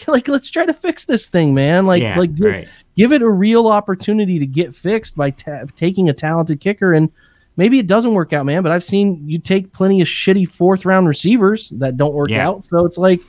like 0.07 0.27
let's 0.27 0.51
try 0.51 0.65
to 0.65 0.73
fix 0.73 1.05
this 1.05 1.29
thing, 1.29 1.53
man. 1.53 1.85
Like 1.85 2.01
yeah, 2.01 2.17
like 2.17 2.35
give, 2.35 2.51
right. 2.51 2.67
give, 2.95 3.11
it 3.13 3.21
a 3.21 3.29
real 3.29 3.67
opportunity 3.67 4.39
to 4.39 4.45
get 4.45 4.75
fixed 4.75 5.15
by 5.15 5.31
ta- 5.31 5.65
taking 5.75 6.09
a 6.09 6.13
talented 6.13 6.59
kicker, 6.59 6.93
and 6.93 7.11
maybe 7.55 7.79
it 7.79 7.87
doesn't 7.87 8.13
work 8.13 8.33
out, 8.33 8.45
man. 8.45 8.63
But 8.63 8.71
I've 8.71 8.83
seen 8.83 9.27
you 9.27 9.39
take 9.39 9.71
plenty 9.71 10.01
of 10.01 10.07
shitty 10.07 10.49
fourth 10.49 10.85
round 10.85 11.07
receivers 11.07 11.69
that 11.77 11.97
don't 11.97 12.13
work 12.13 12.29
yeah. 12.29 12.47
out, 12.47 12.63
so 12.63 12.85
it's 12.85 12.97
like 12.97 13.19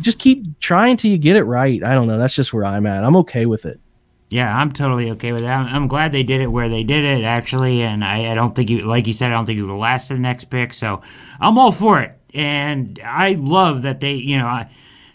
just 0.00 0.18
keep 0.20 0.58
trying 0.60 0.96
till 0.96 1.10
you 1.10 1.18
get 1.18 1.36
it 1.36 1.44
right. 1.44 1.82
I 1.82 1.94
don't 1.94 2.06
know. 2.06 2.18
That's 2.18 2.34
just 2.34 2.52
where 2.52 2.64
I'm 2.64 2.86
at. 2.86 3.04
I'm 3.04 3.16
okay 3.16 3.46
with 3.46 3.64
it. 3.64 3.80
Yeah, 4.28 4.52
I'm 4.52 4.72
totally 4.72 5.10
okay 5.12 5.32
with 5.32 5.42
that. 5.42 5.60
I'm, 5.60 5.74
I'm, 5.74 5.88
glad 5.88 6.10
they 6.10 6.24
did 6.24 6.40
it 6.40 6.48
where 6.48 6.68
they 6.68 6.82
did 6.82 7.04
it, 7.04 7.22
actually. 7.22 7.82
And 7.82 8.04
I, 8.04 8.32
I 8.32 8.34
don't 8.34 8.56
think, 8.56 8.70
you, 8.70 8.80
like 8.80 9.06
you 9.06 9.12
said, 9.12 9.30
I 9.30 9.34
don't 9.34 9.46
think 9.46 9.56
you 9.56 9.68
would 9.68 9.76
last 9.76 10.08
the 10.08 10.18
next 10.18 10.46
pick. 10.46 10.74
So 10.74 11.00
I'm 11.38 11.56
all 11.58 11.70
for 11.70 12.00
it. 12.00 12.18
And 12.34 12.98
I 13.04 13.34
love 13.34 13.82
that 13.82 14.00
they, 14.00 14.14
you 14.14 14.36
know, 14.36 14.46
I, 14.46 14.68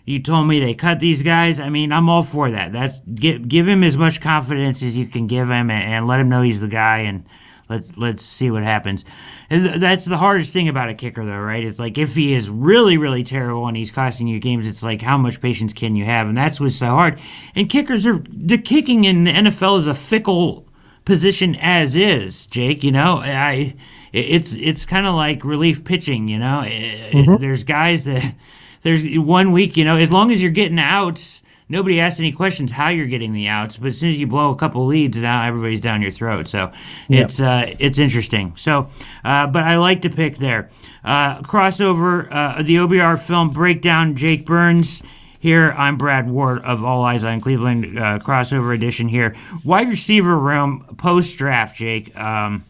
you 0.06 0.22
told 0.22 0.48
me 0.48 0.60
they 0.60 0.74
cut 0.74 1.02
these 1.02 1.24
guys. 1.24 1.60
I 1.60 1.70
mean, 1.70 1.92
I'm 1.92 2.08
all 2.08 2.24
for 2.24 2.52
that. 2.52 2.72
That's 2.72 3.02
give, 3.02 3.50
give 3.50 3.68
him 3.68 3.84
as 3.84 3.98
much 3.98 4.22
confidence 4.22 4.82
as 4.82 4.98
you 4.98 5.06
can 5.06 5.28
give 5.28 5.50
him 5.50 5.70
and, 5.70 5.72
and 5.72 6.08
let 6.08 6.22
him 6.22 6.30
know 6.30 6.42
he's 6.42 6.62
the 6.62 6.70
guy. 6.70 7.00
And 7.00 7.26
Let's 7.72 7.98
let's 7.98 8.24
see 8.24 8.52
what 8.52 8.64
happens. 8.64 9.06
That's 9.50 10.06
the 10.06 10.18
hardest 10.18 10.54
thing 10.54 10.68
about 10.68 10.90
a 10.90 10.94
kicker, 10.94 11.26
though, 11.26 11.40
right? 11.40 11.64
It's 11.64 11.80
like 11.80 11.98
if 11.98 12.16
he 12.16 12.34
is 12.34 12.50
really 12.50 12.98
really 12.98 13.24
terrible 13.24 13.68
and 13.68 13.78
he's 13.78 13.92
costing 13.92 14.28
you 14.28 14.40
games, 14.40 14.68
it's 14.68 14.84
like 14.84 15.02
how 15.02 15.18
much 15.18 15.42
patience 15.42 15.74
can 15.74 15.96
you 15.96 16.06
have? 16.06 16.28
And 16.28 16.36
that's 16.36 16.60
what's 16.60 16.76
so 16.76 16.88
hard. 16.88 17.20
And 17.56 17.70
kickers 17.70 18.06
are 18.06 18.20
the 18.30 18.58
kicking 18.58 19.06
in 19.06 19.24
the 19.24 19.32
NFL 19.32 19.80
is 19.80 19.88
a 19.88 19.94
fickle 19.94 20.68
position 21.06 21.56
as 21.60 21.96
is. 21.96 22.46
Jake, 22.48 22.84
you 22.84 22.92
know, 22.92 23.22
I 23.24 23.76
it's 24.12 24.54
it's 24.54 24.86
kind 24.86 25.08
of 25.08 25.16
like 25.16 25.46
relief 25.46 25.86
pitching. 25.86 26.28
You 26.28 26.40
know, 26.40 26.64
mm-hmm. 26.66 27.38
there's 27.38 27.64
guys 27.64 28.06
that 28.06 28.36
there's 28.82 29.04
one 29.18 29.52
week. 29.52 29.78
You 29.78 29.86
know, 29.86 29.96
as 29.96 30.12
long 30.12 30.32
as 30.32 30.42
you're 30.42 30.52
getting 30.52 30.80
outs 30.80 31.42
nobody 31.72 32.00
asks 32.00 32.20
any 32.20 32.32
questions 32.32 32.74
how 32.74 32.90
you're 32.90 33.08
getting 33.08 33.34
the 33.34 33.48
outs, 33.48 33.78
but 33.78 33.88
as 33.88 34.00
soon 34.00 34.10
as 34.10 34.20
you 34.20 34.28
blow 34.28 34.52
a 34.52 34.56
couple 34.56 34.86
leads, 34.86 35.22
now 35.22 35.44
everybody's 35.44 35.82
down 35.82 36.02
your 36.02 36.12
throat. 36.12 36.48
So 36.48 36.72
yep. 37.08 37.26
it's 37.26 37.42
uh, 37.42 37.74
it's 37.80 37.98
interesting. 37.98 38.56
So, 38.58 38.90
uh, 39.24 39.48
but 39.48 39.64
I 39.64 39.78
like 39.78 40.02
to 40.02 40.10
pick 40.10 40.36
there. 40.36 40.70
Uh, 41.04 41.42
crossover, 41.42 42.28
uh, 42.30 42.62
the 42.62 42.76
OBR 42.76 43.18
film 43.26 43.48
breakdown. 43.48 44.16
Jake 44.16 44.46
Burns. 44.46 45.02
Here, 45.40 45.74
I'm 45.76 45.98
Brad 45.98 46.30
Ward 46.30 46.62
of 46.62 46.86
All 46.86 47.04
Eyes 47.04 47.24
on 47.24 47.42
Cleveland 47.42 47.98
uh, 47.98 48.20
crossover 48.20 48.76
edition. 48.76 49.08
Here, 49.08 49.34
wide 49.66 49.90
receiver 49.90 50.38
room 50.38 50.86
post 50.98 51.40
draft. 51.40 51.78
Jake. 51.78 52.16
Um, 52.20 52.64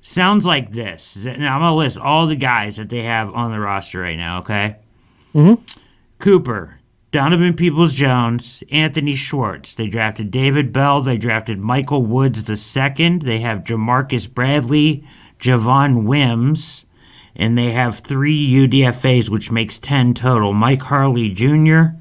sounds 0.00 0.44
like 0.44 0.70
this. 0.70 1.24
Now 1.24 1.54
I'm 1.54 1.60
gonna 1.60 1.76
list 1.76 1.98
all 1.98 2.26
the 2.26 2.34
guys 2.34 2.78
that 2.78 2.88
they 2.88 3.02
have 3.02 3.32
on 3.32 3.52
the 3.52 3.60
roster 3.60 4.00
right 4.00 4.16
now. 4.16 4.40
Okay. 4.40 4.76
Mm-hmm. 5.34 5.62
Cooper, 6.18 6.78
Donovan 7.14 7.54
Peoples 7.54 7.96
Jones, 7.96 8.64
Anthony 8.72 9.14
Schwartz. 9.14 9.76
They 9.76 9.86
drafted 9.86 10.32
David 10.32 10.72
Bell. 10.72 11.00
They 11.00 11.16
drafted 11.16 11.60
Michael 11.60 12.04
Woods 12.04 12.42
II. 12.50 13.18
They 13.18 13.38
have 13.38 13.62
Jamarcus 13.62 14.26
Bradley, 14.26 15.04
Javon 15.38 16.06
Wims, 16.06 16.86
and 17.36 17.56
they 17.56 17.70
have 17.70 18.00
three 18.00 18.36
UDFAs, 18.36 19.30
which 19.30 19.52
makes 19.52 19.78
10 19.78 20.14
total. 20.14 20.54
Mike 20.54 20.82
Harley 20.82 21.28
Jr., 21.28 21.96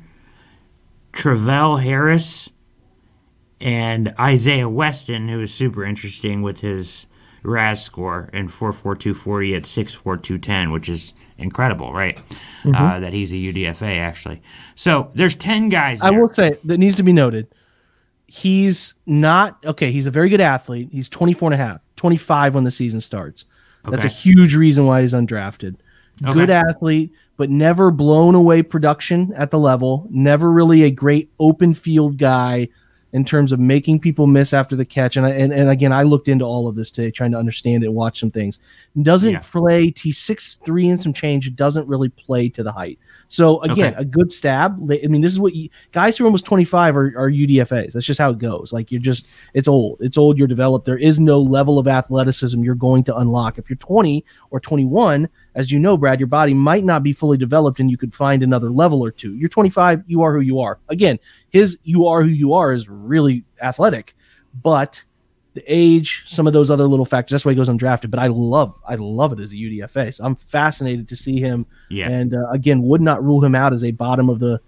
Travell 1.12 1.78
Harris, 1.78 2.52
and 3.62 4.16
Isaiah 4.20 4.68
Weston, 4.68 5.28
who 5.28 5.42
is 5.42 5.54
super 5.54 5.86
interesting 5.86 6.42
with 6.42 6.62
his 6.62 7.06
RAS 7.44 7.84
score 7.84 8.30
and 8.34 8.52
44240 8.52 9.56
at 9.56 9.66
64210, 9.66 10.72
which 10.72 10.90
is 10.90 11.14
incredible, 11.38 11.94
right? 11.94 12.16
Mm-hmm. 12.64 12.76
Uh, 12.76 13.00
that 13.00 13.14
he's 13.14 13.32
a 13.32 13.36
UDFA, 13.36 13.98
actually. 13.98 14.42
So 14.76 15.12
there's 15.14 15.36
10 15.36 15.70
guys. 15.70 16.00
There. 16.00 16.12
I 16.12 16.18
will 16.18 16.30
say 16.30 16.56
that 16.66 16.78
needs 16.78 16.96
to 16.96 17.04
be 17.04 17.14
noted. 17.14 17.48
He's 18.26 18.96
not, 19.06 19.64
okay, 19.66 19.92
he's 19.92 20.08
a 20.08 20.12
very 20.12 20.30
good 20.30 20.42
athlete. 20.42 20.90
He's 20.92 21.10
24 21.10 21.48
and 21.48 21.62
a 21.62 21.64
half, 21.64 21.82
25 21.98 22.56
when 22.56 22.64
the 22.64 22.72
season 22.72 23.02
starts. 23.02 23.46
That's 23.84 24.06
okay. 24.06 24.08
a 24.08 24.12
huge 24.12 24.56
reason 24.56 24.86
why 24.86 25.02
he's 25.02 25.14
undrafted. 25.14 25.76
Okay. 26.24 26.34
Good 26.34 26.50
athlete, 26.50 27.12
but 27.38 27.50
never 27.50 27.92
blown 27.92 28.36
away 28.36 28.64
production 28.64 29.34
at 29.36 29.52
the 29.52 29.60
level. 29.60 30.08
Never 30.10 30.52
really 30.52 30.84
a 30.84 30.92
great 30.92 31.32
open 31.40 31.74
field 31.74 32.18
guy 32.18 32.70
in 33.14 33.24
terms 33.24 33.52
of 33.52 33.60
making 33.60 34.00
people 34.00 34.26
miss 34.26 34.54
after 34.54 34.76
the 34.76 34.84
catch. 34.84 35.18
And 35.18 35.26
I, 35.26 35.30
and, 35.30 35.54
and 35.54 35.70
again, 35.70 35.94
I 35.94 36.02
looked 36.02 36.28
into 36.28 36.46
all 36.46 36.68
of 36.68 36.76
this 36.76 36.90
today, 36.90 37.12
trying 37.12 37.32
to 37.32 37.38
understand 37.38 37.84
it 37.84 37.88
and 37.88 37.96
watch 37.96 38.20
some 38.20 38.32
things. 38.32 38.60
Doesn't 39.02 39.32
yeah. 39.32 39.40
play. 39.40 39.92
T 39.92 40.12
six 40.12 40.56
three 40.66 40.90
and 40.90 41.00
some 41.00 41.14
change. 41.14 41.56
Doesn't 41.56 41.88
really 41.88 42.10
play 42.10 42.50
to 42.50 42.64
the 42.64 42.72
height. 42.72 43.00
So 43.28 43.62
again, 43.64 43.94
okay. 43.94 44.02
a 44.02 44.06
good 44.06 44.32
stab. 44.32 44.80
I 44.92 45.08
mean, 45.08 45.22
this 45.22 45.32
is 45.32 45.40
what 45.40 45.56
you, 45.56 45.70
guys 45.92 46.18
who 46.18 46.24
are 46.24 46.28
almost 46.28 46.46
25 46.46 46.98
are, 46.98 47.06
are 47.18 47.32
UDFAs. 47.32 47.94
That's 47.94 48.06
just 48.06 48.20
how 48.20 48.32
it 48.32 48.38
goes. 48.38 48.74
Like 48.74 48.92
you're 48.92 49.02
just, 49.02 49.28
it's 49.54 49.68
old. 49.68 49.98
It's 50.02 50.18
old. 50.18 50.38
You're 50.38 50.48
developed. 50.48 50.86
There 50.86 50.98
is 50.98 51.20
no 51.20 51.40
level 51.40 51.80
of 51.80 51.88
athleticism 51.88 52.64
you're 52.64 52.76
going 52.76 53.04
to 53.06 53.18
unlock. 53.18 53.58
If 53.58 53.70
you're 53.70 53.78
20 53.78 54.24
or 54.52 54.60
21, 54.60 55.30
as 55.56 55.72
you 55.72 55.80
know, 55.80 55.98
Brad, 55.98 56.20
your 56.20 56.28
body 56.28 56.54
might 56.54 56.84
not 56.84 57.04
be 57.04 57.14
fully 57.14 57.38
developed 57.38 57.80
and 57.80 57.90
you 57.90 57.98
could 57.98 58.14
find 58.14 58.44
another 58.44 58.70
level 58.70 59.04
or 59.04 59.12
two. 59.12 59.36
You're 59.36 59.50
25. 59.50 60.04
You 60.08 60.22
are 60.22 60.34
who 60.34 60.40
you 60.40 60.60
are. 60.60 60.80
Again, 60.90 61.20
his 61.50 61.80
you 61.84 62.08
are 62.08 62.24
who 62.24 62.30
you 62.30 62.54
are 62.54 62.74
is 62.74 62.90
really 62.90 63.44
athletic, 63.62 64.16
but 64.54 65.04
the 65.54 65.64
age, 65.68 66.24
some 66.26 66.48
of 66.48 66.54
those 66.54 66.72
other 66.72 66.88
little 66.88 67.06
factors. 67.06 67.32
That's 67.32 67.46
why 67.46 67.52
he 67.52 67.56
goes 67.56 67.70
undrafted. 67.70 68.10
But 68.10 68.20
I 68.20 68.28
love, 68.28 68.80
I 68.88 68.96
love 68.96 69.34
it 69.34 69.40
as 69.40 69.52
a 69.52 69.56
UDFA. 69.56 70.14
So 70.14 70.26
I'm 70.26 70.36
fascinated 70.36 71.08
to 71.10 71.16
see 71.16 71.40
him. 71.40 71.66
Yeah. 71.90 72.10
And 72.10 72.34
uh, 72.34 72.50
again, 72.50 72.82
would 72.84 73.02
not 73.02 73.24
rule 73.24 73.44
him 73.44 73.54
out 73.54 73.74
as 73.74 73.84
a 73.84 73.92
bottom 73.92 74.30
of 74.30 74.40
the 74.40 74.60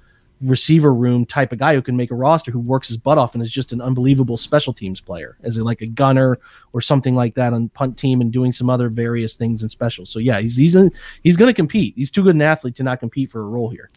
receiver 0.41 0.93
room 0.93 1.25
type 1.25 1.51
of 1.51 1.59
guy 1.59 1.73
who 1.73 1.81
can 1.81 1.95
make 1.95 2.11
a 2.11 2.15
roster 2.15 2.51
who 2.51 2.59
works 2.59 2.89
his 2.89 2.97
butt 2.97 3.17
off 3.17 3.33
and 3.33 3.41
is 3.41 3.51
just 3.51 3.71
an 3.71 3.81
unbelievable 3.81 4.37
special 4.37 4.73
teams 4.73 4.99
player 4.99 5.37
as 5.43 5.57
a, 5.57 5.63
like 5.63 5.81
a 5.81 5.87
gunner 5.87 6.37
or 6.73 6.81
something 6.81 7.15
like 7.15 7.35
that 7.35 7.53
on 7.53 7.69
punt 7.69 7.97
team 7.97 8.21
and 8.21 8.31
doing 8.31 8.51
some 8.51 8.69
other 8.69 8.89
various 8.89 9.35
things 9.35 9.63
in 9.63 9.69
special. 9.69 10.05
So 10.05 10.19
yeah, 10.19 10.39
he's 10.39 10.57
he's 10.57 10.77
he's 11.23 11.37
going 11.37 11.49
to 11.49 11.53
compete. 11.53 11.93
He's 11.95 12.11
too 12.11 12.23
good 12.23 12.35
an 12.35 12.41
athlete 12.41 12.75
to 12.75 12.83
not 12.83 12.99
compete 12.99 13.29
for 13.29 13.41
a 13.41 13.45
role 13.45 13.69
here. 13.69 13.89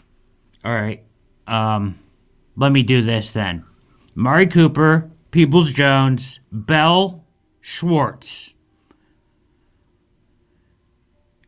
All 0.64 0.74
right. 0.74 1.02
Um, 1.46 1.96
let 2.56 2.72
me 2.72 2.82
do 2.82 3.02
this 3.02 3.32
then. 3.32 3.64
Mari 4.14 4.46
Cooper, 4.46 5.10
Peoples 5.30 5.72
Jones, 5.72 6.40
Bell, 6.50 7.24
Schwartz. 7.60 8.54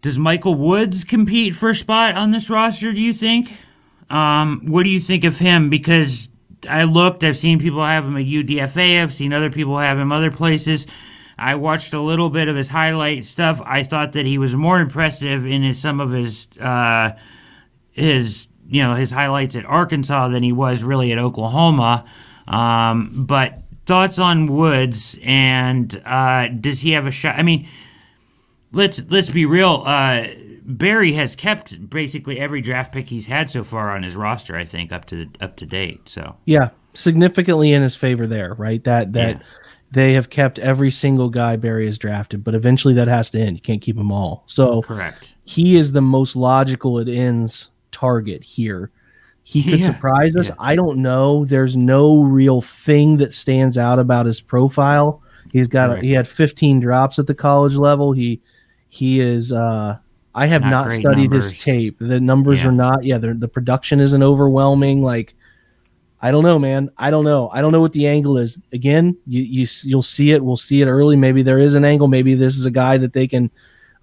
Does 0.02 0.18
Michael 0.18 0.54
Woods 0.54 1.04
compete 1.04 1.54
for 1.54 1.68
a 1.68 1.74
spot 1.74 2.14
on 2.14 2.30
this 2.30 2.48
roster, 2.48 2.92
do 2.92 3.02
you 3.02 3.12
think? 3.12 3.48
Um, 4.10 4.62
what 4.66 4.82
do 4.82 4.90
you 4.90 5.00
think 5.00 5.24
of 5.24 5.38
him? 5.38 5.70
Because 5.70 6.28
I 6.68 6.84
looked. 6.84 7.24
I've 7.24 7.36
seen 7.36 7.58
people 7.58 7.84
have 7.84 8.04
him 8.04 8.16
at 8.16 8.24
UDFA. 8.24 9.02
I've 9.02 9.12
seen 9.12 9.32
other 9.32 9.50
people 9.50 9.78
have 9.78 9.98
him 9.98 10.12
other 10.12 10.30
places. 10.30 10.86
I 11.38 11.54
watched 11.54 11.94
a 11.94 12.00
little 12.00 12.28
bit 12.28 12.48
of 12.48 12.56
his 12.56 12.68
highlight 12.68 13.24
stuff. 13.24 13.62
I 13.64 13.82
thought 13.82 14.12
that 14.12 14.26
he 14.26 14.36
was 14.36 14.54
more 14.54 14.78
impressive 14.78 15.46
in 15.46 15.62
his, 15.62 15.80
some 15.80 15.98
of 16.00 16.10
his 16.10 16.48
uh, 16.60 17.12
his 17.92 18.48
you 18.68 18.82
know 18.82 18.94
his 18.94 19.10
highlights 19.10 19.56
at 19.56 19.64
Arkansas 19.64 20.28
than 20.28 20.42
he 20.42 20.52
was 20.52 20.84
really 20.84 21.12
at 21.12 21.18
Oklahoma. 21.18 22.04
Um, 22.46 23.24
but 23.26 23.58
thoughts 23.86 24.18
on 24.18 24.46
Woods 24.46 25.18
and 25.24 26.00
uh, 26.04 26.48
does 26.48 26.80
he 26.80 26.92
have 26.92 27.06
a 27.06 27.10
shot? 27.10 27.36
I 27.36 27.42
mean, 27.42 27.66
let's 28.72 29.02
let's 29.10 29.30
be 29.30 29.46
real. 29.46 29.82
Uh, 29.86 30.26
Berry 30.64 31.12
has 31.12 31.36
kept 31.36 31.90
basically 31.90 32.38
every 32.38 32.60
draft 32.60 32.92
pick 32.92 33.08
he's 33.08 33.26
had 33.26 33.50
so 33.50 33.64
far 33.64 33.90
on 33.90 34.02
his 34.02 34.16
roster. 34.16 34.56
I 34.56 34.64
think 34.64 34.92
up 34.92 35.04
to 35.06 35.28
up 35.40 35.56
to 35.56 35.66
date. 35.66 36.08
So 36.08 36.36
yeah, 36.44 36.70
significantly 36.94 37.72
in 37.72 37.82
his 37.82 37.96
favor 37.96 38.26
there, 38.26 38.54
right? 38.54 38.82
That 38.84 39.12
that. 39.14 39.36
Yeah 39.36 39.42
they 39.92 40.12
have 40.12 40.30
kept 40.30 40.58
every 40.58 40.90
single 40.90 41.28
guy 41.28 41.56
Berry 41.56 41.86
has 41.86 41.98
drafted, 41.98 42.44
but 42.44 42.54
eventually 42.54 42.94
that 42.94 43.08
has 43.08 43.30
to 43.30 43.40
end. 43.40 43.56
You 43.56 43.60
can't 43.60 43.82
keep 43.82 43.96
them 43.96 44.12
all. 44.12 44.44
So 44.46 44.82
correct. 44.82 45.36
He 45.44 45.76
is 45.76 45.92
the 45.92 46.00
most 46.00 46.36
logical 46.36 46.98
it 46.98 47.08
ends 47.08 47.70
target 47.90 48.44
here. 48.44 48.90
He 49.42 49.64
could 49.64 49.80
yeah. 49.80 49.86
surprise 49.86 50.36
us. 50.36 50.50
Yeah. 50.50 50.54
I 50.60 50.76
don't 50.76 50.98
know. 50.98 51.44
There's 51.44 51.76
no 51.76 52.22
real 52.22 52.60
thing 52.60 53.16
that 53.16 53.32
stands 53.32 53.76
out 53.76 53.98
about 53.98 54.26
his 54.26 54.40
profile. 54.40 55.22
He's 55.50 55.66
got 55.66 55.90
a, 55.90 56.00
he 56.00 56.12
had 56.12 56.28
15 56.28 56.78
drops 56.78 57.18
at 57.18 57.26
the 57.26 57.34
college 57.34 57.74
level. 57.74 58.12
He 58.12 58.40
he 58.88 59.20
is 59.20 59.52
uh 59.52 59.98
I 60.34 60.46
have 60.46 60.62
not, 60.62 60.70
not 60.70 60.92
studied 60.92 61.30
numbers. 61.30 61.52
his 61.52 61.64
tape. 61.64 61.96
The 61.98 62.20
numbers 62.20 62.62
yeah. 62.62 62.68
are 62.68 62.72
not 62.72 63.04
yeah, 63.04 63.18
the 63.18 63.48
production 63.48 64.00
isn't 64.00 64.22
overwhelming 64.22 65.02
like 65.02 65.34
I 66.22 66.30
don't 66.30 66.42
know, 66.42 66.58
man. 66.58 66.90
I 66.98 67.10
don't 67.10 67.24
know. 67.24 67.48
I 67.52 67.62
don't 67.62 67.72
know 67.72 67.80
what 67.80 67.94
the 67.94 68.06
angle 68.06 68.36
is. 68.36 68.62
Again, 68.72 69.16
you, 69.26 69.42
you 69.42 69.66
you'll 69.84 70.02
see 70.02 70.32
it. 70.32 70.44
We'll 70.44 70.56
see 70.56 70.82
it 70.82 70.86
early. 70.86 71.16
Maybe 71.16 71.42
there 71.42 71.58
is 71.58 71.74
an 71.74 71.84
angle. 71.84 72.08
Maybe 72.08 72.34
this 72.34 72.56
is 72.56 72.66
a 72.66 72.70
guy 72.70 72.98
that 72.98 73.14
they 73.14 73.26
can 73.26 73.50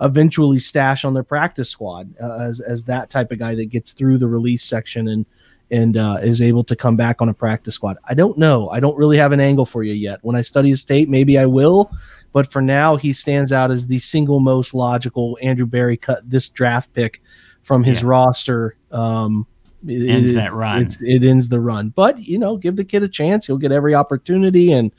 eventually 0.02 0.60
stash 0.60 1.06
on 1.06 1.14
their 1.14 1.24
practice 1.24 1.70
squad 1.70 2.14
uh, 2.22 2.38
as 2.40 2.60
as 2.60 2.86
that 2.86 3.10
type 3.10 3.32
of 3.32 3.40
guy 3.40 3.56
that 3.56 3.68
gets 3.68 3.94
through 3.94 4.18
the 4.18 4.28
release 4.28 4.64
section 4.64 5.08
and 5.08 5.26
and 5.70 5.98
uh, 5.98 6.18
is 6.22 6.42
able 6.42 6.64
to 6.64 6.76
come 6.76 6.96
back 6.96 7.22
on 7.22 7.30
a 7.30 7.34
practice 7.34 7.76
squad. 7.76 7.98
I 8.06 8.14
don't 8.16 8.38
know. 8.38 8.70
I 8.70 8.80
don't 8.80 8.98
really 8.98 9.18
have 9.18 9.32
an 9.32 9.40
angle 9.40 9.66
for 9.66 9.84
you 9.84 9.94
yet. 9.94 10.20
When 10.24 10.36
I 10.36 10.42
study 10.42 10.70
his 10.70 10.84
tape, 10.84 11.10
maybe 11.10 11.38
I 11.38 11.46
will. 11.46 11.92
But 12.38 12.46
for 12.46 12.62
now, 12.62 12.98
he 12.98 13.14
stands 13.14 13.52
out 13.52 13.72
as 13.72 13.88
the 13.88 13.98
single 13.98 14.40
most 14.40 14.76
logical 14.76 15.40
Andrew 15.42 15.66
Berry 15.66 15.98
cut 15.98 16.20
this 16.24 16.50
draft 16.50 16.94
pick 16.94 17.20
from 17.64 17.84
his 17.84 18.04
yeah. 18.04 18.10
roster. 18.10 18.78
Um, 18.92 19.48
it, 19.88 20.08
ends 20.08 20.36
that 20.36 20.54
run. 20.54 20.88
it 21.02 21.24
ends 21.24 21.50
the 21.50 21.60
run. 21.60 21.90
But 21.90 22.20
you 22.20 22.38
know, 22.38 22.56
give 22.56 22.76
the 22.76 22.86
kid 22.86 23.02
a 23.02 23.08
chance. 23.08 23.48
He'll 23.48 23.58
get 23.58 23.72
every 23.72 23.96
opportunity. 23.96 24.72
And 24.72 24.92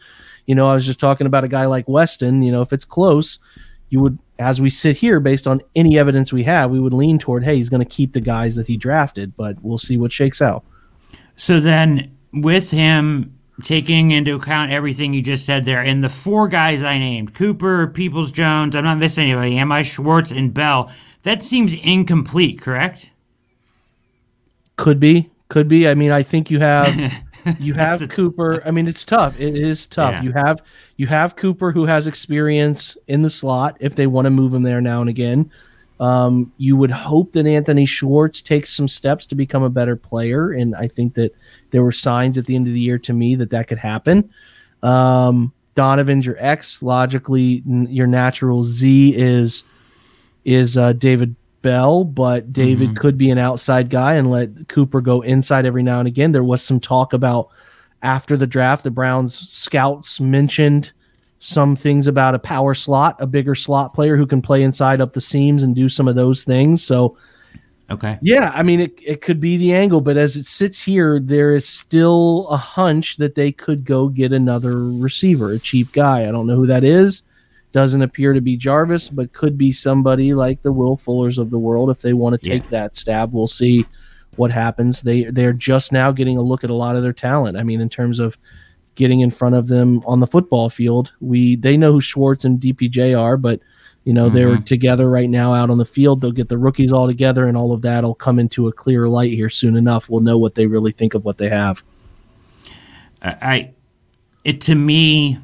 you 0.47 0.57
know, 0.57 0.66
I 0.66 0.74
was 0.74 0.84
just 0.84 0.99
talking 0.99 1.28
about 1.28 1.45
a 1.45 1.49
guy 1.49 1.66
like 1.66 1.86
Weston. 1.86 2.43
You 2.43 2.51
know, 2.51 2.61
if 2.61 2.72
it's 2.72 2.84
close, 2.84 3.39
you 3.89 4.01
would, 4.01 4.18
as 4.41 4.61
we 4.61 4.68
sit 4.68 4.97
here, 4.97 5.20
based 5.20 5.47
on 5.47 5.61
any 5.76 5.97
evidence 5.97 6.32
we 6.32 6.43
have, 6.43 6.72
we 6.72 6.80
would 6.80 6.93
lean 6.93 7.20
toward, 7.20 7.45
hey, 7.45 7.55
he's 7.55 7.70
going 7.70 7.84
to 7.84 7.89
keep 7.89 8.14
the 8.14 8.20
guys 8.20 8.57
that 8.57 8.66
he 8.66 8.76
drafted. 8.76 9.36
But 9.36 9.59
we'll 9.62 9.78
see 9.78 9.97
what 9.97 10.11
shakes 10.11 10.43
out. 10.43 10.64
So 11.36 11.61
then, 11.61 12.16
with 12.32 12.72
him 12.72 13.38
taking 13.62 14.11
into 14.11 14.36
account 14.36 14.70
everything 14.70 15.12
you 15.12 15.22
just 15.22 15.44
said 15.44 15.64
there, 15.64 15.82
and 15.82 16.02
the 16.02 16.09
four 16.09 16.48
guys 16.48 16.82
I 16.82 16.98
named 16.98 17.34
Cooper, 17.34 17.88
Peoples 17.88 18.32
Jones, 18.32 18.76
I'm 18.76 18.84
not 18.84 18.98
missing 18.98 19.30
anybody, 19.30 19.59
Am 19.59 19.72
I 19.72 19.82
Schwartz, 19.82 20.30
and 20.30 20.54
Bell, 20.54 20.92
that 21.22 21.42
seems 21.42 21.74
incomplete, 21.74 22.61
correct? 22.61 23.11
Could 24.76 25.00
be, 25.00 25.30
could 25.48 25.68
be. 25.68 25.88
I 25.88 25.94
mean, 25.94 26.12
I 26.12 26.22
think 26.22 26.50
you 26.50 26.61
have 26.61 27.24
you 27.59 27.74
have 27.74 28.09
Cooper. 28.11 28.62
I 28.64 28.70
mean, 28.70 28.86
it's 28.86 29.04
tough. 29.04 29.40
It 29.40 29.56
is 29.56 29.86
tough. 29.86 30.14
Yeah. 30.14 30.22
You 30.22 30.32
have 30.32 30.62
you 30.96 31.06
have 31.09 31.36
Cooper 31.36 31.72
who 31.72 31.86
has 31.86 32.06
experience 32.06 32.96
in 33.06 33.22
the 33.22 33.30
slot 33.30 33.76
if 33.80 33.96
they 33.96 34.06
want 34.06 34.26
to 34.26 34.30
move 34.30 34.54
him 34.54 34.62
there 34.62 34.80
now 34.80 35.00
and 35.00 35.11
again. 35.11 35.50
Um, 36.01 36.53
you 36.59 36.76
would 36.76 36.90
hope 36.90 37.32
that 37.32 37.46
Anthony 37.46 37.84
Schwartz 37.84 38.40
takes 38.40 38.70
some 38.70 38.86
steps 38.86 39.26
to 39.26 39.34
become 39.34 39.62
a 39.62 39.70
better 39.70 39.96
player, 39.96 40.53
and 40.53 40.74
I 40.76 40.86
think 40.86 41.14
that 41.14 41.34
there 41.70 41.82
were 41.82 41.92
signs 41.92 42.38
at 42.38 42.46
the 42.46 42.55
end 42.55 42.68
of 42.68 42.72
the 42.72 42.80
year 42.80 42.99
to 43.01 43.12
me 43.12 43.34
that 43.34 43.51
that 43.51 43.66
could 43.66 43.78
happen. 43.78 44.30
Um, 44.82 45.53
Donovan's 45.74 46.26
your 46.26 46.36
X. 46.38 46.82
Logically, 46.82 47.62
your 47.66 48.07
natural 48.07 48.62
Z 48.62 49.14
is 49.16 49.64
is 50.44 50.76
uh, 50.76 50.92
David 50.92 51.34
Bell, 51.62 52.05
but 52.05 52.53
David 52.53 52.88
mm-hmm. 52.88 52.96
could 52.96 53.18
be 53.18 53.30
an 53.30 53.38
outside 53.38 53.90
guy 53.90 54.14
and 54.14 54.30
let 54.30 54.68
Cooper 54.68 55.01
go 55.01 55.20
inside 55.20 55.66
every 55.66 55.82
now 55.82 55.99
and 55.99 56.09
again. 56.09 56.32
There 56.32 56.44
was 56.44 56.62
some 56.62 56.80
talk 56.80 57.12
about 57.12 57.49
after 58.03 58.36
the 58.36 58.46
draft, 58.46 58.84
the 58.84 58.90
Browns 58.90 59.34
scouts 59.34 60.20
mentioned 60.20 60.92
some 61.39 61.76
things 61.76 62.07
about 62.07 62.34
a 62.34 62.39
power 62.39 62.74
slot, 62.74 63.16
a 63.20 63.26
bigger 63.26 63.55
slot 63.55 63.95
player 63.95 64.16
who 64.16 64.26
can 64.26 64.43
play 64.43 64.62
inside 64.62 65.01
up 65.01 65.12
the 65.12 65.20
seams 65.20 65.62
and 65.62 65.74
do 65.74 65.89
some 65.89 66.09
of 66.09 66.14
those 66.14 66.45
things. 66.45 66.82
So, 66.82 67.16
okay. 67.91 68.18
Yeah, 68.22 68.51
I 68.55 68.62
mean, 68.62 68.80
it, 68.80 69.01
it 69.07 69.20
could 69.20 69.39
be 69.39 69.57
the 69.57 69.72
angle, 69.72 70.01
but 70.01 70.16
as 70.16 70.36
it 70.36 70.47
sits 70.47 70.82
here, 70.82 71.20
there 71.20 71.55
is 71.55 71.68
still 71.68 72.49
a 72.49 72.57
hunch 72.57 73.18
that 73.18 73.36
they 73.36 73.53
could 73.53 73.84
go 73.84 74.09
get 74.09 74.32
another 74.32 74.76
receiver, 74.76 75.53
a 75.53 75.59
cheap 75.59 75.93
guy. 75.93 76.28
I 76.28 76.32
don't 76.32 76.47
know 76.47 76.57
who 76.57 76.66
that 76.66 76.84
is. 76.84 77.22
Doesn't 77.70 78.03
appear 78.03 78.32
to 78.32 78.41
be 78.41 78.57
Jarvis, 78.57 79.09
but 79.09 79.32
could 79.32 79.59
be 79.59 79.72
somebody 79.72 80.34
like 80.34 80.62
the 80.62 80.72
Will 80.72 80.97
Fullers 80.97 81.39
of 81.39 81.51
the 81.51 81.59
world 81.59 81.91
if 81.91 82.01
they 82.01 82.14
want 82.14 82.41
to 82.41 82.51
take 82.51 82.64
yeah. 82.64 82.70
that 82.70 82.97
stab. 82.97 83.32
We'll 83.32 83.47
see 83.47 83.84
what 84.36 84.51
happens. 84.51 85.03
They 85.03 85.24
they're 85.24 85.53
just 85.53 85.93
now 85.93 86.11
getting 86.11 86.39
a 86.39 86.43
look 86.43 86.64
at 86.64 86.70
a 86.70 86.74
lot 86.74 86.97
of 86.97 87.03
their 87.03 87.12
talent. 87.12 87.59
I 87.59 87.62
mean, 87.62 87.82
in 87.82 87.91
terms 87.91 88.20
of 88.20 88.39
getting 88.99 89.20
in 89.20 89.30
front 89.30 89.55
of 89.55 89.68
them 89.68 90.03
on 90.07 90.20
the 90.20 90.26
football 90.26 90.68
field, 90.68 91.12
we 91.20 91.57
they 91.57 91.76
know 91.76 91.92
who 91.92 92.01
Schwartz 92.01 92.44
and 92.44 92.61
DPJ 92.61 93.18
are, 93.18 93.38
but 93.38 93.61
you 94.05 94.12
know 94.12 94.26
mm-hmm. 94.26 94.34
they're 94.34 94.59
together 94.59 95.09
right 95.09 95.30
now 95.30 95.55
out 95.55 95.70
on 95.70 95.78
the 95.78 95.84
field. 95.86 96.20
They'll 96.20 96.32
get 96.32 96.49
the 96.49 96.59
rookies 96.59 96.92
all 96.92 97.07
together, 97.07 97.46
and 97.46 97.57
all 97.57 97.72
of 97.72 97.80
that 97.82 98.05
will 98.05 98.14
come 98.14 98.38
into 98.38 98.68
a 98.68 98.72
clearer 98.72 99.09
light 99.09 99.32
here 99.32 99.49
soon 99.49 99.76
enough. 99.76 100.11
We'll 100.11 100.20
know 100.20 100.36
what 100.36 100.57
they 100.57 100.66
really 100.66 100.92
think 100.92 101.14
of 101.14 101.24
what 101.24 101.38
they 101.38 101.49
have. 101.49 101.82
I, 103.22 103.72
it 104.44 104.61
to 104.62 104.74
me 104.74 105.38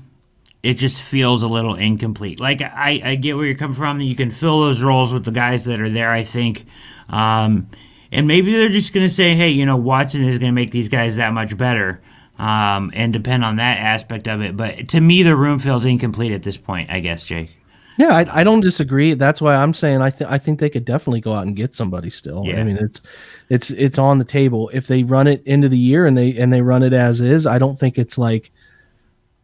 it 0.65 0.75
just 0.75 1.03
feels 1.03 1.43
a 1.43 1.47
little 1.47 1.75
incomplete. 1.75 2.41
Like 2.41 2.63
I, 2.63 3.01
I 3.05 3.15
get 3.17 3.37
where 3.37 3.45
you're 3.45 3.55
coming 3.55 3.75
from. 3.75 4.01
You 4.01 4.17
can 4.17 4.31
fill 4.31 4.61
those 4.61 4.83
roles 4.83 5.13
with 5.13 5.27
the 5.27 5.31
guys 5.31 5.67
that 5.67 5.79
are 5.79 5.91
there. 5.91 6.11
I 6.11 6.25
think, 6.25 6.65
um, 7.11 7.67
and 8.11 8.27
maybe 8.27 8.53
they're 8.53 8.71
just 8.71 8.95
going 8.95 9.05
to 9.07 9.13
say, 9.13 9.35
hey, 9.35 9.51
you 9.51 9.67
know, 9.67 9.77
Watson 9.77 10.25
is 10.25 10.39
going 10.39 10.51
to 10.51 10.55
make 10.55 10.71
these 10.71 10.89
guys 10.89 11.17
that 11.17 11.35
much 11.35 11.59
better, 11.59 12.01
um, 12.39 12.91
and 12.95 13.13
depend 13.13 13.45
on 13.45 13.57
that 13.57 13.79
aspect 13.79 14.29
of 14.29 14.43
it. 14.43 14.57
But 14.57 14.89
to 14.91 15.01
me, 15.01 15.23
the 15.23 15.37
room 15.37 15.59
feels 15.59 15.85
incomplete 15.85 16.33
at 16.33 16.43
this 16.43 16.57
point. 16.57 16.91
I 16.91 17.01
guess, 17.01 17.25
Jake. 17.27 17.57
Yeah, 17.97 18.09
I, 18.09 18.41
I 18.41 18.45
don't 18.45 18.61
disagree. 18.61 19.15
That's 19.15 19.41
why 19.41 19.55
I'm 19.55 19.73
saying 19.73 20.03
I 20.03 20.11
think 20.11 20.31
I 20.31 20.39
think 20.39 20.59
they 20.59 20.71
could 20.71 20.85
definitely 20.85 21.21
go 21.21 21.33
out 21.33 21.47
and 21.47 21.55
get 21.55 21.75
somebody 21.75 22.11
still. 22.11 22.45
Yeah. 22.45 22.61
I 22.61 22.65
mean, 22.65 22.77
it's 22.77 23.07
it's 23.49 23.71
it's 23.71 23.99
on 23.99 24.19
the 24.19 24.25
table. 24.25 24.69
If 24.75 24.89
they 24.89 25.05
run 25.05 25.27
it 25.27 25.47
into 25.47 25.69
the 25.69 25.79
year 25.79 26.07
and 26.07 26.17
they 26.17 26.37
and 26.37 26.53
they 26.53 26.63
run 26.63 26.83
it 26.83 26.93
as 26.93 27.21
is, 27.21 27.47
I 27.47 27.59
don't 27.59 27.79
think 27.79 27.99
it's 27.99 28.19
like 28.19 28.51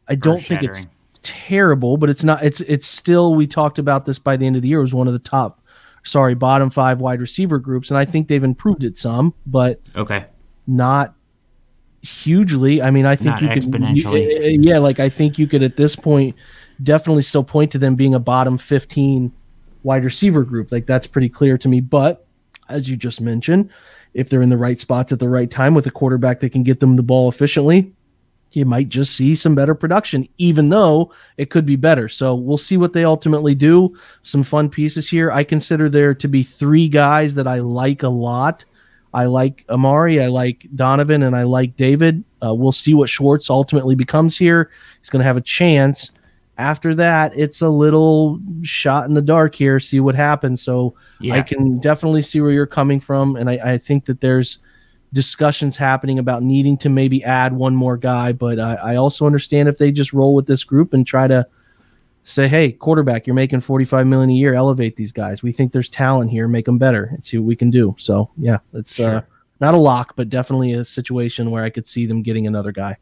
I 0.09 0.17
don't 0.17 0.41
think 0.41 0.65
it's 0.65 0.89
terrible, 1.23 1.97
but 1.97 2.11
it's 2.11 2.25
not. 2.25 2.43
It's 2.43 2.61
it's 2.63 2.87
still. 2.87 3.35
We 3.35 3.47
talked 3.47 3.79
about 3.79 4.05
this 4.05 4.19
by 4.19 4.37
the 4.37 4.47
end 4.47 4.57
of 4.57 4.63
the 4.63 4.69
year. 4.69 4.79
It 4.79 4.83
was 4.83 4.95
one 4.95 5.07
of 5.07 5.13
the 5.13 5.21
top, 5.21 5.63
sorry, 6.03 6.35
bottom 6.35 6.71
five 6.71 7.01
wide 7.01 7.21
receiver 7.21 7.61
groups, 7.61 7.91
and 7.91 7.99
I 7.99 8.05
think 8.05 8.27
they've 8.27 8.43
improved 8.43 8.83
it 8.83 8.97
some, 8.97 9.33
but 9.47 9.81
okay, 9.97 10.25
not 10.67 11.15
hugely. 12.03 12.83
I 12.83 12.91
mean, 12.91 13.07
I 13.07 13.17
think 13.17 13.41
not 13.41 13.43
you 13.43 13.49
exponentially. 13.49 14.27
could, 14.27 14.53
you, 14.53 14.61
yeah, 14.61 14.79
like 14.79 15.01
I 15.01 15.09
think 15.09 15.39
you 15.39 15.47
could 15.47 15.63
at 15.63 15.77
this 15.77 15.97
point 15.97 16.37
definitely 16.83 17.23
still 17.23 17.45
point 17.45 17.73
to 17.73 17.79
them 17.79 17.95
being 17.95 18.15
a 18.15 18.21
bottom 18.21 18.57
fifteen 18.57 19.33
wide 19.83 20.05
receiver 20.05 20.45
group. 20.45 20.73
Like 20.73 20.87
that's 20.87 21.07
pretty 21.07 21.29
clear 21.29 21.59
to 21.59 21.69
me. 21.69 21.81
But 21.81 22.27
as 22.69 22.89
you 22.89 22.97
just 22.97 23.21
mentioned, 23.21 23.71
if 24.15 24.29
they're 24.29 24.43
in 24.43 24.51
the 24.51 24.57
right 24.57 24.79
spots 24.79 25.13
at 25.13 25.19
the 25.19 25.29
right 25.29 25.51
time 25.51 25.75
with 25.75 25.87
a 25.87 25.91
quarterback 25.91 26.41
that 26.41 26.53
can 26.53 26.63
get 26.63 26.81
them 26.81 26.97
the 26.97 27.03
ball 27.03 27.29
efficiently, 27.29 27.93
you 28.53 28.65
might 28.65 28.89
just 28.89 29.17
see 29.17 29.35
some 29.35 29.55
better 29.55 29.75
production, 29.75 30.27
even 30.39 30.71
though 30.71 31.13
it 31.37 31.51
could 31.51 31.65
be 31.65 31.77
better. 31.77 32.09
So 32.09 32.35
we'll 32.35 32.57
see 32.57 32.77
what 32.77 32.93
they 32.93 33.05
ultimately 33.05 33.55
do. 33.55 33.97
Some 34.23 34.43
fun 34.43 34.69
pieces 34.69 35.09
here. 35.09 35.31
I 35.31 35.45
consider 35.45 35.89
there 35.89 36.15
to 36.15 36.29
be 36.29 36.43
three 36.43 36.89
guys 36.89 37.35
that 37.37 37.47
I 37.47 37.61
like 37.61 38.03
a 38.03 38.09
lot. 38.09 38.65
I 39.13 39.27
like 39.27 39.65
Amari, 39.69 40.21
I 40.21 40.29
like 40.29 40.67
Donovan, 40.75 41.23
and 41.23 41.35
I 41.35 41.43
like 41.43 41.77
David. 41.77 42.25
Uh, 42.45 42.55
we'll 42.55 42.73
see 42.73 42.95
what 42.95 43.09
Schwartz 43.09 43.51
ultimately 43.51 43.95
becomes 43.95 44.39
here. 44.39 44.71
He's 44.99 45.11
going 45.11 45.21
to 45.21 45.27
have 45.27 45.37
a 45.37 45.43
chance. 45.43 46.13
After 46.59 46.95
that, 46.95 47.37
it's 47.37 47.61
a 47.63 47.69
little 47.69 48.39
shot 48.63 49.07
in 49.07 49.15
the 49.15 49.23
dark 49.23 49.55
here. 49.55 49.81
See 49.81 49.99
what 49.99 50.15
happens. 50.15 50.63
So 50.63 50.95
yeah. 51.19 51.35
I 51.35 51.43
can 51.43 51.79
definitely 51.79 52.23
see 52.23 52.41
where 52.41 52.51
you're 52.51 52.67
coming 52.67 53.01
from, 53.01 53.37
and 53.37 53.51
I, 53.51 53.59
I 53.65 53.79
think 53.79 54.05
that 54.05 54.21
there's 54.21 54.59
discussions 55.13 55.77
happening 55.77 56.19
about 56.19 56.43
needing 56.43 56.77
to 56.79 56.89
maybe 56.89 57.25
add 57.25 57.53
one 57.53 57.75
more 57.75 57.97
guy. 57.97 58.33
But 58.33 58.61
I, 58.61 58.75
I, 58.75 58.97
also 58.97 59.27
understand 59.27 59.69
if 59.69 59.77
they 59.77 59.91
just 59.91 60.13
roll 60.13 60.35
with 60.37 60.47
this 60.47 60.63
group 60.63 60.95
and 60.95 61.05
try 61.05 61.27
to 61.27 61.47
say, 62.31 62.49
"Hey, 62.49 62.73
quarterback, 62.73 63.27
you're 63.27 63.35
making 63.35 63.61
45 63.61 64.07
million 64.07 64.31
a 64.31 64.35
year. 64.35 64.55
Elevate 64.55 64.97
these 64.97 65.13
guys. 65.13 65.43
We 65.43 65.53
think 65.53 65.73
there's 65.73 65.89
talent 65.89 66.31
here. 66.31 66.49
Make 66.49 66.67
them 66.67 66.79
better 66.79 67.05
and 67.05 67.23
see 67.23 67.39
what 67.39 67.47
we 67.47 67.57
can 67.57 67.71
do." 67.71 67.95
So 67.99 68.31
yeah, 68.37 68.59
it's 68.73 68.99
uh, 68.99 69.03
sure. 69.03 69.17
uh, 69.17 69.23
not 69.61 69.75
a 69.75 69.79
lock, 69.79 70.17
but 70.17 70.29
definitely 70.29 70.73
a 70.73 70.85
situation 70.85 71.51
where 71.51 71.63
I 71.63 71.71
could 71.71 71.87
see 71.87 72.07
them 72.07 72.23
getting 72.23 72.47
another 72.47 72.73
guy. 72.73 72.97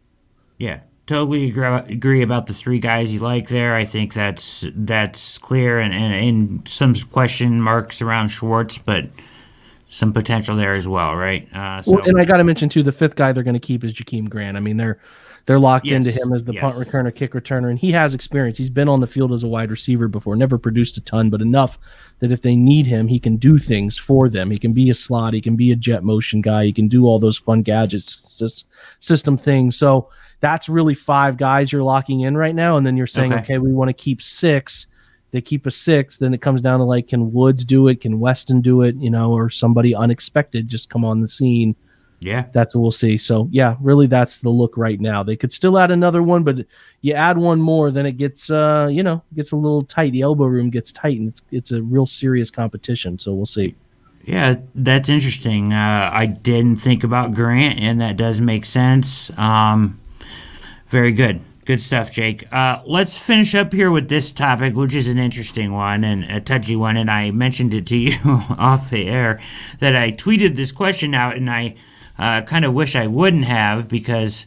Yeah, 0.58 0.80
totally 1.06 1.48
agree, 1.48 1.64
agree 1.64 2.22
about 2.22 2.46
the 2.46 2.52
three 2.52 2.78
guys 2.78 3.12
you 3.12 3.20
like 3.20 3.48
there. 3.48 3.74
I 3.74 3.84
think 3.84 4.12
that's 4.12 4.66
that's 4.74 5.38
clear, 5.38 5.78
and, 5.78 5.94
and, 5.94 6.14
and 6.14 6.68
some 6.68 6.94
question 6.94 7.60
marks 7.60 8.02
around 8.02 8.28
Schwartz, 8.28 8.78
but 8.78 9.06
some 9.88 10.12
potential 10.12 10.54
there 10.54 10.74
as 10.74 10.86
well, 10.86 11.16
right? 11.16 11.52
Uh, 11.54 11.80
so. 11.82 11.92
well, 11.92 12.02
and 12.06 12.20
I 12.20 12.24
got 12.24 12.36
to 12.36 12.44
mention 12.44 12.68
too, 12.68 12.82
the 12.82 12.92
fifth 12.92 13.16
guy 13.16 13.32
they're 13.32 13.42
going 13.42 13.54
to 13.54 13.60
keep 13.60 13.82
is 13.82 13.94
Jakeem 13.94 14.28
Grant. 14.28 14.56
I 14.56 14.60
mean, 14.60 14.76
they're 14.76 14.98
they're 15.49 15.59
locked 15.59 15.86
yes, 15.86 16.07
into 16.07 16.11
him 16.11 16.34
as 16.34 16.44
the 16.44 16.53
yes. 16.53 16.61
punt 16.61 16.74
returner, 16.74 17.12
kick 17.12 17.32
returner, 17.32 17.70
and 17.70 17.78
he 17.78 17.90
has 17.90 18.12
experience. 18.12 18.59
He's 18.59 18.68
been 18.68 18.86
on 18.86 19.01
the 19.01 19.07
field 19.07 19.32
as 19.32 19.44
a 19.44 19.49
wide 19.49 19.70
receiver 19.70 20.07
before, 20.07 20.36
never 20.36 20.59
produced 20.59 20.99
a 20.99 21.01
ton, 21.01 21.30
but 21.30 21.40
enough 21.40 21.78
that 22.18 22.30
if 22.30 22.42
they 22.42 22.55
need 22.55 22.86
him, 22.86 23.09
he 23.09 23.18
can 23.18 23.36
do 23.38 23.57
things 23.57 23.96
for 23.96 24.28
them. 24.28 24.51
He 24.51 24.59
can 24.59 24.74
be 24.74 24.90
a 24.90 24.94
slot, 24.94 25.32
he 25.32 25.40
can 25.40 25.57
be 25.57 25.72
a 25.72 25.76
jet 25.76 26.05
motion 26.05 26.42
guy, 26.42 26.64
he 26.64 26.72
can 26.74 26.86
do 26.86 27.07
all 27.07 27.18
those 27.18 27.38
fun 27.38 27.62
gadgets, 27.62 28.42
system 28.99 29.38
things. 29.38 29.74
So 29.78 30.11
that's 30.40 30.68
really 30.68 30.92
five 30.92 31.38
guys 31.38 31.72
you're 31.72 31.82
locking 31.82 32.20
in 32.20 32.36
right 32.36 32.55
now, 32.55 32.76
and 32.76 32.84
then 32.84 32.99
you're 32.99 33.07
saying, 33.07 33.32
okay, 33.32 33.40
okay 33.40 33.59
we 33.59 33.72
want 33.72 33.88
to 33.88 33.94
keep 33.94 34.20
six 34.20 34.88
they 35.30 35.42
keep 35.42 35.66
a 35.66 35.70
six, 35.70 36.16
then 36.16 36.32
it 36.32 36.40
comes 36.40 36.62
down 36.62 36.78
to 36.78 36.86
like, 36.86 37.09
can 37.09 37.34
Woods 37.34 37.62
do 37.62 37.86
it? 37.88 38.01
Can 38.01 38.18
Weston 38.18 38.62
do 38.62 38.80
it? 38.80 38.96
You 38.96 39.11
know, 39.11 39.32
or 39.32 39.51
somebody 39.51 39.94
unexpected 39.94 40.68
just 40.68 40.88
come 40.88 41.05
on 41.05 41.20
the 41.20 41.28
scene 41.28 41.76
yeah. 42.20 42.46
That's 42.52 42.74
what 42.74 42.82
we'll 42.82 42.90
see. 42.90 43.16
So, 43.16 43.48
yeah, 43.50 43.76
really 43.80 44.06
that's 44.06 44.40
the 44.40 44.50
look 44.50 44.76
right 44.76 45.00
now. 45.00 45.22
They 45.22 45.36
could 45.36 45.52
still 45.52 45.78
add 45.78 45.90
another 45.90 46.22
one, 46.22 46.42
but 46.42 46.66
you 47.00 47.14
add 47.14 47.38
one 47.38 47.60
more, 47.60 47.90
then 47.90 48.06
it 48.06 48.16
gets, 48.16 48.50
uh, 48.50 48.88
you 48.90 49.02
know, 49.02 49.22
gets 49.34 49.52
a 49.52 49.56
little 49.56 49.84
tight. 49.84 50.10
The 50.10 50.22
elbow 50.22 50.46
room 50.46 50.70
gets 50.70 50.90
tight, 50.90 51.18
and 51.18 51.28
it's, 51.28 51.42
it's 51.52 51.70
a 51.70 51.82
real 51.82 52.06
serious 52.06 52.50
competition. 52.50 53.18
So 53.18 53.34
we'll 53.34 53.46
see. 53.46 53.74
Yeah, 54.24 54.56
that's 54.74 55.08
interesting. 55.08 55.72
Uh, 55.72 56.10
I 56.12 56.26
didn't 56.26 56.76
think 56.76 57.04
about 57.04 57.34
Grant, 57.34 57.78
and 57.78 58.00
that 58.00 58.16
does 58.16 58.40
make 58.40 58.64
sense. 58.64 59.36
Um, 59.38 59.98
very 60.88 61.12
good. 61.12 61.40
Good 61.64 61.80
stuff, 61.80 62.10
Jake. 62.10 62.52
Uh, 62.52 62.80
let's 62.86 63.16
finish 63.16 63.54
up 63.54 63.72
here 63.72 63.90
with 63.90 64.08
this 64.08 64.32
topic, 64.32 64.74
which 64.74 64.94
is 64.94 65.06
an 65.06 65.18
interesting 65.18 65.72
one 65.72 66.02
and 66.02 66.24
a 66.24 66.40
touchy 66.40 66.74
one. 66.74 66.96
And 66.96 67.10
I 67.10 67.30
mentioned 67.30 67.74
it 67.74 67.86
to 67.88 67.98
you 67.98 68.16
off 68.58 68.90
the 68.90 69.06
air 69.06 69.40
that 69.78 69.94
I 69.94 70.10
tweeted 70.10 70.56
this 70.56 70.72
question 70.72 71.14
out, 71.14 71.36
and 71.36 71.48
I 71.48 71.76
I 72.18 72.38
uh, 72.38 72.42
kind 72.42 72.64
of 72.64 72.74
wish 72.74 72.96
I 72.96 73.06
wouldn't 73.06 73.44
have 73.44 73.88
because 73.88 74.46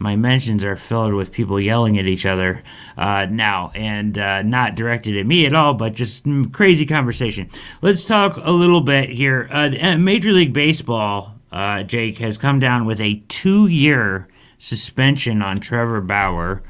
my 0.00 0.16
mentions 0.16 0.64
are 0.64 0.76
filled 0.76 1.12
with 1.12 1.32
people 1.32 1.60
yelling 1.60 1.98
at 1.98 2.06
each 2.06 2.24
other 2.24 2.62
uh, 2.96 3.26
now 3.30 3.70
and 3.74 4.16
uh, 4.16 4.40
not 4.42 4.74
directed 4.74 5.16
at 5.18 5.26
me 5.26 5.44
at 5.44 5.52
all, 5.52 5.74
but 5.74 5.92
just 5.92 6.24
crazy 6.52 6.86
conversation. 6.86 7.48
Let's 7.82 8.06
talk 8.06 8.38
a 8.42 8.50
little 8.50 8.80
bit 8.80 9.10
here. 9.10 9.46
Uh, 9.50 9.98
Major 9.98 10.32
League 10.32 10.54
Baseball, 10.54 11.34
uh, 11.52 11.82
Jake, 11.82 12.18
has 12.18 12.38
come 12.38 12.58
down 12.58 12.86
with 12.86 13.00
a 13.00 13.22
two 13.28 13.66
year 13.66 14.26
suspension 14.56 15.42
on 15.42 15.60
Trevor 15.60 16.00
Bauer 16.00 16.62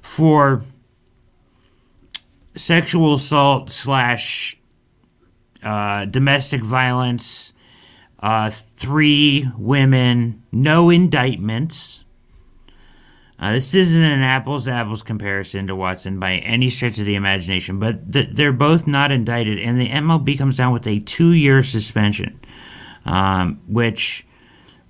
for 0.00 0.62
sexual 2.54 3.14
assault 3.14 3.70
slash 3.70 4.56
uh, 5.62 6.06
domestic 6.06 6.62
violence 6.62 7.52
uh, 8.20 8.50
three 8.50 9.48
women, 9.56 10.42
no 10.50 10.90
indictments. 10.90 12.04
Uh, 13.40 13.52
this 13.52 13.74
isn't 13.74 14.02
an 14.02 14.20
apples 14.20 14.64
to 14.64 14.72
apples 14.72 15.04
comparison 15.04 15.68
to 15.68 15.76
Watson 15.76 16.18
by 16.18 16.34
any 16.34 16.68
stretch 16.68 16.98
of 16.98 17.06
the 17.06 17.14
imagination, 17.14 17.78
but 17.78 18.12
th- 18.12 18.30
they're 18.30 18.52
both 18.52 18.88
not 18.88 19.12
indicted, 19.12 19.60
and 19.60 19.80
the 19.80 19.88
MLB 19.88 20.36
comes 20.36 20.56
down 20.56 20.72
with 20.72 20.86
a 20.88 20.98
two 20.98 21.32
year 21.32 21.62
suspension, 21.62 22.40
um, 23.04 23.60
which 23.68 24.26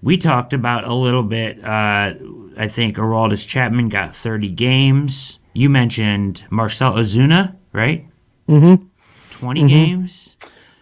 we 0.02 0.16
talked 0.16 0.54
about 0.54 0.84
a 0.84 0.94
little 0.94 1.22
bit. 1.22 1.62
Uh, 1.62 2.14
I 2.58 2.68
think 2.68 2.96
Aroldis 2.96 3.46
Chapman 3.46 3.90
got 3.90 4.14
30 4.14 4.50
games. 4.50 5.38
You 5.52 5.68
mentioned 5.68 6.46
Marcel 6.48 6.94
Ozuna, 6.94 7.54
right? 7.72 8.06
Mm 8.48 8.78
hmm. 8.78 8.84
20 9.30 9.60
mm-hmm. 9.60 9.68
games 9.68 10.36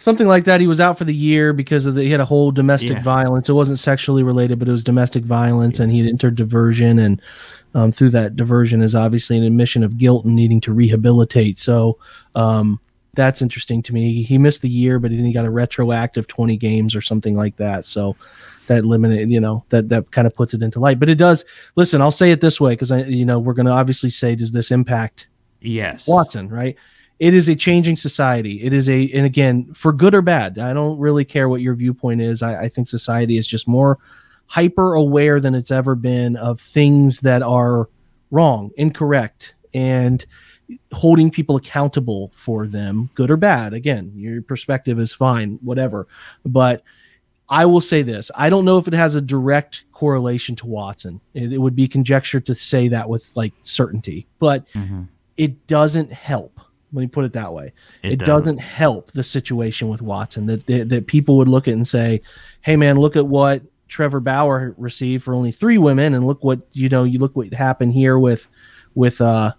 something 0.07 0.29
like 0.29 0.45
that. 0.45 0.61
He 0.61 0.69
was 0.69 0.81
out 0.81 0.97
for 0.97 1.03
the 1.03 1.13
year 1.13 1.53
because 1.53 1.85
of 1.85 1.97
the, 1.97 2.05
he 2.05 2.13
had 2.13 2.21
a 2.21 2.25
whole 2.25 2.53
domestic 2.53 2.99
yeah. 2.99 3.03
violence. 3.03 3.49
It 3.49 3.55
wasn't 3.55 3.81
sexually 3.81 4.23
related, 4.23 4.61
but 4.61 4.69
it 4.69 4.71
was 4.71 4.85
domestic 4.85 5.25
violence, 5.25 5.81
and 5.81 5.91
he 5.91 5.99
had 5.99 6.09
entered 6.09 6.37
diversion, 6.37 7.01
and 7.01 7.21
um, 7.75 7.91
through 7.91 8.11
that 8.11 8.37
diversion 8.37 8.83
is 8.83 8.95
obviously 8.95 9.37
an 9.37 9.43
admission 9.43 9.83
of 9.83 9.99
guilt 9.99 10.25
and 10.25 10.37
needing 10.37 10.61
to 10.61 10.73
rehabilitate. 10.73 11.57
So 11.57 11.99
um, 12.37 12.79
that's 13.15 13.43
interesting 13.43 13.83
to 13.83 13.93
me. 13.93 14.23
He 14.23 14.39
missed 14.39 14.63
the 14.63 14.69
year, 14.69 15.01
but 15.01 15.11
then 15.11 15.25
he 15.25 15.33
got 15.33 15.45
a 15.45 15.51
retroactive 15.51 16.29
twenty 16.29 16.57
games 16.57 16.95
or 16.95 17.01
something 17.01 17.35
like 17.35 17.57
that. 17.57 17.85
So 17.85 18.15
that 18.69 18.87
limited, 18.87 19.29
you 19.29 19.41
know, 19.41 19.65
that 19.71 19.89
that 19.89 20.13
kind 20.13 20.29
of 20.29 20.37
puts 20.37 20.55
it 20.55 20.63
into 20.63 20.79
light. 20.79 21.01
But 21.01 21.09
it 21.09 21.19
does. 21.19 21.45
Listen, 21.75 22.01
I'll 22.01 22.13
say 22.13 22.31
it 22.31 22.41
this 22.41 22.61
way 22.61 22.75
because 22.75 22.93
I, 22.93 23.03
you 23.03 23.25
know, 23.25 23.41
we're 23.41 23.55
going 23.55 23.67
to 23.67 23.73
obviously 23.73 24.11
say, 24.11 24.37
does 24.37 24.53
this 24.53 24.71
impact? 24.71 25.27
Yes, 25.61 26.07
Watson, 26.07 26.49
right? 26.49 26.77
It 27.19 27.35
is 27.35 27.49
a 27.49 27.57
changing 27.57 27.97
society. 27.97 28.63
It 28.63 28.73
is 28.73 28.89
a, 28.89 29.11
and 29.13 29.25
again, 29.25 29.73
for 29.73 29.93
good 29.93 30.15
or 30.15 30.23
bad, 30.23 30.59
I 30.59 30.73
don't 30.73 30.99
really 30.99 31.25
care 31.25 31.49
what 31.49 31.63
your 31.63 31.75
viewpoint 31.75 32.21
is. 32.21 32.43
I, 32.43 32.65
I 32.65 32.69
think 32.69 32.89
society 32.89 33.39
is 33.39 33.47
just 33.47 33.67
more 33.67 33.99
hyper 34.47 34.95
aware 34.95 35.41
than 35.41 35.55
it's 35.55 35.71
ever 35.71 35.95
been 35.95 36.37
of 36.37 36.61
things 36.61 37.21
that 37.21 37.43
are 37.43 37.89
wrong, 38.31 38.71
incorrect, 38.77 39.55
and 39.73 40.25
holding 40.93 41.31
people 41.31 41.57
accountable 41.57 42.33
for 42.35 42.67
them, 42.67 43.11
good 43.15 43.31
or 43.31 43.37
bad. 43.37 43.73
Again, 43.73 44.13
your 44.15 44.43
perspective 44.43 44.99
is 44.99 45.15
fine, 45.15 45.59
whatever. 45.63 46.07
But 46.45 46.83
I 47.49 47.67
will 47.67 47.81
say 47.81 48.03
this 48.03 48.31
I 48.37 48.51
don't 48.51 48.65
know 48.65 48.79
if 48.79 48.89
it 48.89 48.95
has 48.95 49.15
a 49.15 49.23
direct 49.23 49.85
correlation 49.93 50.57
to 50.57 50.67
Watson. 50.67 51.21
It, 51.35 51.53
it 51.55 51.59
would 51.59 51.77
be 51.77 51.89
conjecture 51.89 52.41
to 52.41 52.55
say 52.55 52.89
that 52.89 53.09
with 53.09 53.33
like 53.37 53.53
certainty, 53.63 54.27
but 54.39 54.67
mm-hmm. 54.71 55.05
it 55.37 55.67
doesn't 55.67 56.13
help 56.13 56.56
let 56.93 57.01
me 57.01 57.07
put 57.07 57.25
it 57.25 57.33
that 57.33 57.53
way. 57.53 57.73
It, 58.03 58.13
it 58.13 58.19
doesn't 58.21 58.59
help 58.59 59.13
the 59.13 59.23
situation 59.23 59.89
with 59.89 60.03
Watson 60.03 60.47
that, 60.47 60.67
that 60.67 60.89
that 60.89 61.07
people 61.07 61.37
would 61.39 61.49
look 61.49 61.69
at 61.69 61.75
and 61.75 61.87
say, 61.87 62.21
"Hey, 62.61 62.77
man, 62.77 62.99
look 62.99 63.17
at 63.17 63.27
what 63.27 63.63
Trevor 63.89 64.21
Bauer 64.21 64.75
received 64.79 65.25
for 65.25 65.35
only 65.35 65.51
three 65.51 65.79
women, 65.79 66.15
and 66.15 66.27
look 66.27 66.43
what 66.45 66.61
you 66.73 66.89
know. 66.89 67.05
You 67.05 67.19
look 67.19 67.37
what 67.37 67.53
happened 67.53 67.93
here 67.93 68.19
with 68.19 68.49
with 68.95 69.21
uh 69.21 69.53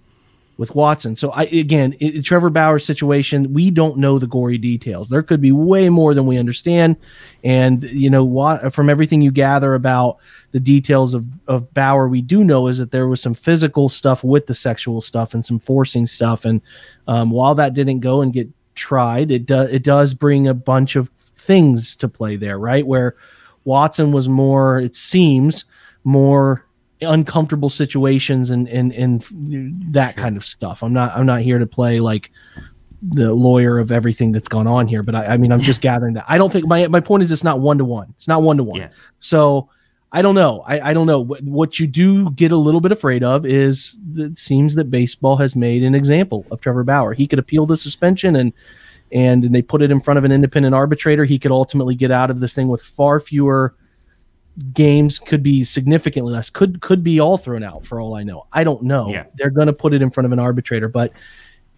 with 0.58 0.74
Watson. 0.76 1.16
So 1.16 1.32
I 1.32 1.43
again, 1.43 1.95
it, 1.99 2.24
Trevor 2.24 2.49
Bauer's 2.49 2.86
situation, 2.86 3.53
we 3.53 3.72
don't 3.72 3.97
know 3.97 4.20
the 4.20 4.28
gory 4.28 4.58
details. 4.58 5.10
There 5.10 5.24
could 5.24 5.41
be 5.41 5.51
way 5.51 5.89
more 5.89 6.14
than 6.14 6.26
we 6.26 6.38
understand, 6.38 6.97
and 7.43 7.84
you 7.84 8.10
know 8.10 8.26
what? 8.26 8.74
From 8.74 8.89
everything 8.89 9.22
you 9.22 9.32
gather 9.32 9.74
about 9.74 10.18
the 10.51 10.60
details 10.60 11.14
of, 11.14 11.28
of 11.47 11.74
Bauer, 11.74 12.08
we 12.08 12.22
do 12.22 12.43
know 12.43 12.68
is 12.68 12.78
that 12.78 12.91
there 12.91 13.08
was 13.08 13.22
some 13.22 13.34
physical 13.34 13.89
stuff 13.89 14.24
with 14.24 14.47
the 14.47 14.55
sexual 14.55 15.01
stuff 15.01 15.34
and 15.34 15.43
some 15.43 15.60
forcing 15.60 16.05
stuff. 16.05 16.45
And 16.45 16.62
um, 17.08 17.30
while 17.32 17.55
that 17.55 17.74
didn't 17.74 17.99
go 17.99 18.22
and 18.22 18.34
get 18.34 18.49
tried, 18.76 19.32
it 19.32 19.45
does 19.45 19.72
it 19.72 19.84
does 19.84 20.14
bring 20.14 20.47
a 20.47 20.53
bunch 20.53 20.95
of 20.95 21.10
things 21.20 21.95
to 21.97 22.08
play 22.08 22.36
there, 22.36 22.60
right? 22.60 22.86
Where 22.86 23.16
Watson 23.64 24.12
was 24.12 24.30
more, 24.30 24.80
it 24.80 24.95
seems, 24.95 25.66
more 26.03 26.66
uncomfortable 27.02 27.70
situations 27.70 28.50
and 28.50 28.68
and 28.70 28.93
and 28.93 29.22
that 29.93 30.14
sure. 30.14 30.24
kind 30.24 30.38
of 30.38 30.45
stuff. 30.45 30.84
I'm 30.84 30.93
not 30.93 31.16
I'm 31.16 31.26
not 31.26 31.41
here 31.41 31.60
to 31.60 31.68
play 31.68 32.00
like 32.00 32.32
the 33.02 33.34
lawyer 33.34 33.78
of 33.78 33.91
everything 33.91 34.32
that's 34.32 34.48
gone 34.48 34.66
on 34.66 34.88
here, 34.88 35.04
but 35.04 35.16
I, 35.16 35.26
I 35.28 35.38
mean 35.38 35.52
I'm 35.52 35.60
just 35.60 35.82
gathering 35.89 36.16
that. 36.16 36.26
I 36.28 36.38
don't 36.38 36.52
think 36.52 36.68
my 36.68 36.88
my 36.88 37.00
point 37.00 37.24
is 37.24 37.32
it's 37.32 37.43
not 37.43 37.60
one 37.60 37.78
to 37.78 37.86
one. 37.86 38.10
It's 38.16 38.28
not 38.28 38.41
one 38.41 38.58
to 38.58 38.64
one. 38.64 38.89
So 39.20 39.70
I 40.12 40.22
don't 40.22 40.36
know. 40.36 40.64
I, 40.66 40.80
I 40.80 40.93
don't 40.93 41.06
know. 41.06 41.26
What 41.26 41.80
you 41.80 41.88
do 41.88 42.32
get 42.32 42.52
a 42.52 42.58
little 42.58 42.80
bit 42.80 42.93
afraid 42.93 43.24
of 43.24 43.45
is 43.45 44.00
it 44.16 44.38
seems 44.38 44.76
that 44.76 44.89
baseball 44.89 45.36
has 45.36 45.56
made 45.56 45.84
an 45.84 45.93
example 45.93 46.45
of 46.50 46.62
Trevor 46.62 46.84
Bauer. 46.84 47.14
He 47.14 47.28
could 47.28 47.39
appeal 47.39 47.66
the 47.66 47.78
suspension 47.78 48.36
and 48.36 48.54
and, 49.12 49.45
and 49.45 49.56
they 49.56 49.62
put 49.62 49.82
it 49.82 49.89
in 49.89 50.02
front 50.02 50.18
of 50.18 50.26
an 50.26 50.34
independent 50.34 50.76
arbitrator. 50.76 51.24
He 51.24 51.39
could 51.39 51.52
ultimately 51.52 51.95
get 51.95 52.12
out 52.12 52.30
of 52.30 52.41
this 52.41 52.54
thing 52.54 52.68
with 52.68 52.82
far 52.82 53.20
fewer 53.22 53.74
games, 54.74 55.20
could 55.20 55.43
be 55.43 55.64
significantly 55.64 56.34
less, 56.34 56.49
could 56.49 56.82
could 56.82 57.03
be 57.03 57.20
all 57.20 57.38
thrown 57.38 57.64
out 57.64 57.86
for 57.86 57.99
all 57.99 58.16
I 58.16 58.24
know. 58.24 58.47
I 58.51 58.64
don't 58.64 58.84
know. 58.84 59.10
Yeah. 59.10 59.26
They're 59.36 59.49
gonna 59.49 59.74
put 59.74 59.93
it 59.93 60.01
in 60.01 60.10
front 60.10 60.26
of 60.26 60.32
an 60.32 60.39
arbitrator. 60.39 60.88
But 60.88 61.12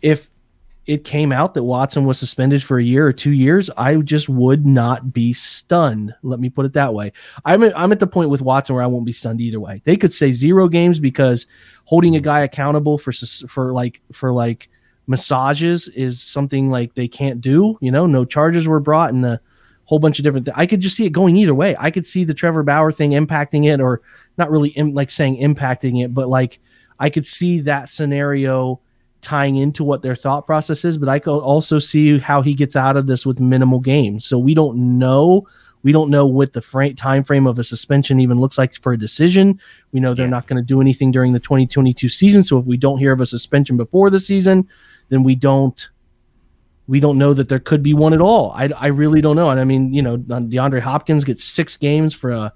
if 0.02 0.30
it 0.86 1.04
came 1.04 1.32
out 1.32 1.54
that 1.54 1.64
Watson 1.64 2.06
was 2.06 2.18
suspended 2.18 2.64
for 2.64 2.80
a 2.80 2.84
year 2.84 3.06
or 3.06 3.14
two 3.14 3.32
years, 3.32 3.70
I 3.72 3.98
just 3.98 4.28
would 4.28 4.66
not 4.66 5.14
be 5.14 5.34
stunned. 5.34 6.16
Let 6.24 6.40
me 6.40 6.50
put 6.50 6.66
it 6.66 6.74
that 6.74 6.96
way. 6.96 7.12
I'm 7.46 7.64
at, 7.64 7.78
I'm 7.78 7.92
at 7.92 8.00
the 8.00 8.08
point 8.08 8.32
with 8.32 8.42
Watson 8.42 8.74
where 8.74 8.84
I 8.84 8.88
won't 8.88 9.06
be 9.06 9.12
stunned 9.12 9.40
either 9.40 9.60
way. 9.60 9.82
They 9.84 9.98
could 9.98 10.12
say 10.12 10.32
zero 10.32 10.68
games 10.68 11.00
because 11.00 11.46
holding 11.86 12.16
a 12.16 12.20
guy 12.20 12.40
accountable 12.40 12.98
for 12.98 13.12
for 13.12 13.72
like 13.72 14.02
for 14.12 14.32
like 14.32 14.70
massages 15.06 15.90
is 15.90 16.22
something 16.22 16.72
like 16.72 16.96
they 16.96 17.08
can't 17.08 17.42
do. 17.42 17.78
You 17.82 17.92
know, 17.92 18.08
no 18.08 18.26
charges 18.26 18.68
were 18.68 18.80
brought 18.80 19.14
and 19.14 19.26
a 19.26 19.40
whole 19.90 20.00
bunch 20.00 20.20
of 20.20 20.24
different. 20.24 20.46
Th- 20.46 20.56
I 20.58 20.68
could 20.68 20.82
just 20.82 20.96
see 20.96 21.06
it 21.08 21.10
going 21.14 21.36
either 21.36 21.56
way. 21.56 21.76
I 21.80 21.90
could 21.90 22.06
see 22.06 22.24
the 22.24 22.34
Trevor 22.36 22.62
Bauer 22.64 22.92
thing 22.92 23.12
impacting 23.12 23.66
it, 23.66 23.82
or 23.82 24.02
not 24.38 24.52
really 24.52 24.70
Im- 24.70 24.94
like 24.94 25.10
saying 25.10 25.38
impacting 25.38 26.04
it, 26.04 26.14
but 26.14 26.28
like 26.30 26.60
I 27.00 27.10
could 27.10 27.26
see 27.26 27.62
that 27.62 27.90
scenario 27.90 28.80
tying 29.22 29.56
into 29.56 29.84
what 29.84 30.02
their 30.02 30.16
thought 30.16 30.46
process 30.46 30.86
is, 30.86 30.98
but 30.98 31.10
I 31.10 31.20
could 31.20 31.40
also 31.40 31.80
see 31.80 32.20
how 32.20 32.42
he 32.42 32.54
gets 32.54 32.76
out 32.76 32.98
of 32.98 33.08
this 33.08 33.26
with 33.26 33.40
minimal 33.42 33.80
games. 33.80 34.26
So 34.26 34.38
we 34.40 34.54
don't 34.54 34.98
know 35.00 35.46
We 35.82 35.94
don't 35.94 36.10
know 36.10 36.28
what 36.28 36.52
the 36.52 36.62
frame, 36.62 36.94
time 36.96 37.24
frame 37.24 37.48
of 37.48 37.58
a 37.58 37.64
suspension 37.64 38.20
even 38.20 38.38
looks 38.38 38.58
like 38.58 38.74
for 38.74 38.92
a 38.92 38.98
decision. 38.98 39.58
We 39.94 40.02
know 40.02 40.14
they're 40.14 40.26
Yeah. 40.26 40.30
not 40.32 40.46
going 40.46 40.62
to 40.62 40.66
do 40.74 40.82
anything 40.82 41.10
during 41.10 41.32
the 41.32 41.40
2022 41.40 42.10
season. 42.10 42.44
So 42.44 42.58
if 42.60 42.66
we 42.66 42.76
don't 42.76 42.98
hear 43.00 43.14
of 43.14 43.22
a 43.22 43.26
suspension 43.26 43.78
before 43.78 44.10
the 44.10 44.20
season, 44.20 44.68
then 45.08 45.24
we 45.24 45.36
don't 45.36 45.88
we 46.90 47.00
don't 47.00 47.20
know 47.20 47.36
that 47.36 47.50
there 47.50 47.60
could 47.60 47.84
be 47.84 47.94
one 47.94 48.14
at 48.14 48.20
all. 48.20 48.52
I, 48.56 48.68
I 48.80 48.88
really 48.88 49.22
don't 49.22 49.36
know. 49.36 49.52
And 49.52 49.60
I 49.60 49.64
mean, 49.64 49.94
you 49.94 50.02
know, 50.02 50.16
uh, 50.16 50.42
DeAndre 50.42 50.80
Hopkins 50.82 51.24
gets 51.24 51.44
six 51.44 51.78
games 51.78 52.16
for 52.16 52.32
a 52.32 52.52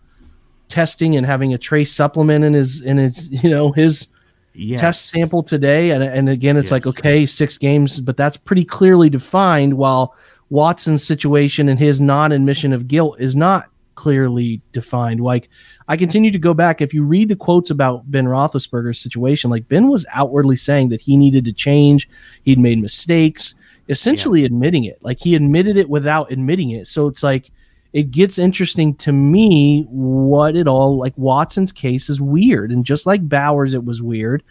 testing 0.70 1.16
and 1.16 1.24
having 1.24 1.54
a 1.54 1.58
trace 1.60 1.94
supplement 1.94 2.44
in 2.44 2.54
his 2.54 2.82
in 2.82 2.98
his 2.98 3.32
you 3.44 3.50
know 3.50 3.72
his 3.72 4.08
Yes. 4.56 4.82
test 4.82 5.10
sample 5.10 5.42
today 5.42 5.90
and, 5.90 6.04
and 6.04 6.30
again 6.30 6.58
it's 6.58 6.70
like 6.70 6.86
okay 6.86 7.26
six 7.26 7.58
games 7.58 8.00
but 8.00 8.16
that's 8.16 8.38
pretty 8.38 8.64
clearly 8.64 9.10
defined 9.10 9.74
while 9.74 10.14
watson's 10.52 11.04
situation 11.04 11.70
and 11.70 11.80
his 11.80 12.00
non-admission 12.00 12.72
of 12.72 12.88
guilt 12.88 13.20
is 13.20 13.36
not 13.36 13.72
clearly 13.96 14.62
defined 14.72 15.22
like 15.22 15.50
i 15.94 15.98
continue 15.98 16.32
to 16.32 16.40
go 16.40 16.54
back. 16.54 16.82
If 16.82 16.94
you 16.94 17.04
read 17.04 17.30
the 17.30 17.36
quotes 17.36 17.70
about 17.70 18.10
ben 18.12 18.26
roethlisberger's 18.26 19.00
situation 19.00 19.52
like 19.52 19.68
ben 19.68 19.88
was 19.90 20.06
outwardly 20.14 20.56
saying 20.56 20.90
that 20.90 21.02
he 21.02 21.16
needed 21.18 21.46
to 21.46 21.54
change. 21.54 22.10
He'd 22.44 22.60
made 22.60 22.80
mistakes 22.82 23.56
essentially 23.90 24.44
admitting 24.46 24.86
it. 24.86 24.98
Like 25.02 25.20
he 25.20 25.36
admitted 25.36 25.76
it 25.78 25.90
without 25.90 26.32
admitting 26.32 26.72
it. 26.72 26.88
So 26.88 27.08
it's 27.08 27.22
like 27.24 27.52
it 27.92 28.10
gets 28.10 28.40
interesting 28.40 28.96
to 28.96 29.12
me 29.12 29.84
what 29.90 30.56
it 30.56 30.68
all 30.68 30.98
like 30.98 31.14
Watson's 31.18 31.72
case 31.72 32.10
is 32.10 32.20
weird. 32.20 32.72
And 32.72 32.84
just 32.84 33.06
like 33.06 33.28
Bauer's 33.30 33.74
it 33.76 33.86
was 33.86 34.02
weird. 34.02 34.42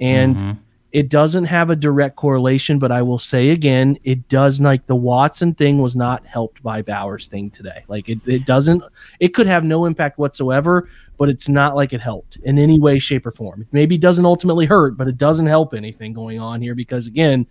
And 0.00 0.36
Mhm. 0.36 0.56
It 0.92 1.08
doesn't 1.08 1.44
have 1.44 1.70
a 1.70 1.76
direct 1.76 2.16
correlation 2.16 2.78
but 2.78 2.90
I 2.90 3.02
will 3.02 3.18
say 3.18 3.50
again 3.50 3.96
it 4.02 4.28
does 4.28 4.60
like 4.60 4.86
the 4.86 4.96
Watson 4.96 5.54
thing 5.54 5.78
was 5.78 5.94
not 5.94 6.26
helped 6.26 6.62
by 6.62 6.82
Bauer's 6.82 7.26
thing 7.26 7.50
today. 7.50 7.84
Like 7.88 8.08
it, 8.08 8.18
it 8.26 8.44
doesn't 8.46 8.82
it 9.20 9.28
could 9.28 9.46
have 9.46 9.64
no 9.64 9.84
impact 9.84 10.18
whatsoever 10.18 10.88
but 11.16 11.28
it's 11.28 11.48
not 11.48 11.76
like 11.76 11.92
it 11.92 12.00
helped 12.00 12.36
in 12.44 12.58
any 12.58 12.80
way 12.80 12.98
shape 12.98 13.26
or 13.26 13.30
form. 13.30 13.62
It 13.62 13.68
maybe 13.72 13.98
doesn't 13.98 14.26
ultimately 14.26 14.66
hurt 14.66 14.96
but 14.96 15.08
it 15.08 15.16
doesn't 15.16 15.46
help 15.46 15.74
anything 15.74 16.12
going 16.12 16.40
on 16.40 16.60
here 16.60 16.74
because 16.74 17.06
again 17.06 17.46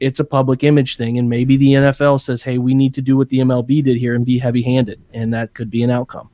it's 0.00 0.20
a 0.20 0.24
public 0.24 0.64
image 0.64 0.96
thing 0.96 1.18
and 1.18 1.28
maybe 1.28 1.56
the 1.56 1.74
NFL 1.74 2.20
says 2.20 2.42
hey 2.42 2.58
we 2.58 2.74
need 2.74 2.94
to 2.94 3.02
do 3.02 3.16
what 3.16 3.28
the 3.30 3.38
MLB 3.38 3.82
did 3.82 3.96
here 3.96 4.14
and 4.14 4.26
be 4.26 4.38
heavy-handed 4.38 5.00
and 5.12 5.32
that 5.32 5.54
could 5.54 5.70
be 5.70 5.82
an 5.82 5.90
outcome 5.90 6.28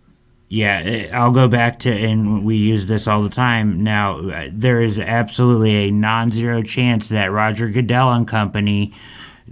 Yeah, 0.52 0.82
eh, 0.84 1.08
I'll 1.14 1.30
go 1.30 1.46
back 1.46 1.78
to, 1.80 1.90
and 1.92 2.44
we 2.44 2.56
use 2.56 2.88
this 2.88 3.06
all 3.06 3.22
the 3.22 3.28
time. 3.30 3.84
Now, 3.84 4.18
uh, 4.18 4.48
there 4.52 4.80
is 4.80 4.98
absolutely 4.98 5.88
a 5.88 5.90
non 5.92 6.30
zero 6.30 6.60
chance 6.62 7.08
that 7.10 7.30
Roger 7.30 7.68
Goodell 7.68 8.10
and 8.10 8.26
company 8.26 8.92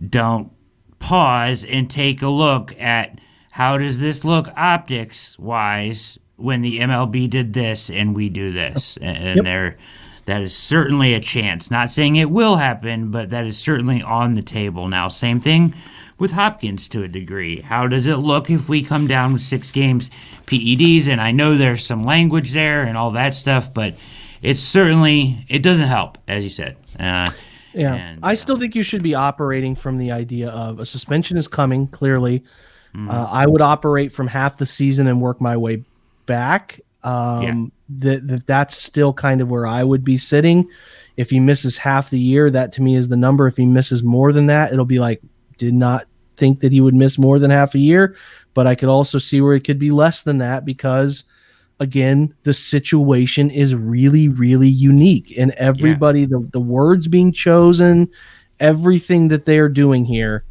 don't 0.05 0.51
pause 0.99 1.64
and 1.64 1.88
take 1.88 2.20
a 2.20 2.28
look 2.28 2.78
at 2.80 3.20
how 3.53 3.78
does 3.78 4.01
this 4.01 4.24
look 4.24 4.49
optics 4.57 5.38
wise 5.38 6.18
when 6.34 6.62
the 6.62 6.80
MLB 6.80 7.30
did 7.30 7.53
this 7.53 7.90
and 7.90 8.16
we 8.16 8.28
do 8.28 8.53
this. 8.53 8.96
And, 8.96 9.16
and 9.16 9.36
Yep. 9.36 9.44
there, 9.44 9.76
that 10.24 10.42
is 10.42 10.57
certainly 10.57 11.14
a 11.14 11.20
chance. 11.20 11.70
Not 11.70 11.90
saying 11.90 12.16
it 12.16 12.30
will 12.30 12.57
happen, 12.57 13.12
but 13.12 13.30
that 13.30 13.46
is 13.46 13.57
certainly 13.57 14.03
on 14.03 14.32
the 14.32 14.42
table. 14.42 14.88
Now, 14.88 15.07
same 15.07 15.38
thing 15.38 15.74
with 16.18 16.32
Hopkins 16.32 16.88
to 16.90 17.02
a 17.02 17.08
degree. 17.08 17.60
How 17.60 17.86
does 17.86 18.06
it 18.06 18.16
look 18.16 18.50
if 18.50 18.68
we 18.68 18.82
come 18.82 19.06
down 19.06 19.32
with 19.32 19.42
six 19.42 19.70
games 19.70 20.10
PEDs? 20.10 21.08
And 21.08 21.20
I 21.20 21.30
know 21.30 21.56
there's 21.56 21.84
some 21.84 22.02
language 22.02 22.52
there 22.52 22.82
and 22.82 22.96
all 22.96 23.12
that 23.12 23.34
stuff, 23.34 23.72
but 23.72 23.92
it's 24.42 24.60
certainly 24.60 25.44
it 25.48 25.62
doesn't 25.62 25.86
help, 25.88 26.18
as 26.26 26.44
you 26.44 26.50
said. 26.50 26.76
Uh, 26.98 27.30
Yeah, 27.74 27.94
And, 27.94 28.20
I 28.22 28.34
still 28.34 28.56
think 28.58 28.74
you 28.74 28.82
should 28.82 29.02
be 29.02 29.14
operating 29.14 29.74
from 29.74 29.98
the 29.98 30.10
idea 30.10 30.48
of 30.50 30.80
a 30.80 30.86
suspension 30.86 31.36
is 31.36 31.48
coming. 31.48 31.86
Clearly, 31.88 32.42
Mm-hmm. 32.94 33.10
uh, 33.10 33.28
I 33.30 33.46
would 33.46 33.60
operate 33.60 34.14
from 34.14 34.26
half 34.28 34.56
the 34.56 34.64
season 34.64 35.08
and 35.08 35.20
work 35.20 35.42
my 35.42 35.58
way 35.58 35.84
back. 36.24 36.80
Um, 37.04 37.70
that, 37.90 38.26
that 38.26 38.46
that's 38.46 38.74
still 38.76 39.12
kind 39.12 39.42
of 39.42 39.50
where 39.50 39.66
I 39.66 39.84
would 39.84 40.04
be 40.04 40.16
sitting. 40.16 40.68
If 41.16 41.28
he 41.28 41.38
misses 41.38 41.76
half 41.76 42.08
the 42.08 42.18
year, 42.18 42.48
that 42.50 42.72
to 42.72 42.82
me 42.82 42.94
is 42.96 43.08
the 43.08 43.16
number. 43.16 43.46
If 43.46 43.58
he 43.58 43.66
misses 43.66 44.02
more 44.02 44.32
than 44.32 44.46
that, 44.46 44.72
it'll 44.72 44.84
be 44.86 44.98
like 45.00 45.20
did 45.59 45.74
not 45.74 46.04
think 46.36 46.61
that 46.61 46.72
he 46.72 46.80
would 46.80 46.94
miss 46.94 47.18
more 47.18 47.38
than 47.38 47.50
half 47.50 47.74
a 47.74 47.78
year. 47.78 48.16
But 48.54 48.66
I 48.66 48.74
could 48.74 48.88
also 48.88 49.18
see 49.18 49.40
where 49.40 49.54
it 49.54 49.64
could 49.64 49.78
be 49.78 49.90
less 49.90 50.22
than 50.22 50.38
that 50.38 50.64
because 50.64 51.24
again, 51.80 52.34
the 52.42 52.54
situation 52.54 53.50
is 53.50 53.74
really, 53.74 54.28
really 54.28 54.68
unique. 54.68 55.34
And 55.38 55.52
everybody, 55.52 56.24
the, 56.24 56.48
the 56.52 56.61
words 56.61 57.06
being 57.06 57.32
chosen, 57.32 58.11
everything 58.59 59.28
that 59.28 59.44
they 59.44 59.59
are 59.59 59.68
doing 59.68 60.04
here 60.04 60.44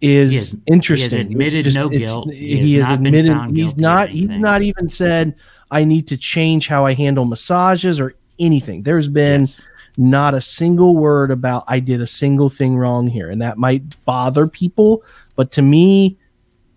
is 0.00 0.52
He 0.52 0.72
interesting. 0.72 1.10
he 1.10 1.24
has 1.24 1.30
admitted 1.32 1.66
It's 1.66 1.76
no 1.76 1.88
guilt. 1.88 2.30
He 2.32 2.56
He, 2.56 2.74
has 2.76 2.86
has 2.86 2.90
not 2.90 3.02
been 3.02 3.14
admitted 3.14 3.56
he's 3.56 3.76
not 3.76 4.08
he's 4.08 4.38
not 4.38 4.62
even 4.62 4.88
said 4.88 5.34
I 5.70 5.84
need 5.84 6.08
to 6.08 6.16
change 6.16 6.68
how 6.68 6.86
I 6.86 6.94
handle 6.94 7.24
massages 7.24 8.00
or 8.00 8.14
anything. 8.38 8.82
There's 8.82 9.08
been 9.08 9.42
Yes. 9.42 9.60
Not 10.00 10.32
a 10.32 10.40
single 10.40 10.96
word 10.96 11.30
about 11.30 11.62
I 11.68 11.78
did 11.78 12.00
a 12.00 12.06
single 12.06 12.48
thing 12.48 12.76
wrong 12.76 13.06
here. 13.06 13.28
And 13.28 13.42
that 13.42 13.58
might 13.58 14.02
bother 14.06 14.46
people, 14.46 15.04
but 15.36 15.52
to 15.52 15.62
me, 15.62 16.16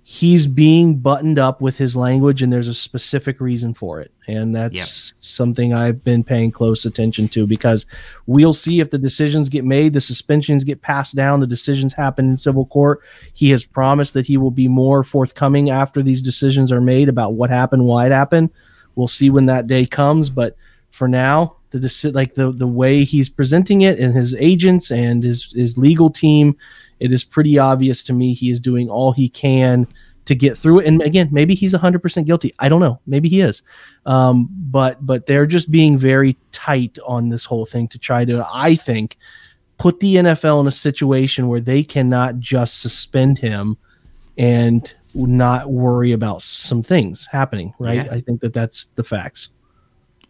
he's 0.05 0.45
being 0.45 0.99
buttoned 0.99 1.39
up 1.39 1.61
with 1.61 1.77
his 1.77 1.95
language 1.95 2.41
and 2.41 2.51
there's 2.51 2.67
a 2.67 2.73
specific 2.73 3.39
reason 3.39 3.73
for 3.73 4.01
it. 4.01 4.11
And 4.27 4.53
that's 4.53 5.13
something 5.25 5.73
I've 5.73 6.03
been 6.03 6.25
paying 6.25 6.51
close 6.51 6.83
attention 6.83 7.29
to 7.29 7.47
because 7.47 7.85
we'll 8.27 8.53
see 8.53 8.81
if 8.81 8.89
the 8.89 8.97
decisions 8.97 9.47
get 9.47 9.63
made, 9.63 9.93
the 9.93 10.01
suspensions 10.01 10.65
get 10.65 10.81
passed 10.81 11.15
down, 11.15 11.39
the 11.39 11.47
decisions 11.47 11.93
happen 11.93 12.27
in 12.27 12.35
civil 12.35 12.65
court. 12.65 12.99
He 13.33 13.51
has 13.51 13.63
promised 13.63 14.13
that 14.15 14.27
he 14.27 14.35
will 14.35 14.51
be 14.51 14.67
more 14.67 15.01
forthcoming 15.05 15.69
after 15.69 16.03
these 16.03 16.21
decisions 16.21 16.73
are 16.73 16.81
made 16.81 17.07
about 17.07 17.35
what 17.35 17.49
happened, 17.49 17.85
why 17.85 18.05
it 18.05 18.11
happened. 18.11 18.49
We'll 18.95 19.07
see 19.07 19.29
when 19.29 19.45
that 19.45 19.67
day 19.67 19.85
comes, 19.85 20.29
but 20.29 20.57
for 20.91 21.07
now, 21.07 21.55
the 21.79 22.11
like 22.13 22.33
the 22.33 22.51
the 22.51 22.67
way 22.67 23.03
he's 23.03 23.29
presenting 23.29 23.81
it 23.81 23.99
and 23.99 24.13
his 24.13 24.35
agents 24.35 24.91
and 24.91 25.23
his 25.23 25.51
his 25.53 25.77
legal 25.77 26.09
team, 26.09 26.55
it 26.99 27.11
is 27.11 27.23
pretty 27.23 27.57
obvious 27.57 28.03
to 28.05 28.13
me 28.13 28.33
he 28.33 28.49
is 28.49 28.59
doing 28.59 28.89
all 28.89 29.11
he 29.11 29.29
can 29.29 29.87
to 30.25 30.35
get 30.35 30.57
through 30.57 30.79
it. 30.79 30.87
And 30.87 31.01
again, 31.01 31.29
maybe 31.31 31.53
he's 31.53 31.73
100% 31.73 32.25
guilty. 32.25 32.53
I 32.59 32.69
don't 32.69 32.79
know. 32.79 32.99
Maybe 33.05 33.27
he 33.27 33.41
is. 33.41 33.61
Um, 34.05 34.47
but 34.51 35.05
but 35.05 35.25
they're 35.25 35.45
just 35.45 35.71
being 35.71 35.97
very 35.97 36.37
tight 36.51 36.97
on 37.05 37.29
this 37.29 37.45
whole 37.45 37.65
thing 37.65 37.87
to 37.89 37.99
try 37.99 38.25
to 38.25 38.45
I 38.53 38.75
think 38.75 39.17
put 39.77 39.99
the 39.99 40.15
NFL 40.15 40.61
in 40.61 40.67
a 40.67 40.71
situation 40.71 41.47
where 41.47 41.59
they 41.59 41.83
cannot 41.83 42.39
just 42.39 42.81
suspend 42.81 43.39
him 43.39 43.77
and 44.37 44.93
not 45.15 45.69
worry 45.69 46.11
about 46.11 46.41
some 46.41 46.83
things 46.83 47.27
happening, 47.31 47.73
right? 47.79 48.05
Yeah. 48.05 48.07
I 48.11 48.19
think 48.19 48.41
that 48.41 48.53
that's 48.53 48.87
the 48.87 49.03
facts. 49.03 49.49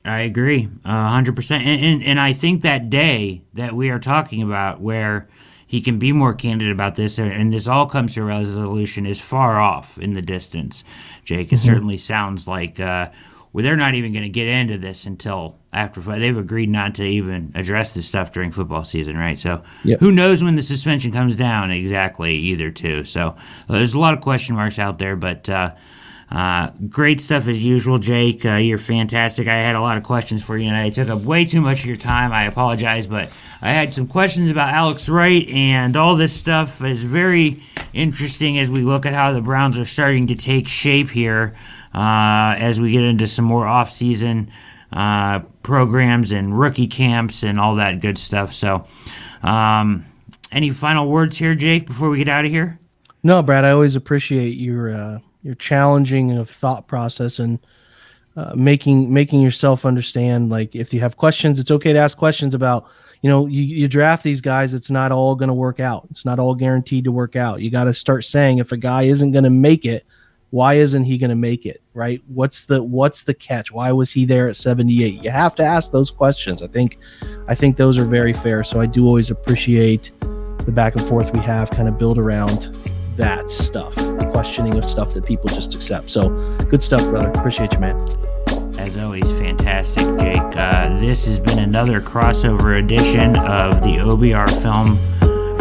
I 0.05 0.21
agree, 0.21 0.69
a 0.83 1.09
hundred 1.09 1.35
percent. 1.35 1.65
And, 1.65 2.03
and 2.03 2.19
I 2.19 2.33
think 2.33 2.61
that 2.61 2.89
day 2.89 3.43
that 3.53 3.73
we 3.73 3.89
are 3.89 3.99
talking 3.99 4.41
about, 4.41 4.81
where 4.81 5.27
he 5.65 5.81
can 5.81 5.97
be 5.97 6.11
more 6.11 6.33
candid 6.33 6.69
about 6.69 6.95
this, 6.95 7.19
and 7.19 7.53
this 7.53 7.67
all 7.67 7.85
comes 7.85 8.15
to 8.15 8.21
a 8.21 8.25
resolution, 8.25 9.05
is 9.05 9.27
far 9.27 9.59
off 9.59 9.97
in 9.97 10.13
the 10.13 10.21
distance. 10.21 10.83
Jake, 11.23 11.53
it 11.53 11.57
certainly 11.59 11.97
sounds 11.97 12.47
like 12.47 12.79
uh, 12.79 13.09
well, 13.53 13.63
they're 13.63 13.77
not 13.77 13.93
even 13.93 14.11
going 14.11 14.23
to 14.23 14.29
get 14.29 14.47
into 14.47 14.79
this 14.79 15.05
until 15.05 15.59
after 15.71 16.01
they've 16.01 16.37
agreed 16.37 16.69
not 16.69 16.95
to 16.95 17.03
even 17.03 17.51
address 17.53 17.93
this 17.93 18.07
stuff 18.07 18.31
during 18.31 18.51
football 18.51 18.83
season, 18.83 19.15
right? 19.15 19.37
So 19.37 19.63
Yep. 19.83 19.99
who 19.99 20.11
knows 20.11 20.43
when 20.43 20.55
the 20.55 20.61
suspension 20.63 21.11
comes 21.11 21.35
down 21.35 21.69
exactly 21.69 22.35
either, 22.35 22.71
too. 22.71 23.03
So 23.03 23.27
uh, 23.29 23.35
there's 23.73 23.93
a 23.93 23.99
lot 23.99 24.15
of 24.15 24.21
question 24.21 24.55
marks 24.55 24.79
out 24.79 24.99
there, 24.99 25.15
but. 25.15 25.49
Uh, 25.49 25.71
uh, 26.33 26.71
great 26.89 27.21
stuff 27.21 27.47
as 27.47 27.63
usual, 27.63 27.99
Jake. 27.99 28.43
Uh, 28.43 28.55
you're 28.55 28.79
fantastic. 28.79 29.47
I 29.47 29.53
had 29.53 29.75
a 29.75 29.81
lot 29.81 29.97
of 29.97 30.03
questions 30.03 30.43
for 30.43 30.57
you, 30.57 30.67
and 30.67 30.75
I 30.75 30.89
took 30.89 31.07
up 31.09 31.21
way 31.21 31.45
too 31.45 31.61
much 31.61 31.81
of 31.81 31.85
your 31.85 31.95
time. 31.95 32.31
I 32.31 32.45
apologize, 32.45 33.05
but 33.05 33.25
I 33.61 33.69
had 33.69 33.93
some 33.93 34.07
questions 34.07 34.49
about 34.49 34.73
Alex 34.73 35.07
Wright, 35.09 35.47
and 35.49 35.95
all 35.95 36.15
this 36.15 36.35
stuff 36.35 36.83
is 36.83 37.03
very 37.03 37.57
interesting 37.93 38.57
as 38.57 38.71
we 38.71 38.79
look 38.79 39.05
at 39.05 39.13
how 39.13 39.31
the 39.31 39.41
Browns 39.41 39.77
are 39.77 39.85
starting 39.85 40.25
to 40.27 40.35
take 40.35 40.67
shape 40.67 41.11
here 41.11 41.55
uh, 41.93 42.55
as 42.57 42.81
we 42.81 42.91
get 42.91 43.03
into 43.03 43.27
some 43.27 43.45
more 43.45 43.67
off-season 43.67 44.49
uh, 44.91 45.41
programs 45.61 46.31
and 46.31 46.57
rookie 46.57 46.87
camps 46.87 47.43
and 47.43 47.59
all 47.59 47.75
that 47.75 48.01
good 48.01 48.17
stuff. 48.17 48.53
So, 48.53 48.85
um, 49.43 50.03
any 50.51 50.71
final 50.71 51.07
words 51.07 51.37
here, 51.37 51.53
Jake, 51.53 51.85
before 51.85 52.09
we 52.09 52.17
get 52.17 52.27
out 52.27 52.43
of 52.43 52.49
here? 52.49 52.79
No, 53.21 53.43
Brad, 53.43 53.65
I 53.65 53.71
always 53.71 53.95
appreciate 53.95 54.57
your 54.57 54.93
uh, 54.93 55.19
your 55.43 55.55
challenging 55.55 56.31
of 56.37 56.49
thought 56.49 56.87
process 56.87 57.39
and 57.39 57.59
uh, 58.35 58.53
making 58.55 59.13
making 59.13 59.41
yourself 59.41 59.85
understand. 59.85 60.49
Like, 60.49 60.75
if 60.75 60.93
you 60.93 60.99
have 61.01 61.17
questions, 61.17 61.59
it's 61.59 61.71
okay 61.71 61.93
to 61.93 61.99
ask 61.99 62.17
questions 62.17 62.55
about. 62.55 62.87
You 63.21 63.29
know, 63.29 63.47
you, 63.47 63.63
you 63.63 63.87
draft 63.87 64.21
these 64.21 64.41
guys. 64.41 64.73
It's 64.73 64.91
not 64.91 65.13
all 65.13 65.33
going 65.33 65.47
to 65.47 65.53
work 65.53 65.79
out. 65.79 66.05
It's 66.09 66.25
not 66.25 66.39
all 66.39 66.55
guaranteed 66.55 67.05
to 67.05 67.11
work 67.13 67.37
out. 67.37 67.61
You 67.61 67.71
got 67.71 67.85
to 67.85 67.93
start 67.93 68.25
saying 68.25 68.57
if 68.57 68.73
a 68.73 68.77
guy 68.77 69.03
isn't 69.03 69.31
going 69.31 69.45
to 69.45 69.49
make 69.49 69.85
it, 69.85 70.03
why 70.49 70.73
isn't 70.73 71.05
he 71.05 71.17
going 71.17 71.29
to 71.29 71.35
make 71.37 71.65
it? 71.65 71.81
Right? 71.93 72.21
What's 72.27 72.65
the 72.65 72.83
what's 72.83 73.23
the 73.23 73.33
catch? 73.33 73.71
Why 73.71 73.93
was 73.93 74.11
he 74.11 74.25
there 74.25 74.49
at 74.49 74.57
seventy 74.57 75.05
eight? 75.05 75.23
You 75.23 75.31
have 75.31 75.55
to 75.55 75.63
ask 75.63 75.93
those 75.93 76.11
questions. 76.11 76.61
I 76.61 76.67
think, 76.67 76.97
I 77.47 77.55
think 77.55 77.77
those 77.77 77.97
are 77.97 78.03
very 78.03 78.33
fair. 78.33 78.61
So 78.61 78.81
I 78.81 78.87
do 78.87 79.05
always 79.05 79.31
appreciate 79.31 80.11
the 80.19 80.73
back 80.73 80.93
and 80.95 81.05
forth 81.05 81.31
we 81.31 81.39
have, 81.39 81.71
kind 81.71 81.87
of 81.87 81.97
build 81.97 82.17
around 82.17 82.75
that 83.15 83.49
stuff, 83.49 83.95
the 83.95 84.29
questioning 84.31 84.77
of 84.77 84.85
stuff 84.85 85.13
that 85.13 85.25
people 85.25 85.49
just 85.49 85.75
accept. 85.75 86.09
So 86.09 86.29
good 86.69 86.81
stuff, 86.81 87.01
brother. 87.09 87.29
Appreciate 87.29 87.73
you, 87.73 87.79
man. 87.79 88.07
As 88.79 88.97
always, 88.97 89.31
fantastic, 89.39 90.03
Jake. 90.19 90.41
Uh, 90.57 90.99
this 90.99 91.25
has 91.27 91.39
been 91.39 91.59
another 91.59 92.01
crossover 92.01 92.79
edition 92.79 93.35
of 93.37 93.81
the 93.81 93.97
OBR 93.97 94.49
film 94.61 94.97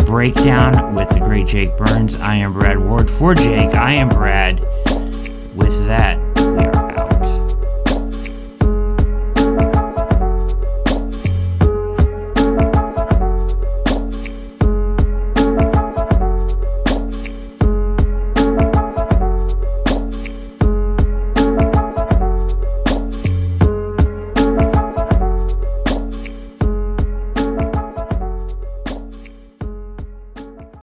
breakdown 0.04 0.94
with 0.94 1.08
the 1.10 1.20
great 1.20 1.46
Jake 1.46 1.76
Burns. 1.76 2.16
I 2.16 2.36
am 2.36 2.52
Brad 2.52 2.78
Ward. 2.78 3.08
For 3.08 3.34
Jake, 3.34 3.74
I 3.74 3.92
am 3.92 4.08
Brad. 4.08 4.60
With 5.54 5.86
that, 5.86 6.18